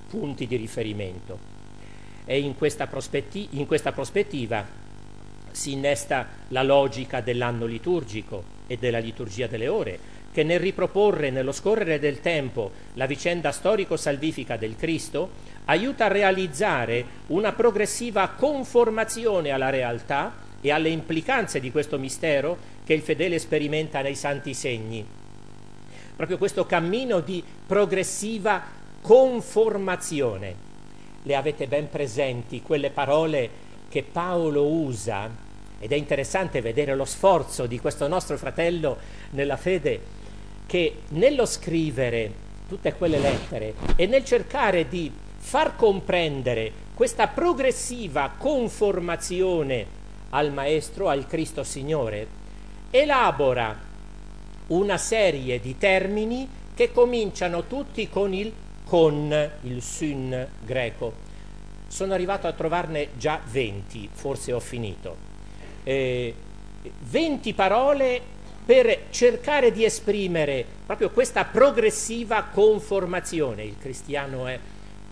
punti 0.10 0.48
di 0.48 0.56
riferimento. 0.56 1.50
E 2.26 2.40
in 2.40 2.56
questa, 2.56 2.88
prospetti- 2.88 3.50
in 3.52 3.66
questa 3.66 3.92
prospettiva 3.92 4.66
si 5.52 5.74
innesta 5.74 6.28
la 6.50 6.64
logica 6.64 7.22
dell'anno 7.22 7.66
liturgico 7.66 8.60
e 8.68 8.78
della 8.78 9.00
liturgia 9.00 9.48
delle 9.48 9.68
ore, 9.68 10.00
che 10.32 10.44
nel 10.44 10.60
riproporre 10.60 11.30
nello 11.30 11.52
scorrere 11.52 12.00
del 12.00 12.22
tempo 12.22 12.72
la 12.94 13.06
vicenda 13.06 13.52
storico-salvifica 13.52 14.58
del 14.58 14.76
Cristo 14.76 15.50
aiuta 15.66 16.06
a 16.06 16.10
realizzare 16.10 17.06
una 17.28 17.52
progressiva 17.54 18.30
conformazione 18.30 19.52
alla 19.52 19.70
realtà 19.70 20.34
e 20.62 20.72
alle 20.72 20.90
implicanze 20.90 21.60
di 21.60 21.72
questo 21.72 21.98
mistero 21.98 22.58
che 22.84 22.94
il 22.94 23.02
fedele 23.02 23.40
sperimenta 23.40 24.02
nei 24.02 24.16
santi 24.16 24.54
segni. 24.54 25.06
Proprio 26.16 26.38
questo 26.38 26.66
cammino 26.66 27.20
di 27.20 27.44
progressiva 27.66 28.62
conformazione. 29.02 30.70
Le 31.24 31.36
avete 31.36 31.68
ben 31.68 31.90
presenti 31.90 32.62
quelle 32.62 32.90
parole 32.90 33.50
che 33.90 34.04
Paolo 34.04 34.66
usa 34.68 35.50
ed 35.80 35.92
è 35.92 35.96
interessante 35.96 36.62
vedere 36.62 36.96
lo 36.96 37.06
sforzo 37.06 37.66
di 37.66 37.80
questo 37.80 38.08
nostro 38.08 38.38
fratello 38.38 38.98
nella 39.32 39.58
fede 39.58 40.20
che 40.72 41.02
nello 41.10 41.46
scrivere 41.46 42.32
tutte 42.70 42.94
quelle 42.94 43.20
lettere 43.20 43.74
e 43.98 44.06
nel 44.06 44.24
cercare 44.24 44.88
di 44.88 45.12
far 45.36 45.76
comprendere 45.76 46.72
questa 46.94 47.28
progressiva 47.28 48.32
conformazione 48.38 49.86
al 50.30 50.54
Maestro, 50.54 51.10
al 51.10 51.28
Cristo 51.28 51.66
Signore, 51.66 52.26
elabora 52.90 53.78
una 54.68 54.98
serie 54.98 55.60
di 55.60 55.78
termini 55.78 56.48
che 56.74 56.94
cominciano 56.94 57.68
tutti 57.68 58.08
con 58.08 58.34
il 58.34 58.54
con, 58.86 59.52
il 59.64 59.82
sun 59.82 60.48
greco. 60.64 61.14
Sono 61.88 62.14
arrivato 62.14 62.48
a 62.48 62.54
trovarne 62.54 63.10
già 63.18 63.42
20, 63.46 64.08
forse 64.14 64.54
ho 64.54 64.62
finito. 64.62 65.18
Eh, 65.84 66.34
20 67.10 67.54
parole 67.54 68.40
per 68.66 69.06
cercare 69.10 69.72
di 69.72 69.84
esprimere 69.84 70.66
proprio 70.86 71.10
questa 71.10 71.46
progressiva 71.46 72.44
conformazione. 72.44 73.64
Il 73.64 73.78
cristiano 73.78 74.48
è 74.48 74.60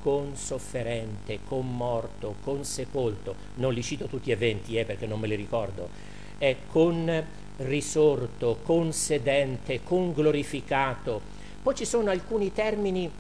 consofferente, 0.02 1.39
commorto, 1.45 2.36
consepolto, 2.41 3.36
non 3.56 3.74
li 3.74 3.84
cito 3.84 4.06
tutti 4.06 4.32
eventi 4.32 4.78
eh, 4.78 4.86
perché 4.86 5.06
non 5.06 5.20
me 5.20 5.28
li 5.28 5.36
ricordo, 5.36 5.89
è 6.38 6.56
con 6.68 7.26
risorto, 7.58 8.60
consedente, 8.64 9.82
conglorificato. 9.84 11.22
Poi 11.62 11.76
ci 11.76 11.86
sono 11.86 12.10
alcuni 12.10 12.54
termini 12.54 13.12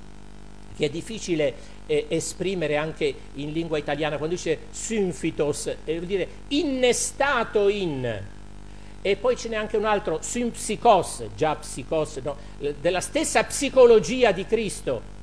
che 0.75 0.85
è 0.85 0.89
difficile 0.89 1.53
eh, 1.87 2.05
esprimere 2.07 2.77
anche 2.77 3.13
in 3.33 3.51
lingua 3.51 3.77
italiana, 3.77 4.17
quando 4.17 4.35
dice 4.35 4.59
synfitos, 4.71 5.67
eh, 5.67 5.95
vuol 5.95 6.05
dire 6.05 6.27
innestato 6.49 7.67
in, 7.67 8.23
e 9.01 9.15
poi 9.15 9.37
ce 9.37 9.49
n'è 9.49 9.55
anche 9.55 9.77
un 9.77 9.85
altro, 9.85 10.19
sympsychos, 10.21 11.23
già 11.35 11.55
psicos, 11.55 12.17
no, 12.17 12.35
della 12.79 13.01
stessa 13.01 13.43
psicologia 13.43 14.31
di 14.31 14.45
Cristo. 14.45 15.17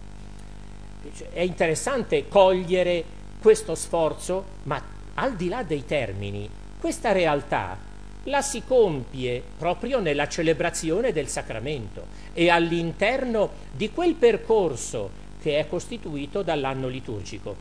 È 1.32 1.40
interessante 1.40 2.28
cogliere 2.28 3.04
questo 3.40 3.74
sforzo, 3.74 4.44
ma 4.64 4.82
al 5.14 5.36
di 5.36 5.48
là 5.48 5.62
dei 5.62 5.84
termini, 5.84 6.48
questa 6.78 7.12
realtà 7.12 7.78
la 8.24 8.42
si 8.42 8.62
compie 8.64 9.42
proprio 9.56 10.00
nella 10.00 10.26
celebrazione 10.26 11.12
del 11.12 11.28
sacramento 11.28 12.06
e 12.32 12.48
all'interno 12.50 13.50
di 13.70 13.90
quel 13.90 14.14
percorso 14.14 15.24
che 15.40 15.58
è 15.58 15.68
costituito 15.68 16.42
dall'anno 16.42 16.88
liturgico. 16.88 17.54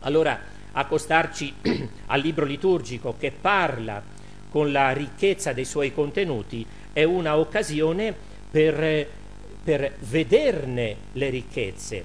Allora, 0.00 0.40
accostarci 0.72 1.54
al 2.06 2.20
libro 2.20 2.44
liturgico 2.44 3.16
che 3.18 3.32
parla 3.32 4.02
con 4.52 4.70
la 4.70 4.92
ricchezza 4.92 5.54
dei 5.54 5.64
suoi 5.64 5.94
contenuti 5.94 6.64
è 6.92 7.04
una 7.04 7.38
occasione 7.38 8.14
per, 8.50 9.08
per 9.64 9.94
vederne 10.00 10.96
le 11.12 11.30
ricchezze. 11.30 12.04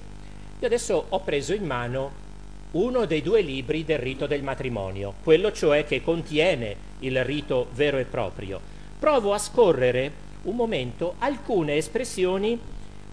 Io 0.58 0.66
adesso 0.66 1.04
ho 1.10 1.20
preso 1.20 1.52
in 1.52 1.66
mano 1.66 2.26
uno 2.70 3.04
dei 3.04 3.20
due 3.20 3.42
libri 3.42 3.84
del 3.84 3.98
rito 3.98 4.26
del 4.26 4.42
matrimonio, 4.42 5.12
quello 5.22 5.52
cioè 5.52 5.84
che 5.84 6.02
contiene 6.02 6.74
il 7.00 7.22
rito 7.22 7.68
vero 7.74 7.98
e 7.98 8.06
proprio. 8.06 8.58
Provo 8.98 9.34
a 9.34 9.38
scorrere 9.38 10.10
un 10.44 10.56
momento 10.56 11.16
alcune 11.18 11.76
espressioni 11.76 12.58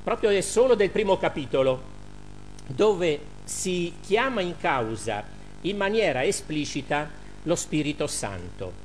proprio 0.01 0.29
e 0.29 0.41
solo 0.41 0.75
del 0.75 0.91
primo 0.91 1.17
capitolo, 1.17 1.81
dove 2.67 3.19
si 3.43 3.93
chiama 4.01 4.39
in 4.39 4.55
causa 4.57 5.25
in 5.61 5.75
maniera 5.75 6.23
esplicita 6.23 7.09
lo 7.43 7.55
Spirito 7.55 8.07
Santo 8.07 8.84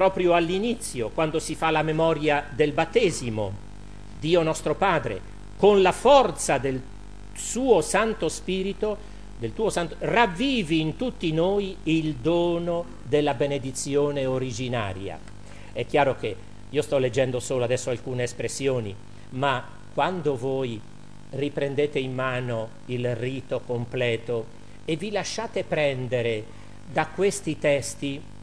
proprio 0.00 0.32
all'inizio, 0.32 1.10
quando 1.10 1.38
si 1.38 1.54
fa 1.54 1.70
la 1.70 1.82
memoria 1.82 2.46
del 2.54 2.72
battesimo, 2.72 3.52
Dio 4.18 4.42
nostro 4.42 4.74
Padre, 4.74 5.20
con 5.58 5.82
la 5.82 5.92
forza 5.92 6.56
del 6.56 6.80
suo 7.34 7.82
Santo 7.82 8.30
Spirito, 8.30 8.96
del 9.38 9.52
tuo 9.52 9.68
Santo, 9.68 9.96
ravvivi 9.98 10.80
in 10.80 10.96
tutti 10.96 11.30
noi 11.34 11.76
il 11.82 12.14
dono 12.14 12.86
della 13.02 13.34
benedizione 13.34 14.24
originaria. 14.24 15.18
È 15.70 15.84
chiaro 15.84 16.16
che 16.16 16.34
io 16.70 16.80
sto 16.80 16.96
leggendo 16.96 17.38
solo 17.38 17.64
adesso 17.64 17.90
alcune 17.90 18.22
espressioni, 18.22 18.96
ma 19.32 19.62
quando 19.92 20.34
voi 20.34 20.80
riprendete 21.32 21.98
in 21.98 22.14
mano 22.14 22.70
il 22.86 23.14
rito 23.16 23.60
completo 23.60 24.46
e 24.86 24.96
vi 24.96 25.10
lasciate 25.10 25.62
prendere 25.62 26.42
da 26.90 27.06
questi 27.08 27.58
testi, 27.58 28.38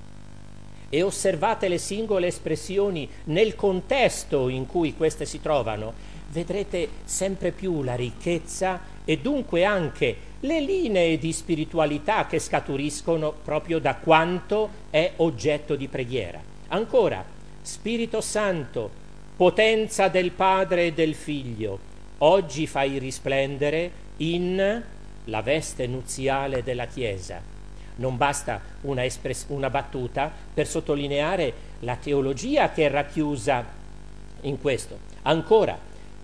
e 0.90 1.02
osservate 1.02 1.68
le 1.68 1.78
singole 1.78 2.28
espressioni 2.28 3.10
nel 3.26 3.56
contesto 3.56 4.50
in 4.50 4.66
cui 4.66 4.96
queste 4.96 5.26
si 5.26 5.42
trovano, 5.42 5.94
vedrete 6.30 6.90
sempre 7.04 7.52
più 7.52 7.84
la 7.84 7.96
ricchezza 7.96 8.82
e 9.04 9.18
dunque 9.18 9.64
anche 9.64 10.16
le 10.42 10.62
linee 10.62 11.18
di 11.18 11.34
spiritualità 11.34 12.26
che 12.28 12.40
scaturiscono 12.40 13.34
proprio 13.44 13.80
da 13.80 13.96
quanto 13.96 14.70
è 14.90 15.14
oggetto 15.18 15.76
di 15.76 15.88
preghiera. 15.88 16.40
Ancora, 16.70 17.24
Spirito 17.62 18.22
Santo, 18.22 18.90
potenza 19.36 20.08
del 20.08 20.32
Padre 20.32 20.88
e 20.88 20.94
del 20.94 21.16
Figlio, 21.16 21.80
oggi 22.20 22.68
fai 22.68 22.98
risplendere 22.98 24.06
in 24.18 24.84
la 25.26 25.42
veste 25.42 25.88
nuziale 25.88 26.64
della 26.64 26.86
Chiesa 26.86 27.56
non 27.98 28.18
basta 28.18 28.60
una, 28.82 29.06
espress- 29.06 29.46
una 29.50 29.70
battuta 29.70 30.32
per 30.54 30.68
sottolineare 30.68 31.54
la 31.80 31.96
teologia 31.96 32.72
che 32.72 32.88
è 32.88 32.90
racchiusa 32.90 33.66
in 34.42 34.60
questo. 34.60 35.00
Ancora, 35.24 35.78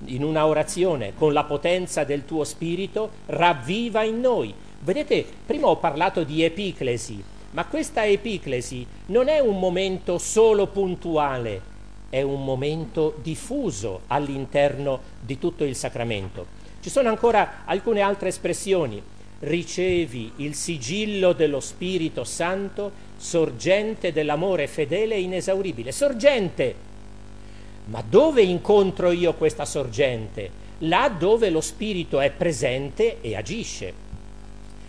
in 0.05 0.23
una 0.23 0.45
orazione, 0.45 1.13
con 1.15 1.33
la 1.33 1.43
potenza 1.43 2.03
del 2.03 2.25
tuo 2.25 2.43
spirito, 2.43 3.11
ravviva 3.27 4.03
in 4.03 4.19
noi. 4.19 4.53
Vedete, 4.79 5.25
prima 5.45 5.67
ho 5.67 5.77
parlato 5.77 6.23
di 6.23 6.43
epiclesi, 6.43 7.23
Ma 7.53 7.65
questa 7.65 8.03
epiclesi 8.03 8.85
non 9.07 9.27
è 9.27 9.39
un 9.39 9.59
momento 9.59 10.17
solo 10.17 10.65
puntuale, 10.65 11.61
è 12.09 12.21
un 12.23 12.43
momento 12.43 13.15
diffuso 13.21 14.01
all'interno 14.07 14.99
di 15.19 15.37
tutto 15.37 15.63
il 15.63 15.75
sacramento. 15.75 16.47
Ci 16.79 16.89
sono 16.89 17.09
ancora 17.09 17.61
alcune 17.65 18.01
altre 18.01 18.29
espressioni. 18.29 19.01
Ricevi 19.45 20.31
il 20.37 20.55
sigillo 20.55 21.33
dello 21.33 21.59
Spirito 21.59 22.23
Santo, 22.23 22.93
sorgente 23.17 24.13
dell'amore 24.13 24.67
fedele 24.67 25.15
e 25.15 25.21
inesauribile. 25.21 25.91
Sorgente! 25.91 26.75
Ma 27.87 28.01
dove 28.07 28.41
incontro 28.41 29.11
io 29.11 29.33
questa 29.33 29.65
sorgente? 29.65 30.49
Là 30.79 31.09
dove 31.09 31.49
lo 31.49 31.59
Spirito 31.59 32.21
è 32.21 32.31
presente 32.31 33.19
e 33.19 33.35
agisce. 33.35 33.93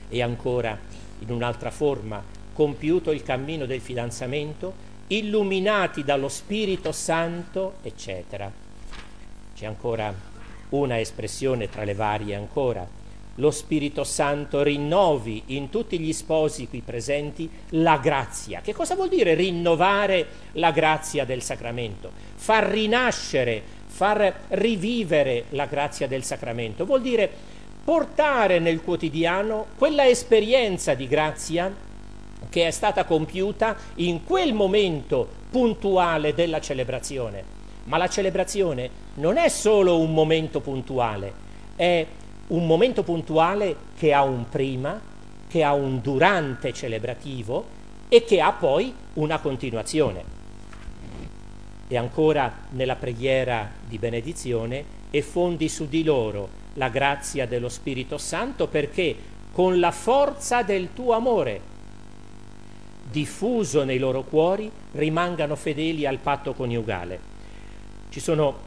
E 0.09 0.23
ancora, 0.23 0.79
in 1.19 1.33
un'altra 1.33 1.73
forma, 1.73 2.23
compiuto 2.53 3.11
il 3.11 3.25
cammino 3.25 3.67
del 3.67 3.81
fidanzamento, 3.81 4.73
illuminati 5.09 6.05
dallo 6.05 6.29
Spirito 6.29 6.93
Santo, 6.93 7.79
eccetera. 7.83 8.53
C'è 9.53 9.67
ancora 9.67 10.15
una 10.69 11.01
espressione 11.01 11.69
tra 11.69 11.83
le 11.83 11.95
varie 11.95 12.37
ancora. 12.37 13.03
Lo 13.37 13.51
Spirito 13.51 14.05
Santo 14.05 14.63
rinnovi 14.63 15.43
in 15.47 15.69
tutti 15.69 15.99
gli 15.99 16.13
sposi 16.13 16.69
qui 16.69 16.83
presenti 16.83 17.51
la 17.71 17.99
grazia. 17.99 18.61
Che 18.61 18.73
cosa 18.73 18.95
vuol 18.95 19.09
dire 19.09 19.35
rinnovare 19.35 20.27
la 20.53 20.71
grazia 20.71 21.25
del 21.25 21.43
sacramento? 21.43 22.13
Far 22.37 22.69
rinascere, 22.69 23.61
far 23.87 24.43
rivivere 24.51 25.47
la 25.51 25.67
grazia 25.67 26.07
del 26.07 26.23
sacramento. 26.23 26.85
Vuol 26.85 27.03
dire 27.03 27.29
portare 27.83 28.61
nel 28.61 28.83
quotidiano 28.83 29.67
quella 29.77 30.07
esperienza 30.07 30.95
di 30.95 31.09
grazia 31.09 31.75
che 32.49 32.67
è 32.69 32.71
stata 32.71 33.05
compiuta 33.05 33.77
in 33.97 34.23
quel 34.23 34.55
momento 34.55 35.29
puntuale 35.51 36.35
della 36.35 36.61
celebrazione. 36.61 37.43
Ma 37.85 37.97
la 37.97 38.09
celebrazione 38.09 38.89
non 39.15 39.37
è 39.37 39.49
solo 39.49 39.99
un 39.99 40.15
momento 40.15 40.61
puntuale, 40.61 41.33
è 41.77 42.07
un 42.49 42.67
momento 42.67 43.03
puntuale 43.03 43.77
che 43.97 44.13
ha 44.13 44.23
un 44.23 44.49
prima, 44.49 45.01
che 45.49 45.63
ha 45.63 45.73
un 45.73 46.01
durante 46.01 46.73
celebrativo 46.73 47.83
e 48.09 48.25
che 48.25 48.41
ha 48.41 48.53
poi 48.53 48.95
una 49.15 49.39
continuazione. 49.39 50.43
E 51.87 51.97
ancora 51.97 52.53
nella 52.71 52.97
preghiera 52.97 53.71
di 53.87 53.99
benedizione 53.99 54.85
e 55.11 55.23
fondi 55.23 55.69
su 55.69 55.89
di 55.89 56.03
loro 56.03 56.63
la 56.75 56.89
grazia 56.89 57.47
dello 57.47 57.69
Spirito 57.69 58.19
Santo 58.19 58.67
perché 58.67 59.17
con 59.53 59.79
la 59.79 59.93
forza 59.93 60.63
del 60.63 60.93
tuo 60.93 61.13
amore 61.13 61.73
diffuso 63.15 63.85
nei 63.85 63.99
loro 63.99 64.25
cuori, 64.25 64.69
rimangano 64.93 65.55
fedeli 65.55 66.05
al 66.05 66.19
patto 66.19 66.53
coniugale. 66.53 67.21
Ci 68.09 68.19
sono 68.19 68.59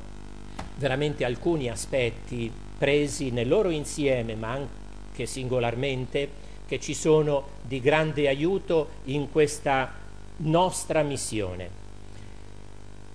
veramente 0.78 1.26
alcuni 1.26 1.70
aspetti 1.70 2.50
presi 2.78 3.32
nel 3.32 3.48
loro 3.48 3.70
insieme, 3.70 4.36
ma 4.36 4.52
anche 4.52 5.26
singolarmente, 5.26 6.46
che 6.66 6.80
ci 6.80 6.94
sono 6.94 7.48
di 7.62 7.80
grande 7.80 8.28
aiuto 8.28 8.90
in 9.06 9.32
questa 9.32 9.92
nostra 10.38 11.02
missione. 11.02 11.86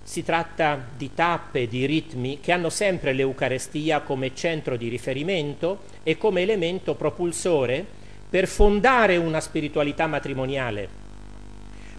Si 0.02 0.22
tratta 0.24 0.84
di 0.96 1.14
tappe, 1.14 1.68
di 1.68 1.86
ritmi 1.86 2.40
che 2.40 2.52
hanno 2.52 2.70
sempre 2.70 3.12
l'Eucarestia 3.12 4.00
come 4.00 4.34
centro 4.34 4.76
di 4.76 4.88
riferimento 4.88 5.80
e 6.02 6.18
come 6.18 6.42
elemento 6.42 6.94
propulsore 6.94 7.84
per 8.28 8.48
fondare 8.48 9.16
una 9.16 9.40
spiritualità 9.40 10.06
matrimoniale 10.06 11.02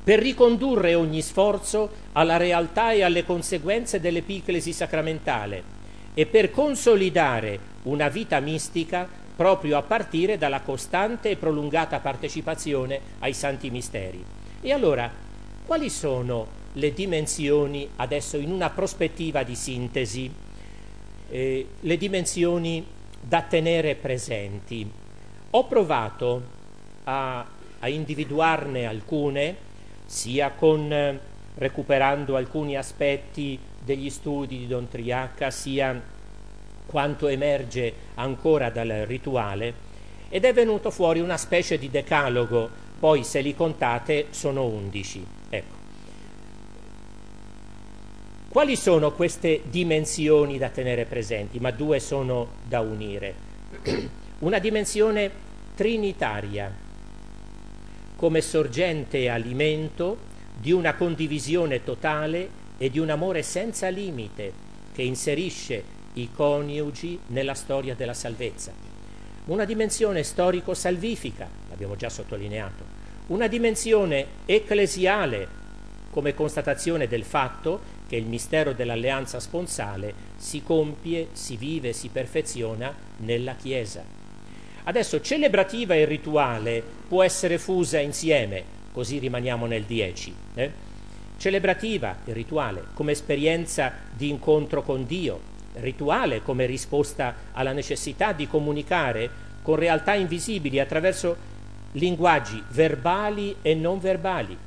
per 0.03 0.19
ricondurre 0.19 0.95
ogni 0.95 1.21
sforzo 1.21 1.89
alla 2.11 2.35
realtà 2.35 2.91
e 2.91 3.03
alle 3.03 3.23
conseguenze 3.23 4.01
dell'epiclesi 4.01 4.73
sacramentale 4.73 5.82
e 6.13 6.25
per 6.25 6.51
consolidare 6.51 7.59
una 7.83 8.07
vita 8.07 8.39
mistica 8.39 9.07
proprio 9.35 9.77
a 9.77 9.81
partire 9.81 10.37
dalla 10.37 10.61
costante 10.61 11.31
e 11.31 11.37
prolungata 11.37 11.99
partecipazione 11.99 12.99
ai 13.19 13.33
santi 13.33 13.69
misteri. 13.69 14.23
E 14.61 14.71
allora, 14.71 15.11
quali 15.65 15.89
sono 15.89 16.61
le 16.73 16.93
dimensioni, 16.93 17.87
adesso 17.95 18.37
in 18.37 18.51
una 18.51 18.69
prospettiva 18.69 19.43
di 19.43 19.55
sintesi, 19.55 20.31
eh, 21.29 21.67
le 21.79 21.97
dimensioni 21.97 22.85
da 23.19 23.41
tenere 23.41 23.95
presenti? 23.95 24.89
Ho 25.51 25.65
provato 25.65 26.41
a, 27.05 27.45
a 27.79 27.87
individuarne 27.89 28.85
alcune, 28.85 29.71
sia 30.05 30.51
con 30.51 30.91
eh, 30.91 31.19
recuperando 31.55 32.35
alcuni 32.35 32.77
aspetti 32.77 33.59
degli 33.83 34.09
studi 34.09 34.57
di 34.59 34.67
Don 34.67 34.87
Triacca, 34.87 35.51
sia 35.51 36.01
quanto 36.85 37.27
emerge 37.27 37.93
ancora 38.15 38.69
dal 38.69 39.05
rituale, 39.07 39.91
ed 40.29 40.45
è 40.45 40.53
venuto 40.53 40.91
fuori 40.91 41.19
una 41.19 41.37
specie 41.37 41.77
di 41.77 41.89
decalogo, 41.89 42.69
poi 42.99 43.23
se 43.23 43.41
li 43.41 43.55
contate 43.55 44.27
sono 44.29 44.65
undici. 44.65 45.25
Ecco. 45.49 45.81
Quali 48.49 48.75
sono 48.75 49.11
queste 49.11 49.61
dimensioni 49.65 50.57
da 50.57 50.69
tenere 50.69 51.05
presenti? 51.05 51.59
Ma 51.59 51.71
due 51.71 51.99
sono 51.99 52.49
da 52.63 52.81
unire. 52.81 53.33
Una 54.39 54.59
dimensione 54.59 55.31
trinitaria, 55.75 56.71
come 58.15 58.41
sorgente 58.41 59.19
e 59.19 59.29
alimento 59.29 60.17
di 60.55 60.71
una 60.71 60.93
condivisione 60.93 61.83
totale 61.83 62.61
e 62.83 62.89
di 62.89 62.99
un 62.99 63.09
amore 63.09 63.43
senza 63.43 63.87
limite 63.87 64.51
che 64.91 65.03
inserisce 65.03 65.81
i 66.15 66.29
coniugi 66.33 67.17
nella 67.27 67.53
storia 67.53 67.95
della 67.95 68.13
salvezza. 68.13 68.73
Una 69.45 69.63
dimensione 69.63 70.21
storico-salvifica, 70.21 71.47
l'abbiamo 71.69 71.95
già 71.95 72.09
sottolineato, 72.09 72.83
una 73.27 73.47
dimensione 73.47 74.25
ecclesiale 74.45 75.47
come 76.09 76.33
constatazione 76.33 77.07
del 77.07 77.23
fatto 77.23 77.79
che 78.05 78.17
il 78.17 78.25
mistero 78.25 78.73
dell'alleanza 78.73 79.39
sponsale 79.39 80.13
si 80.35 80.61
compie, 80.61 81.29
si 81.31 81.55
vive, 81.55 81.93
si 81.93 82.09
perfeziona 82.09 82.93
nella 83.19 83.55
Chiesa. 83.55 84.03
Adesso 84.83 85.21
celebrativa 85.21 85.95
e 85.95 86.03
rituale 86.03 86.83
può 87.07 87.23
essere 87.23 87.57
fusa 87.57 87.99
insieme, 87.99 88.61
così 88.91 89.19
rimaniamo 89.19 89.67
nel 89.67 89.83
10. 89.83 90.35
Eh? 90.55 90.92
Celebrativa 91.43 92.19
e 92.23 92.31
rituale 92.31 92.85
come 92.93 93.11
esperienza 93.11 93.91
di 94.15 94.29
incontro 94.29 94.81
con 94.81 95.05
Dio, 95.05 95.41
rituale 95.73 96.41
come 96.41 96.65
risposta 96.65 97.35
alla 97.51 97.73
necessità 97.73 98.31
di 98.31 98.47
comunicare 98.47 99.29
con 99.61 99.75
realtà 99.75 100.13
invisibili 100.13 100.79
attraverso 100.79 101.35
linguaggi 101.91 102.63
verbali 102.69 103.57
e 103.61 103.73
non 103.75 103.99
verbali. 103.99 104.57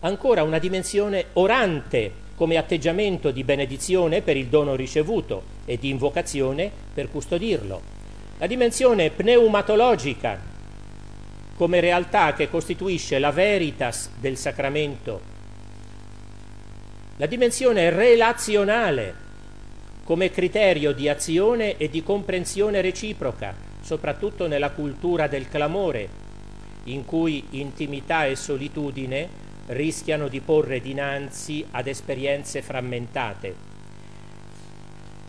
Ancora 0.00 0.42
una 0.42 0.58
dimensione 0.58 1.24
orante 1.32 2.12
come 2.34 2.58
atteggiamento 2.58 3.30
di 3.30 3.44
benedizione 3.44 4.20
per 4.20 4.36
il 4.36 4.48
dono 4.48 4.74
ricevuto 4.74 5.42
e 5.64 5.78
di 5.78 5.88
invocazione 5.88 6.70
per 6.92 7.10
custodirlo 7.10 7.80
la 8.36 8.46
dimensione 8.46 9.08
pneumatologica 9.08 10.52
come 11.56 11.80
realtà 11.80 12.32
che 12.32 12.48
costituisce 12.48 13.18
la 13.18 13.30
veritas 13.30 14.10
del 14.18 14.36
sacramento, 14.36 15.20
la 17.16 17.26
dimensione 17.26 17.90
relazionale 17.90 19.22
come 20.02 20.30
criterio 20.30 20.92
di 20.92 21.08
azione 21.08 21.76
e 21.76 21.88
di 21.88 22.02
comprensione 22.02 22.80
reciproca, 22.80 23.54
soprattutto 23.80 24.46
nella 24.46 24.70
cultura 24.70 25.28
del 25.28 25.48
clamore, 25.48 26.08
in 26.84 27.04
cui 27.04 27.42
intimità 27.50 28.26
e 28.26 28.36
solitudine 28.36 29.28
rischiano 29.68 30.28
di 30.28 30.40
porre 30.40 30.80
dinanzi 30.80 31.64
ad 31.70 31.86
esperienze 31.86 32.60
frammentate. 32.60 33.72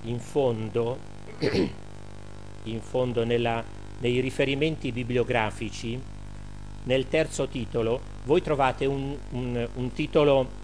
In 0.04 0.20
fondo, 0.20 0.98
in 2.64 2.82
fondo 2.82 3.24
nella, 3.24 3.64
nei 4.00 4.20
riferimenti 4.20 4.92
bibliografici, 4.92 5.98
nel 6.86 7.08
terzo 7.08 7.48
titolo, 7.48 8.02
voi 8.24 8.42
trovate 8.42 8.86
un, 8.86 9.16
un, 9.32 9.68
un 9.74 9.92
titolo 9.94 10.64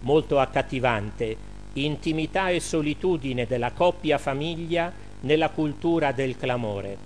molto 0.00 0.38
accattivante, 0.38 1.54
Intimità 1.74 2.48
e 2.48 2.58
solitudine 2.58 3.46
della 3.46 3.70
coppia 3.70 4.16
famiglia 4.16 4.90
nella 5.20 5.50
cultura 5.50 6.12
del 6.12 6.34
clamore. 6.34 6.96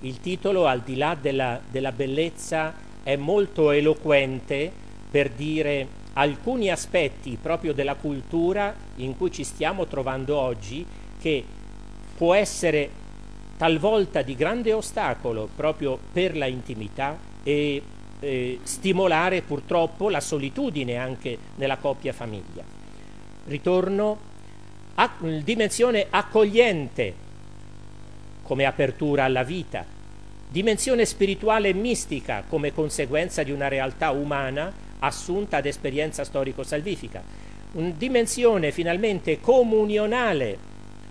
Il 0.00 0.20
titolo, 0.20 0.66
al 0.66 0.80
di 0.80 0.96
là 0.96 1.16
della, 1.18 1.58
della 1.70 1.92
bellezza, 1.92 2.74
è 3.02 3.16
molto 3.16 3.70
eloquente 3.70 4.70
per 5.10 5.30
dire 5.30 5.88
alcuni 6.12 6.70
aspetti 6.70 7.38
proprio 7.40 7.72
della 7.72 7.94
cultura 7.94 8.74
in 8.96 9.16
cui 9.16 9.32
ci 9.32 9.44
stiamo 9.44 9.86
trovando 9.86 10.36
oggi 10.36 10.84
che 11.18 11.42
può 12.14 12.34
essere 12.34 12.90
talvolta 13.56 14.20
di 14.20 14.34
grande 14.34 14.74
ostacolo 14.74 15.48
proprio 15.56 15.98
per 16.12 16.36
la 16.36 16.46
intimità 16.46 17.16
e 17.48 17.80
eh, 18.20 18.58
stimolare 18.62 19.40
purtroppo 19.40 20.10
la 20.10 20.20
solitudine 20.20 20.96
anche 20.96 21.38
nella 21.54 21.78
coppia 21.78 22.12
famiglia. 22.12 22.62
Ritorno 23.46 24.18
a 24.96 25.10
dimensione 25.42 26.08
accogliente 26.10 27.14
come 28.42 28.66
apertura 28.66 29.24
alla 29.24 29.44
vita, 29.44 29.82
dimensione 30.46 31.06
spirituale 31.06 31.68
e 31.70 31.72
mistica 31.72 32.44
come 32.46 32.74
conseguenza 32.74 33.42
di 33.42 33.50
una 33.50 33.68
realtà 33.68 34.10
umana 34.10 34.70
assunta 34.98 35.56
ad 35.56 35.64
esperienza 35.64 36.24
storico-salvifica, 36.24 37.22
dimensione 37.72 38.72
finalmente 38.72 39.40
comunionale 39.40 40.58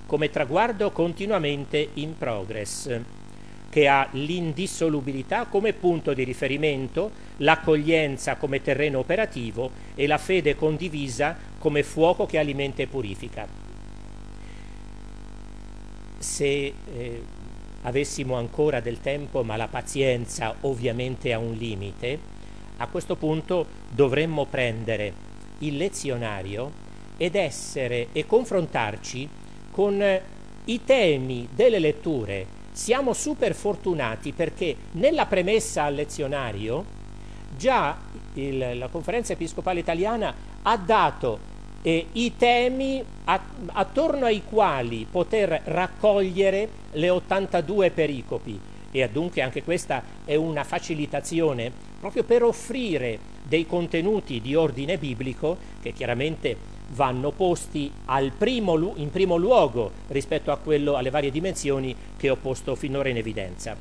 come 0.06 0.30
traguardo 0.30 0.92
continuamente 0.92 1.90
in 1.96 2.16
progress 2.16 3.00
che 3.70 3.88
ha 3.88 4.08
l'indissolubilità 4.12 5.46
come 5.46 5.74
punto 5.74 6.14
di 6.14 6.24
riferimento, 6.24 7.12
l'accoglienza 7.38 8.36
come 8.36 8.62
terreno 8.62 9.00
operativo 9.00 9.72
e 9.96 10.08
la 10.08 10.18
fede 10.18 10.56
condivisa 10.56 11.38
come 11.58 11.84
fuoco 11.84 12.26
che 12.26 12.38
alimenta 12.38 12.82
e 12.82 12.88
purifica. 12.88 13.48
Se 16.18 16.46
eh, 16.46 17.24
avessimo 17.84 18.36
ancora 18.36 18.80
del 18.80 19.00
tempo, 19.00 19.44
ma 19.44 19.56
la 19.56 19.68
pazienza 19.68 20.56
ovviamente 20.62 21.34
ha 21.34 21.40
un 21.40 21.54
limite, 21.54 22.20
a 22.78 22.88
questo 22.88 23.16
punto 23.16 23.66
dovremmo 23.90 24.46
prendere 24.46 25.14
il 25.60 25.78
lezionario 25.78 26.86
ed 27.18 27.36
essere 27.36 28.10
e 28.12 28.26
confrontarci 28.26 29.28
con 29.72 30.04
i 30.66 30.84
temi 30.84 31.48
delle 31.52 31.80
letture 31.80 32.57
siamo 32.78 33.14
super 33.14 33.56
fortunati 33.56 34.34
perché 34.34 34.76
nella 34.92 35.26
premessa 35.26 35.86
al 35.86 35.96
lezionario 35.96 36.86
già 37.58 37.98
il, 38.36 38.78
la 38.78 38.88
conferenza 38.88 39.34
episcopale 39.34 39.80
italiana 39.80 40.34
ha 40.62 40.78
dato 40.78 41.40
eh, 41.82 42.06
i 42.12 42.38
temi 42.38 43.04
a, 43.26 43.44
attorno 43.74 44.26
ai 44.26 44.44
quali 44.44 45.08
poter 45.10 45.60
raccogliere 45.66 46.70
le 46.92 47.10
82 47.10 47.90
pericopi. 47.90 48.60
E 48.92 49.10
dunque 49.10 49.42
anche 49.42 49.64
questa 49.64 50.04
è 50.24 50.36
una 50.36 50.64
facilitazione 50.64 51.72
proprio 52.00 52.24
per 52.24 52.44
offrire 52.44 53.18
dei 53.42 53.66
contenuti 53.66 54.40
di 54.40 54.54
ordine 54.54 55.00
biblico 55.00 55.58
che 55.82 55.94
chiaramente 55.94 56.77
vanno 56.90 57.32
posti 57.32 57.92
primo, 58.38 58.94
in 58.96 59.10
primo 59.12 59.36
luogo 59.36 59.92
rispetto 60.08 60.52
a 60.52 60.58
quello, 60.58 60.96
alle 60.96 61.10
varie 61.10 61.32
dimensioni 61.32 61.96
che 62.16 62.30
ho 62.30 62.36
posto 62.36 62.76
finora 62.76 63.10
in 63.10 63.18
evidenza. 63.18 63.76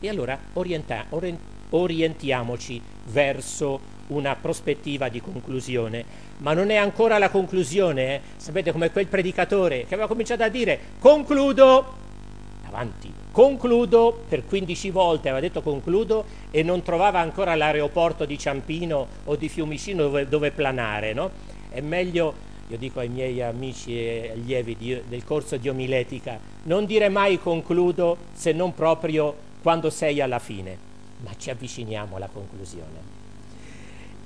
E 0.00 0.08
allora 0.08 0.38
orienta, 0.54 1.06
orient, 1.10 1.38
orientiamoci 1.70 2.80
verso 3.04 4.00
una 4.08 4.36
prospettiva 4.36 5.08
di 5.08 5.20
conclusione, 5.20 6.04
ma 6.38 6.52
non 6.52 6.70
è 6.70 6.76
ancora 6.76 7.18
la 7.18 7.30
conclusione, 7.30 8.14
eh? 8.14 8.20
sapete 8.36 8.72
come 8.72 8.90
quel 8.90 9.06
predicatore 9.06 9.86
che 9.86 9.94
aveva 9.94 10.08
cominciato 10.08 10.42
a 10.42 10.48
dire 10.48 10.78
concludo, 10.98 12.00
avanti, 12.66 13.12
concludo 13.30 14.24
per 14.28 14.44
15 14.44 14.90
volte, 14.90 15.28
aveva 15.28 15.46
detto 15.46 15.62
concludo 15.62 16.24
e 16.50 16.62
non 16.62 16.82
trovava 16.82 17.20
ancora 17.20 17.54
l'aeroporto 17.54 18.24
di 18.24 18.38
Ciampino 18.38 19.06
o 19.24 19.36
di 19.36 19.48
Fiumicino 19.48 20.02
dove, 20.02 20.28
dove 20.28 20.50
planare, 20.50 21.12
no? 21.12 21.30
È 21.72 21.80
meglio, 21.80 22.34
io 22.68 22.76
dico 22.76 23.00
ai 23.00 23.08
miei 23.08 23.42
amici 23.42 23.98
e 23.98 24.32
allievi 24.34 24.76
di, 24.76 25.00
del 25.08 25.24
corso 25.24 25.56
di 25.56 25.68
omiletica, 25.68 26.38
non 26.64 26.84
dire 26.84 27.08
mai 27.08 27.38
concludo 27.38 28.16
se 28.32 28.52
non 28.52 28.74
proprio 28.74 29.34
quando 29.62 29.90
sei 29.90 30.20
alla 30.20 30.38
fine, 30.38 30.76
ma 31.18 31.30
ci 31.36 31.50
avviciniamo 31.50 32.16
alla 32.16 32.28
conclusione. 32.32 33.20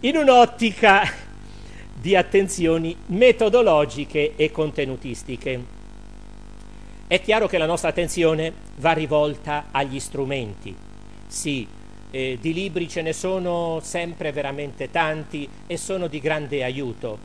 In 0.01 0.16
un'ottica 0.16 1.03
di 2.01 2.14
attenzioni 2.14 2.94
metodologiche 3.07 4.34
e 4.36 4.51
contenutistiche. 4.51 5.74
È 7.07 7.20
chiaro 7.20 7.47
che 7.47 7.59
la 7.59 7.66
nostra 7.66 7.88
attenzione 7.88 8.53
va 8.76 8.92
rivolta 8.92 9.66
agli 9.70 9.99
strumenti. 9.99 10.74
Sì, 11.26 11.66
eh, 12.11 12.38
di 12.40 12.53
libri 12.53 12.88
ce 12.88 13.03
ne 13.03 13.12
sono 13.12 13.80
sempre 13.82 14.30
veramente 14.32 14.90
tanti 14.90 15.49
e 15.66 15.76
sono 15.76 16.07
di 16.07 16.20
grande 16.20 16.62
aiuto, 16.62 17.18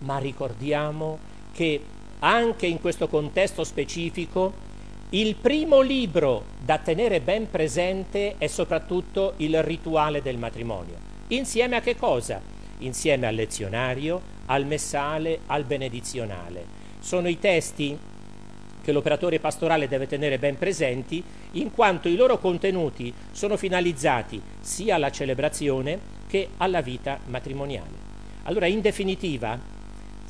ma 0.00 0.18
ricordiamo 0.18 1.18
che 1.52 1.82
anche 2.20 2.66
in 2.66 2.80
questo 2.80 3.08
contesto 3.08 3.64
specifico 3.64 4.68
il 5.10 5.34
primo 5.34 5.80
libro 5.80 6.44
da 6.64 6.78
tenere 6.78 7.20
ben 7.20 7.50
presente 7.50 8.36
è 8.38 8.46
soprattutto 8.46 9.34
il 9.38 9.60
rituale 9.62 10.22
del 10.22 10.36
matrimonio. 10.36 10.96
Insieme 11.28 11.76
a 11.76 11.80
che 11.80 11.96
cosa? 11.96 12.40
Insieme 12.78 13.26
al 13.26 13.34
lezionario, 13.34 14.20
al 14.46 14.66
messale, 14.66 15.40
al 15.46 15.64
benedizionale. 15.64 16.64
Sono 17.00 17.28
i 17.28 17.38
testi 17.38 17.98
che 18.82 18.92
l'operatore 18.92 19.40
pastorale 19.40 19.88
deve 19.88 20.06
tenere 20.06 20.38
ben 20.38 20.56
presenti, 20.56 21.22
in 21.52 21.70
quanto 21.72 22.08
i 22.08 22.16
loro 22.16 22.38
contenuti 22.38 23.12
sono 23.32 23.56
finalizzati 23.56 24.40
sia 24.60 24.94
alla 24.94 25.10
celebrazione 25.10 25.98
che 26.28 26.50
alla 26.56 26.80
vita 26.80 27.18
matrimoniale. 27.26 28.08
Allora, 28.44 28.66
in 28.66 28.80
definitiva, 28.80 29.58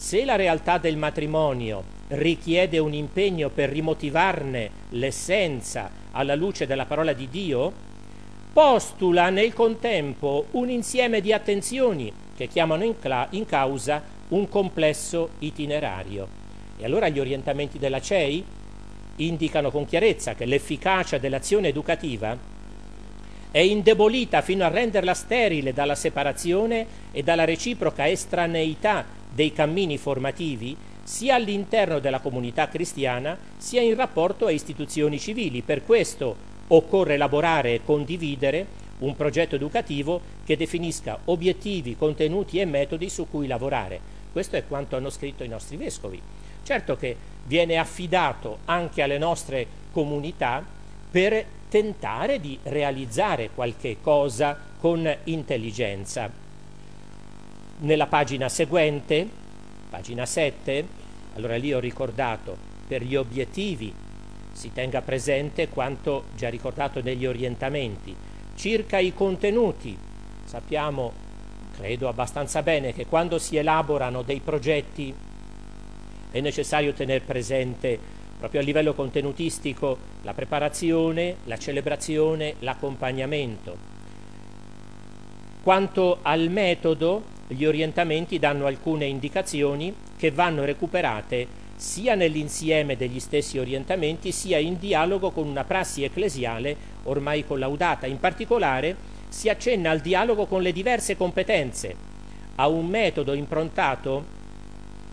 se 0.01 0.25
la 0.25 0.35
realtà 0.35 0.79
del 0.79 0.97
matrimonio 0.97 1.85
richiede 2.09 2.79
un 2.79 2.95
impegno 2.95 3.51
per 3.51 3.69
rimotivarne 3.69 4.71
l'essenza 4.93 5.91
alla 6.13 6.35
luce 6.35 6.67
della 6.67 6.87
parola 6.87 7.13
di 7.13 7.29
Dio, 7.29 7.71
postula 8.51 9.29
nel 9.29 9.53
contempo 9.53 10.47
un 10.53 10.71
insieme 10.71 11.21
di 11.21 11.35
attenzioni 11.35 12.11
che 12.35 12.49
chiamano 12.49 12.83
in, 12.85 12.99
cla- 12.99 13.27
in 13.33 13.45
causa 13.45 14.03
un 14.29 14.49
complesso 14.49 15.33
itinerario. 15.41 16.27
E 16.79 16.85
allora 16.87 17.11
gli 17.11 17.21
orientamenti 17.21 17.79
della 17.79 18.01
CEI 18.01 18.43
indicano 19.17 19.71
con 19.71 19.85
chiarezza 19.85 20.35
che 20.35 20.47
l'efficacia 20.47 21.19
dell'azione 21.19 21.69
educativa 21.69 22.35
è 23.51 23.59
indebolita 23.59 24.41
fino 24.41 24.65
a 24.65 24.69
renderla 24.69 25.13
sterile 25.13 25.75
dalla 25.75 25.95
separazione 25.95 26.87
e 27.13 27.23
dalla 27.23 27.45
reciproca 27.45 28.09
estraneità 28.09 29.19
dei 29.33 29.53
cammini 29.53 29.97
formativi 29.99 30.77
sia 31.03 31.35
all'interno 31.35 31.99
della 31.99 32.21
comunità 32.21 32.69
cristiana 32.69 33.37
sia 33.57 33.81
in 33.81 33.95
rapporto 33.95 34.47
a 34.47 34.51
istituzioni 34.51 35.19
civili. 35.19 35.63
Per 35.63 35.85
questo 35.85 36.37
occorre 36.69 37.15
elaborare 37.15 37.75
e 37.75 37.85
condividere 37.85 38.89
un 38.99 39.17
progetto 39.17 39.57
educativo 39.57 40.21
che 40.45 40.57
definisca 40.57 41.19
obiettivi, 41.25 41.97
contenuti 41.97 42.59
e 42.59 42.65
metodi 42.65 43.09
su 43.09 43.29
cui 43.29 43.47
lavorare. 43.47 44.19
Questo 44.31 44.57
è 44.57 44.67
quanto 44.67 44.97
hanno 44.97 45.11
scritto 45.11 45.43
i 45.43 45.49
nostri 45.49 45.77
vescovi. 45.77 46.21
Certo 46.63 46.97
che 46.97 47.17
viene 47.47 47.77
affidato 47.77 48.59
anche 48.67 49.03
alle 49.03 49.19
nostre 49.19 49.67
comunità 49.91 50.65
per 51.11 51.45
tentare 51.69 52.41
di 52.41 52.59
realizzare 52.63 53.51
qualche 53.55 53.97
cosa 54.01 54.57
con 54.79 55.13
intelligenza 55.25 56.40
nella 57.81 58.07
pagina 58.07 58.49
seguente, 58.49 59.29
pagina 59.89 60.27
7, 60.27 60.87
allora 61.35 61.57
lì 61.57 61.73
ho 61.73 61.81
ricordato 61.81 62.57
per 62.87 63.03
gli 63.03 63.17
obiettivi 63.17 63.93
si 64.53 64.73
tenga 64.73 65.01
presente 65.01 65.69
quanto 65.69 66.25
già 66.37 66.51
ricordato 66.51 67.01
negli 67.01 67.25
orientamenti. 67.25 68.15
Circa 68.55 68.99
i 68.99 69.15
contenuti, 69.15 69.97
sappiamo, 70.45 71.13
credo 71.75 72.09
abbastanza 72.09 72.63
bene, 72.63 72.93
che 72.93 73.07
quando 73.07 73.39
si 73.39 73.57
elaborano 73.57 74.21
dei 74.21 74.41
progetti 74.41 75.15
è 76.31 76.41
necessario 76.41 76.93
tenere 76.93 77.25
presente 77.25 77.99
proprio 78.39 78.61
a 78.61 78.65
livello 78.65 78.93
contenutistico 78.93 79.97
la 80.23 80.35
preparazione, 80.35 81.37
la 81.45 81.57
celebrazione, 81.57 82.57
l'accompagnamento. 82.59 83.77
Quanto 85.63 86.19
al 86.23 86.49
metodo, 86.51 87.23
gli 87.53 87.65
orientamenti 87.65 88.39
danno 88.39 88.67
alcune 88.67 89.07
indicazioni 89.07 89.93
che 90.17 90.31
vanno 90.31 90.65
recuperate 90.65 91.69
sia 91.75 92.15
nell'insieme 92.15 92.97
degli 92.97 93.19
stessi 93.19 93.59
orientamenti 93.59 94.31
sia 94.31 94.59
in 94.59 94.79
dialogo 94.79 95.33
con 95.33 95.49
una 95.49 95.65
prassi 95.65 96.05
ecclesiale 96.05 96.77
ormai 97.05 97.45
collaudata. 97.45 98.07
In 98.07 98.21
particolare 98.21 98.95
si 99.29 99.49
accenna 99.49 99.91
al 99.91 99.99
dialogo 99.99 100.47
con 100.47 100.63
le 100.63 100.71
diverse 100.71 101.17
competenze, 101.17 101.97
a 102.55 102.69
un 102.69 102.87
metodo 102.87 103.33
improntato 103.33 104.39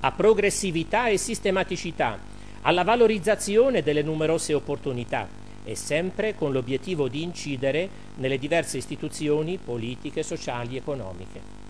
a 0.02 0.12
progressività 0.12 1.08
e 1.08 1.18
sistematicità, 1.18 2.20
alla 2.62 2.84
valorizzazione 2.84 3.82
delle 3.82 4.04
numerose 4.04 4.54
opportunità 4.54 5.28
e 5.64 5.74
sempre 5.76 6.36
con 6.36 6.52
l'obiettivo 6.52 7.08
di 7.08 7.24
incidere 7.24 7.90
nelle 8.18 8.38
diverse 8.38 8.78
istituzioni 8.78 9.58
politiche, 9.58 10.22
sociali 10.22 10.78
economiche 10.78 11.67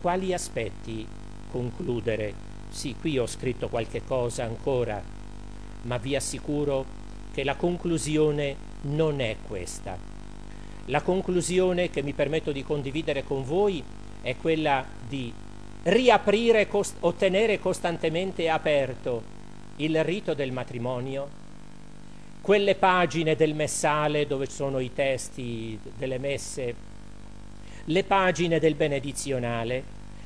quali 0.00 0.32
aspetti 0.32 1.06
concludere? 1.50 2.34
Sì, 2.68 2.94
qui 2.98 3.18
ho 3.18 3.26
scritto 3.26 3.68
qualche 3.68 4.02
cosa 4.04 4.44
ancora, 4.44 5.02
ma 5.82 5.96
vi 5.98 6.16
assicuro 6.16 6.84
che 7.32 7.44
la 7.44 7.56
conclusione 7.56 8.56
non 8.82 9.20
è 9.20 9.36
questa. 9.46 9.98
La 10.86 11.02
conclusione 11.02 11.90
che 11.90 12.02
mi 12.02 12.12
permetto 12.12 12.52
di 12.52 12.62
condividere 12.62 13.24
con 13.24 13.44
voi 13.44 13.82
è 14.22 14.36
quella 14.36 14.84
di 15.08 15.32
riaprire 15.84 16.68
o 17.00 17.12
tenere 17.14 17.58
costantemente 17.58 18.48
aperto 18.48 19.22
il 19.76 20.02
rito 20.02 20.34
del 20.34 20.52
matrimonio, 20.52 21.28
quelle 22.40 22.76
pagine 22.76 23.36
del 23.36 23.54
messale 23.54 24.26
dove 24.26 24.46
sono 24.46 24.78
i 24.78 24.92
testi 24.92 25.78
delle 25.96 26.18
messe, 26.18 26.85
le 27.86 28.04
pagine 28.04 28.58
del 28.58 28.74
benedizionale, 28.74 29.84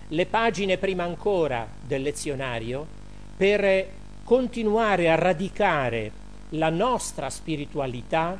le 0.08 0.26
pagine 0.26 0.78
prima 0.78 1.04
ancora 1.04 1.68
del 1.80 2.02
lezionario, 2.02 2.86
per 3.36 3.88
continuare 4.24 5.10
a 5.10 5.14
radicare 5.14 6.12
la 6.50 6.70
nostra 6.70 7.30
spiritualità 7.30 8.38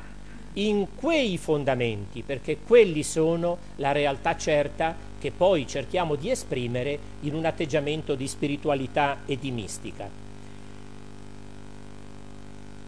in 0.53 0.87
quei 0.95 1.37
fondamenti, 1.37 2.23
perché 2.23 2.57
quelli 2.57 3.03
sono 3.03 3.57
la 3.77 3.91
realtà 3.91 4.35
certa 4.35 4.95
che 5.19 5.31
poi 5.31 5.67
cerchiamo 5.67 6.15
di 6.15 6.29
esprimere 6.29 6.97
in 7.21 7.35
un 7.35 7.45
atteggiamento 7.45 8.15
di 8.15 8.27
spiritualità 8.27 9.19
e 9.25 9.37
di 9.37 9.51
mistica. 9.51 10.09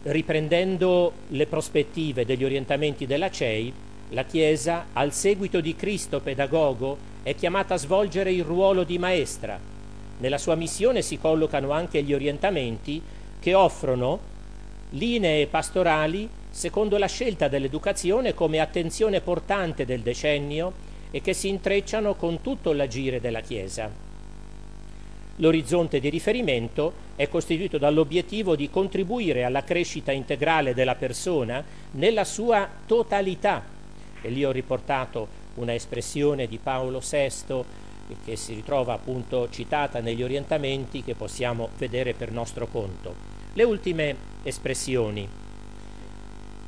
Riprendendo 0.02 1.12
le 1.28 1.46
prospettive 1.46 2.26
degli 2.26 2.44
orientamenti 2.44 3.06
della 3.06 3.30
CEI, 3.30 3.72
la 4.10 4.24
Chiesa, 4.24 4.86
al 4.92 5.12
seguito 5.12 5.60
di 5.60 5.74
Cristo 5.74 6.20
pedagogo, 6.20 6.96
è 7.22 7.34
chiamata 7.34 7.74
a 7.74 7.78
svolgere 7.78 8.32
il 8.32 8.44
ruolo 8.44 8.84
di 8.84 8.98
maestra. 8.98 9.58
Nella 10.18 10.38
sua 10.38 10.54
missione 10.54 11.02
si 11.02 11.18
collocano 11.18 11.70
anche 11.70 12.02
gli 12.02 12.12
orientamenti 12.12 13.02
che 13.40 13.54
offrono 13.54 14.32
linee 14.90 15.46
pastorali 15.46 16.28
secondo 16.50 16.98
la 16.98 17.06
scelta 17.08 17.48
dell'educazione 17.48 18.32
come 18.32 18.60
attenzione 18.60 19.20
portante 19.20 19.84
del 19.84 20.00
decennio 20.02 20.72
e 21.10 21.20
che 21.20 21.32
si 21.32 21.48
intrecciano 21.48 22.14
con 22.14 22.40
tutto 22.42 22.72
l'agire 22.72 23.20
della 23.20 23.40
Chiesa. 23.40 23.90
L'orizzonte 25.38 25.98
di 25.98 26.10
riferimento 26.10 26.92
è 27.16 27.28
costituito 27.28 27.76
dall'obiettivo 27.76 28.54
di 28.54 28.70
contribuire 28.70 29.42
alla 29.42 29.64
crescita 29.64 30.12
integrale 30.12 30.74
della 30.74 30.94
persona 30.94 31.62
nella 31.92 32.24
sua 32.24 32.68
totalità. 32.86 33.73
E 34.24 34.30
lì 34.30 34.42
ho 34.42 34.50
riportato 34.50 35.28
una 35.56 35.74
espressione 35.74 36.46
di 36.46 36.56
Paolo 36.56 37.00
VI 37.00 37.62
che 38.24 38.36
si 38.36 38.54
ritrova 38.54 38.94
appunto 38.94 39.50
citata 39.50 40.00
negli 40.00 40.22
orientamenti 40.22 41.02
che 41.04 41.14
possiamo 41.14 41.68
vedere 41.76 42.14
per 42.14 42.32
nostro 42.32 42.66
conto. 42.66 43.14
Le 43.52 43.62
ultime 43.64 44.16
espressioni 44.42 45.28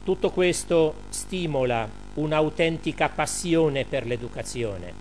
tutto 0.07 0.31
questo 0.31 0.95
stimola 1.09 1.91
un'autentica 2.15 3.09
passione 3.09 3.85
per 3.85 4.07
l'educazione. 4.07 4.93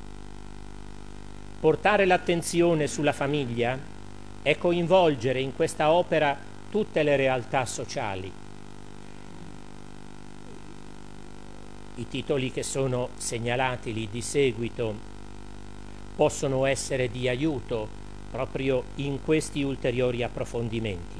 Portare 1.59 2.05
l'attenzione 2.05 2.87
sulla 2.87 3.13
famiglia 3.13 3.77
è 4.41 4.57
coinvolgere 4.57 5.39
in 5.39 5.53
questa 5.53 5.91
opera 5.91 6.35
tutte 6.71 7.03
le 7.03 7.17
realtà 7.17 7.67
sociali. 7.67 8.44
I 11.97 12.07
titoli 12.09 12.51
che 12.51 12.61
sono 12.61 13.09
segnalati 13.15 13.93
lì 13.93 14.09
di 14.11 14.21
seguito 14.21 14.93
possono 16.13 16.65
essere 16.65 17.09
di 17.09 17.29
aiuto 17.29 17.87
proprio 18.29 18.83
in 18.95 19.23
questi 19.23 19.63
ulteriori 19.63 20.21
approfondimenti. 20.21 21.17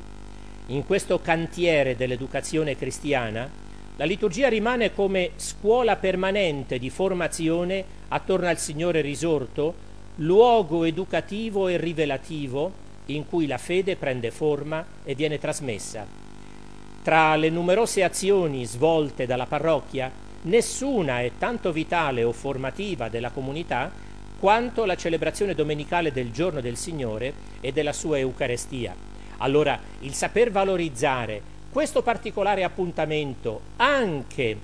In 0.68 0.86
questo 0.86 1.22
cantiere 1.22 1.96
dell'educazione 1.96 2.76
cristiana 2.76 3.50
la 3.96 4.04
liturgia 4.04 4.50
rimane 4.50 4.94
come 4.94 5.32
scuola 5.38 5.96
permanente 5.96 6.78
di 6.78 6.90
formazione 6.90 7.86
attorno 8.10 8.48
al 8.48 8.58
Signore 8.58 9.00
risorto, 9.00 9.74
luogo 10.16 10.84
educativo 10.84 11.70
e 11.70 11.78
rivelativo 11.78 12.84
in 13.06 13.26
cui 13.26 13.48
la 13.48 13.58
fede 13.58 13.96
prende 13.96 14.30
forma 14.30 14.86
e 15.06 15.16
viene 15.16 15.38
trasmessa. 15.38 16.06
Tra 17.02 17.38
le 17.38 17.50
numerose 17.50 18.04
azioni 18.04 18.66
svolte 18.66 19.26
dalla 19.26 19.46
parrocchia, 19.46 20.12
nessuna 20.46 21.22
è 21.22 21.32
tanto 21.38 21.72
vitale 21.72 22.24
o 22.24 22.32
formativa 22.32 23.10
della 23.10 23.30
comunità 23.30 23.92
quanto 24.40 24.86
la 24.86 24.96
celebrazione 24.96 25.56
domenicale 25.56 26.12
del 26.12 26.32
giorno 26.32 26.62
del 26.62 26.78
Signore 26.78 27.34
e 27.62 27.72
della 27.72 27.94
sua 27.94 28.18
Eucarestia. 28.18 28.96
Allora, 29.38 29.80
il 30.00 30.14
saper 30.14 30.52
valorizzare 30.52 31.54
questo 31.72 32.02
particolare 32.02 32.64
appuntamento 32.64 33.62
anche 33.78 34.58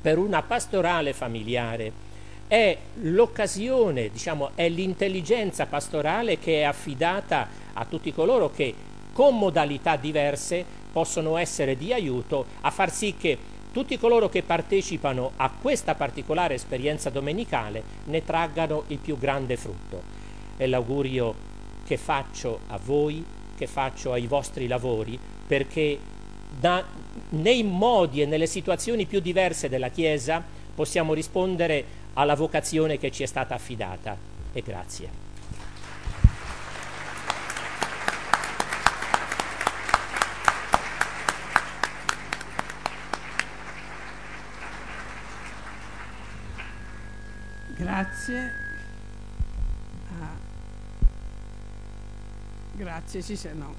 per 0.00 0.18
una 0.18 0.42
pastorale 0.42 1.12
familiare 1.12 2.06
è 2.46 2.76
l'occasione, 3.02 4.10
diciamo, 4.10 4.50
è 4.54 4.68
l'intelligenza 4.68 5.66
pastorale 5.66 6.38
che 6.38 6.60
è 6.60 6.62
affidata 6.62 7.48
a 7.72 7.84
tutti 7.84 8.12
coloro 8.12 8.50
che 8.50 8.74
con 9.12 9.36
modalità 9.36 9.96
diverse 9.96 10.64
possono 10.92 11.36
essere 11.36 11.76
di 11.76 11.92
aiuto 11.92 12.46
a 12.60 12.70
far 12.70 12.90
sì 12.90 13.14
che 13.18 13.36
tutti 13.78 13.96
coloro 13.96 14.28
che 14.28 14.42
partecipano 14.42 15.34
a 15.36 15.52
questa 15.52 15.94
particolare 15.94 16.54
esperienza 16.54 17.10
domenicale 17.10 17.84
ne 18.06 18.24
traggano 18.24 18.82
il 18.88 18.98
più 18.98 19.16
grande 19.16 19.56
frutto. 19.56 20.02
È 20.56 20.66
l'augurio 20.66 21.32
che 21.84 21.96
faccio 21.96 22.58
a 22.66 22.80
voi, 22.82 23.24
che 23.56 23.68
faccio 23.68 24.10
ai 24.10 24.26
vostri 24.26 24.66
lavori, 24.66 25.16
perché 25.46 25.96
da, 26.58 26.84
nei 27.28 27.62
modi 27.62 28.20
e 28.20 28.26
nelle 28.26 28.48
situazioni 28.48 29.06
più 29.06 29.20
diverse 29.20 29.68
della 29.68 29.90
Chiesa 29.90 30.42
possiamo 30.74 31.14
rispondere 31.14 31.84
alla 32.14 32.34
vocazione 32.34 32.98
che 32.98 33.12
ci 33.12 33.22
è 33.22 33.26
stata 33.26 33.54
affidata. 33.54 34.16
E 34.52 34.60
grazie. 34.60 35.27
Grazie. 47.98 48.52
Ah. 50.20 50.36
Grazie, 52.74 53.22
sì, 53.22 53.34
se 53.34 53.52
no. 53.52 53.74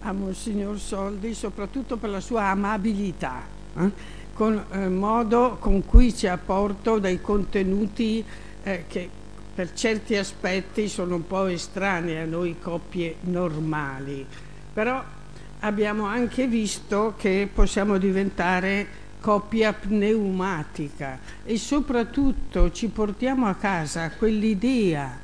a 0.00 0.12
Monsignor 0.12 0.80
Soldi 0.80 1.32
soprattutto 1.32 1.96
per 1.96 2.10
la 2.10 2.18
sua 2.18 2.46
amabilità, 2.46 3.42
eh? 3.78 3.90
con 4.34 4.66
eh, 4.72 4.88
modo 4.88 5.58
con 5.60 5.86
cui 5.86 6.12
ci 6.12 6.26
ha 6.26 6.38
portato 6.38 6.98
dei 6.98 7.20
contenuti 7.20 8.22
eh, 8.64 8.84
che 8.88 9.08
per 9.54 9.72
certi 9.74 10.16
aspetti 10.16 10.88
sono 10.88 11.14
un 11.14 11.26
po' 11.26 11.46
estranei 11.46 12.18
a 12.18 12.24
noi 12.26 12.58
coppie 12.58 13.14
normali, 13.20 14.26
però 14.72 15.02
abbiamo 15.60 16.04
anche 16.04 16.48
visto 16.48 17.14
che 17.16 17.48
possiamo 17.50 17.96
diventare 17.96 19.03
coppia 19.24 19.72
pneumatica 19.72 21.18
e 21.46 21.56
soprattutto 21.56 22.70
ci 22.70 22.88
portiamo 22.88 23.46
a 23.46 23.54
casa 23.54 24.10
quell'idea 24.10 25.18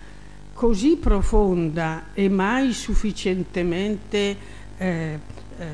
così 0.55 0.97
profonda 0.97 2.05
e 2.15 2.31
mai 2.31 2.73
sufficientemente 2.73 4.37
eh, 4.79 5.19
eh, 5.59 5.67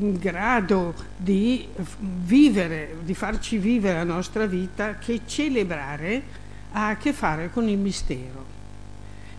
in 0.00 0.18
grado 0.18 0.92
di 1.16 1.66
vivere, 1.98 2.96
di 3.04 3.14
farci 3.14 3.56
vivere 3.56 3.96
la 3.96 4.04
nostra 4.04 4.44
vita, 4.44 4.98
che 4.98 5.22
celebrare 5.24 6.22
ha 6.72 6.88
a 6.88 6.96
che 6.98 7.14
fare 7.14 7.48
con 7.50 7.66
il 7.70 7.78
mistero. 7.78 8.44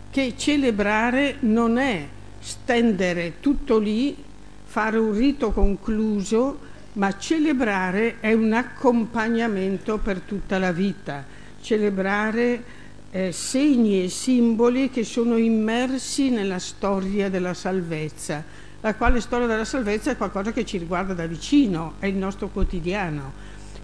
Che 0.10 0.34
celebrare 0.36 1.36
non 1.41 1.78
è 1.78 2.08
stendere 2.39 3.34
tutto 3.39 3.78
lì, 3.78 4.16
fare 4.64 4.97
un 4.97 5.14
rito 5.14 5.52
concluso, 5.52 6.70
ma 6.94 7.18
celebrare 7.18 8.20
è 8.20 8.34
un 8.34 8.54
accompagnamento 8.54 9.98
per 9.98 10.20
tutta 10.22 10.58
la 10.58 10.72
vita. 10.72 11.24
Celebrare 11.62 12.64
eh, 13.12 13.32
segni 13.32 14.04
e 14.04 14.10
simboli 14.10 14.89
che 14.89 15.04
sono 15.04 15.38
immersi 15.38 16.30
nella 16.30 16.60
storia 16.60 17.30
della 17.30 17.54
salvezza 17.54 18.62
la 18.82 18.96
quale 18.96 19.22
storia 19.22 19.46
della 19.46 19.64
salvezza 19.64 20.10
è 20.10 20.18
qualcosa 20.18 20.52
che 20.52 20.66
ci 20.66 20.80
riguarda 20.80 21.14
da 21.14 21.28
vicino, 21.28 21.94
è 22.00 22.08
il 22.08 22.16
nostro 22.16 22.50
quotidiano. 22.50 23.32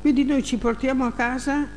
Quindi 0.02 0.24
noi 0.26 0.44
ci 0.44 0.58
portiamo 0.58 1.06
a 1.06 1.12
casa 1.12 1.68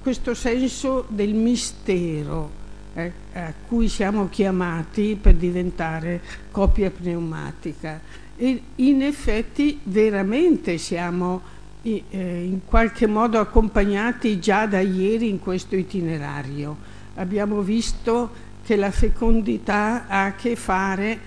questo 0.00 0.34
senso 0.34 1.04
del 1.08 1.34
mistero 1.34 2.58
eh, 2.94 3.12
a 3.34 3.52
cui 3.66 3.88
siamo 3.88 4.28
chiamati 4.28 5.18
per 5.20 5.34
diventare 5.34 6.20
coppia 6.52 6.90
pneumatica. 6.90 8.00
E 8.42 8.62
in 8.76 9.02
effetti 9.02 9.78
veramente 9.82 10.78
siamo 10.78 11.42
eh, 11.82 12.02
in 12.10 12.60
qualche 12.64 13.06
modo 13.06 13.38
accompagnati 13.38 14.40
già 14.40 14.64
da 14.64 14.80
ieri 14.80 15.28
in 15.28 15.40
questo 15.40 15.76
itinerario. 15.76 16.74
Abbiamo 17.16 17.60
visto 17.60 18.30
che 18.64 18.76
la 18.76 18.90
fecondità 18.90 20.06
ha 20.06 20.24
a 20.24 20.34
che 20.36 20.56
fare 20.56 21.18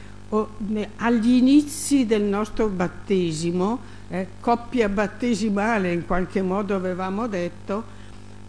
agli 0.95 1.34
inizi 1.34 2.07
del 2.07 2.24
nostro 2.24 2.68
battesimo 2.68 3.80
eh, 4.09 4.28
coppia 4.39 4.89
battesimale 4.89 5.91
in 5.91 6.07
qualche 6.07 6.41
modo 6.41 6.74
avevamo 6.74 7.28
detto, 7.28 7.84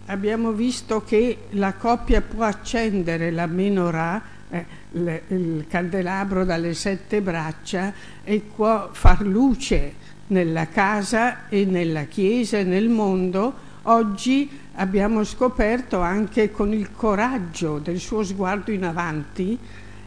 abbiamo 0.06 0.52
visto 0.52 1.02
che 1.04 1.48
la 1.50 1.74
coppia 1.74 2.22
può 2.22 2.44
accendere 2.44 3.30
la 3.30 3.46
menorah, 3.46 4.22
eh, 4.48 4.66
il, 4.94 5.20
il 5.28 5.66
candelabro 5.68 6.44
dalle 6.44 6.74
sette 6.74 7.20
braccia 7.20 7.92
e 8.24 8.40
può 8.40 8.90
far 8.92 9.22
luce 9.22 10.02
nella 10.28 10.68
casa 10.68 11.48
e 11.48 11.64
nella 11.64 12.04
chiesa 12.04 12.58
e 12.58 12.64
nel 12.64 12.88
mondo. 12.88 13.72
Oggi 13.82 14.48
abbiamo 14.76 15.24
scoperto 15.24 16.00
anche 16.00 16.50
con 16.50 16.72
il 16.72 16.90
coraggio 16.92 17.78
del 17.78 17.98
suo 17.98 18.24
sguardo 18.24 18.70
in 18.70 18.84
avanti 18.84 19.58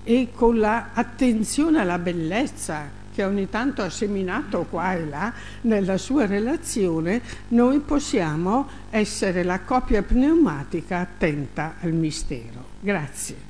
e 0.03 0.29
con 0.33 0.57
l'attenzione 0.57 1.81
alla 1.81 1.99
bellezza 1.99 3.05
che 3.13 3.23
ogni 3.23 3.49
tanto 3.49 3.81
ha 3.81 3.89
seminato 3.89 4.67
qua 4.69 4.93
e 4.93 5.05
là 5.07 5.33
nella 5.61 5.97
sua 5.97 6.27
relazione, 6.27 7.19
noi 7.49 7.79
possiamo 7.79 8.67
essere 8.91 9.41
la 9.41 9.61
coppia 9.61 10.03
pneumatica 10.03 10.99
attenta 10.99 11.77
al 11.79 11.93
mistero. 11.93 12.63
Grazie. 12.79 13.46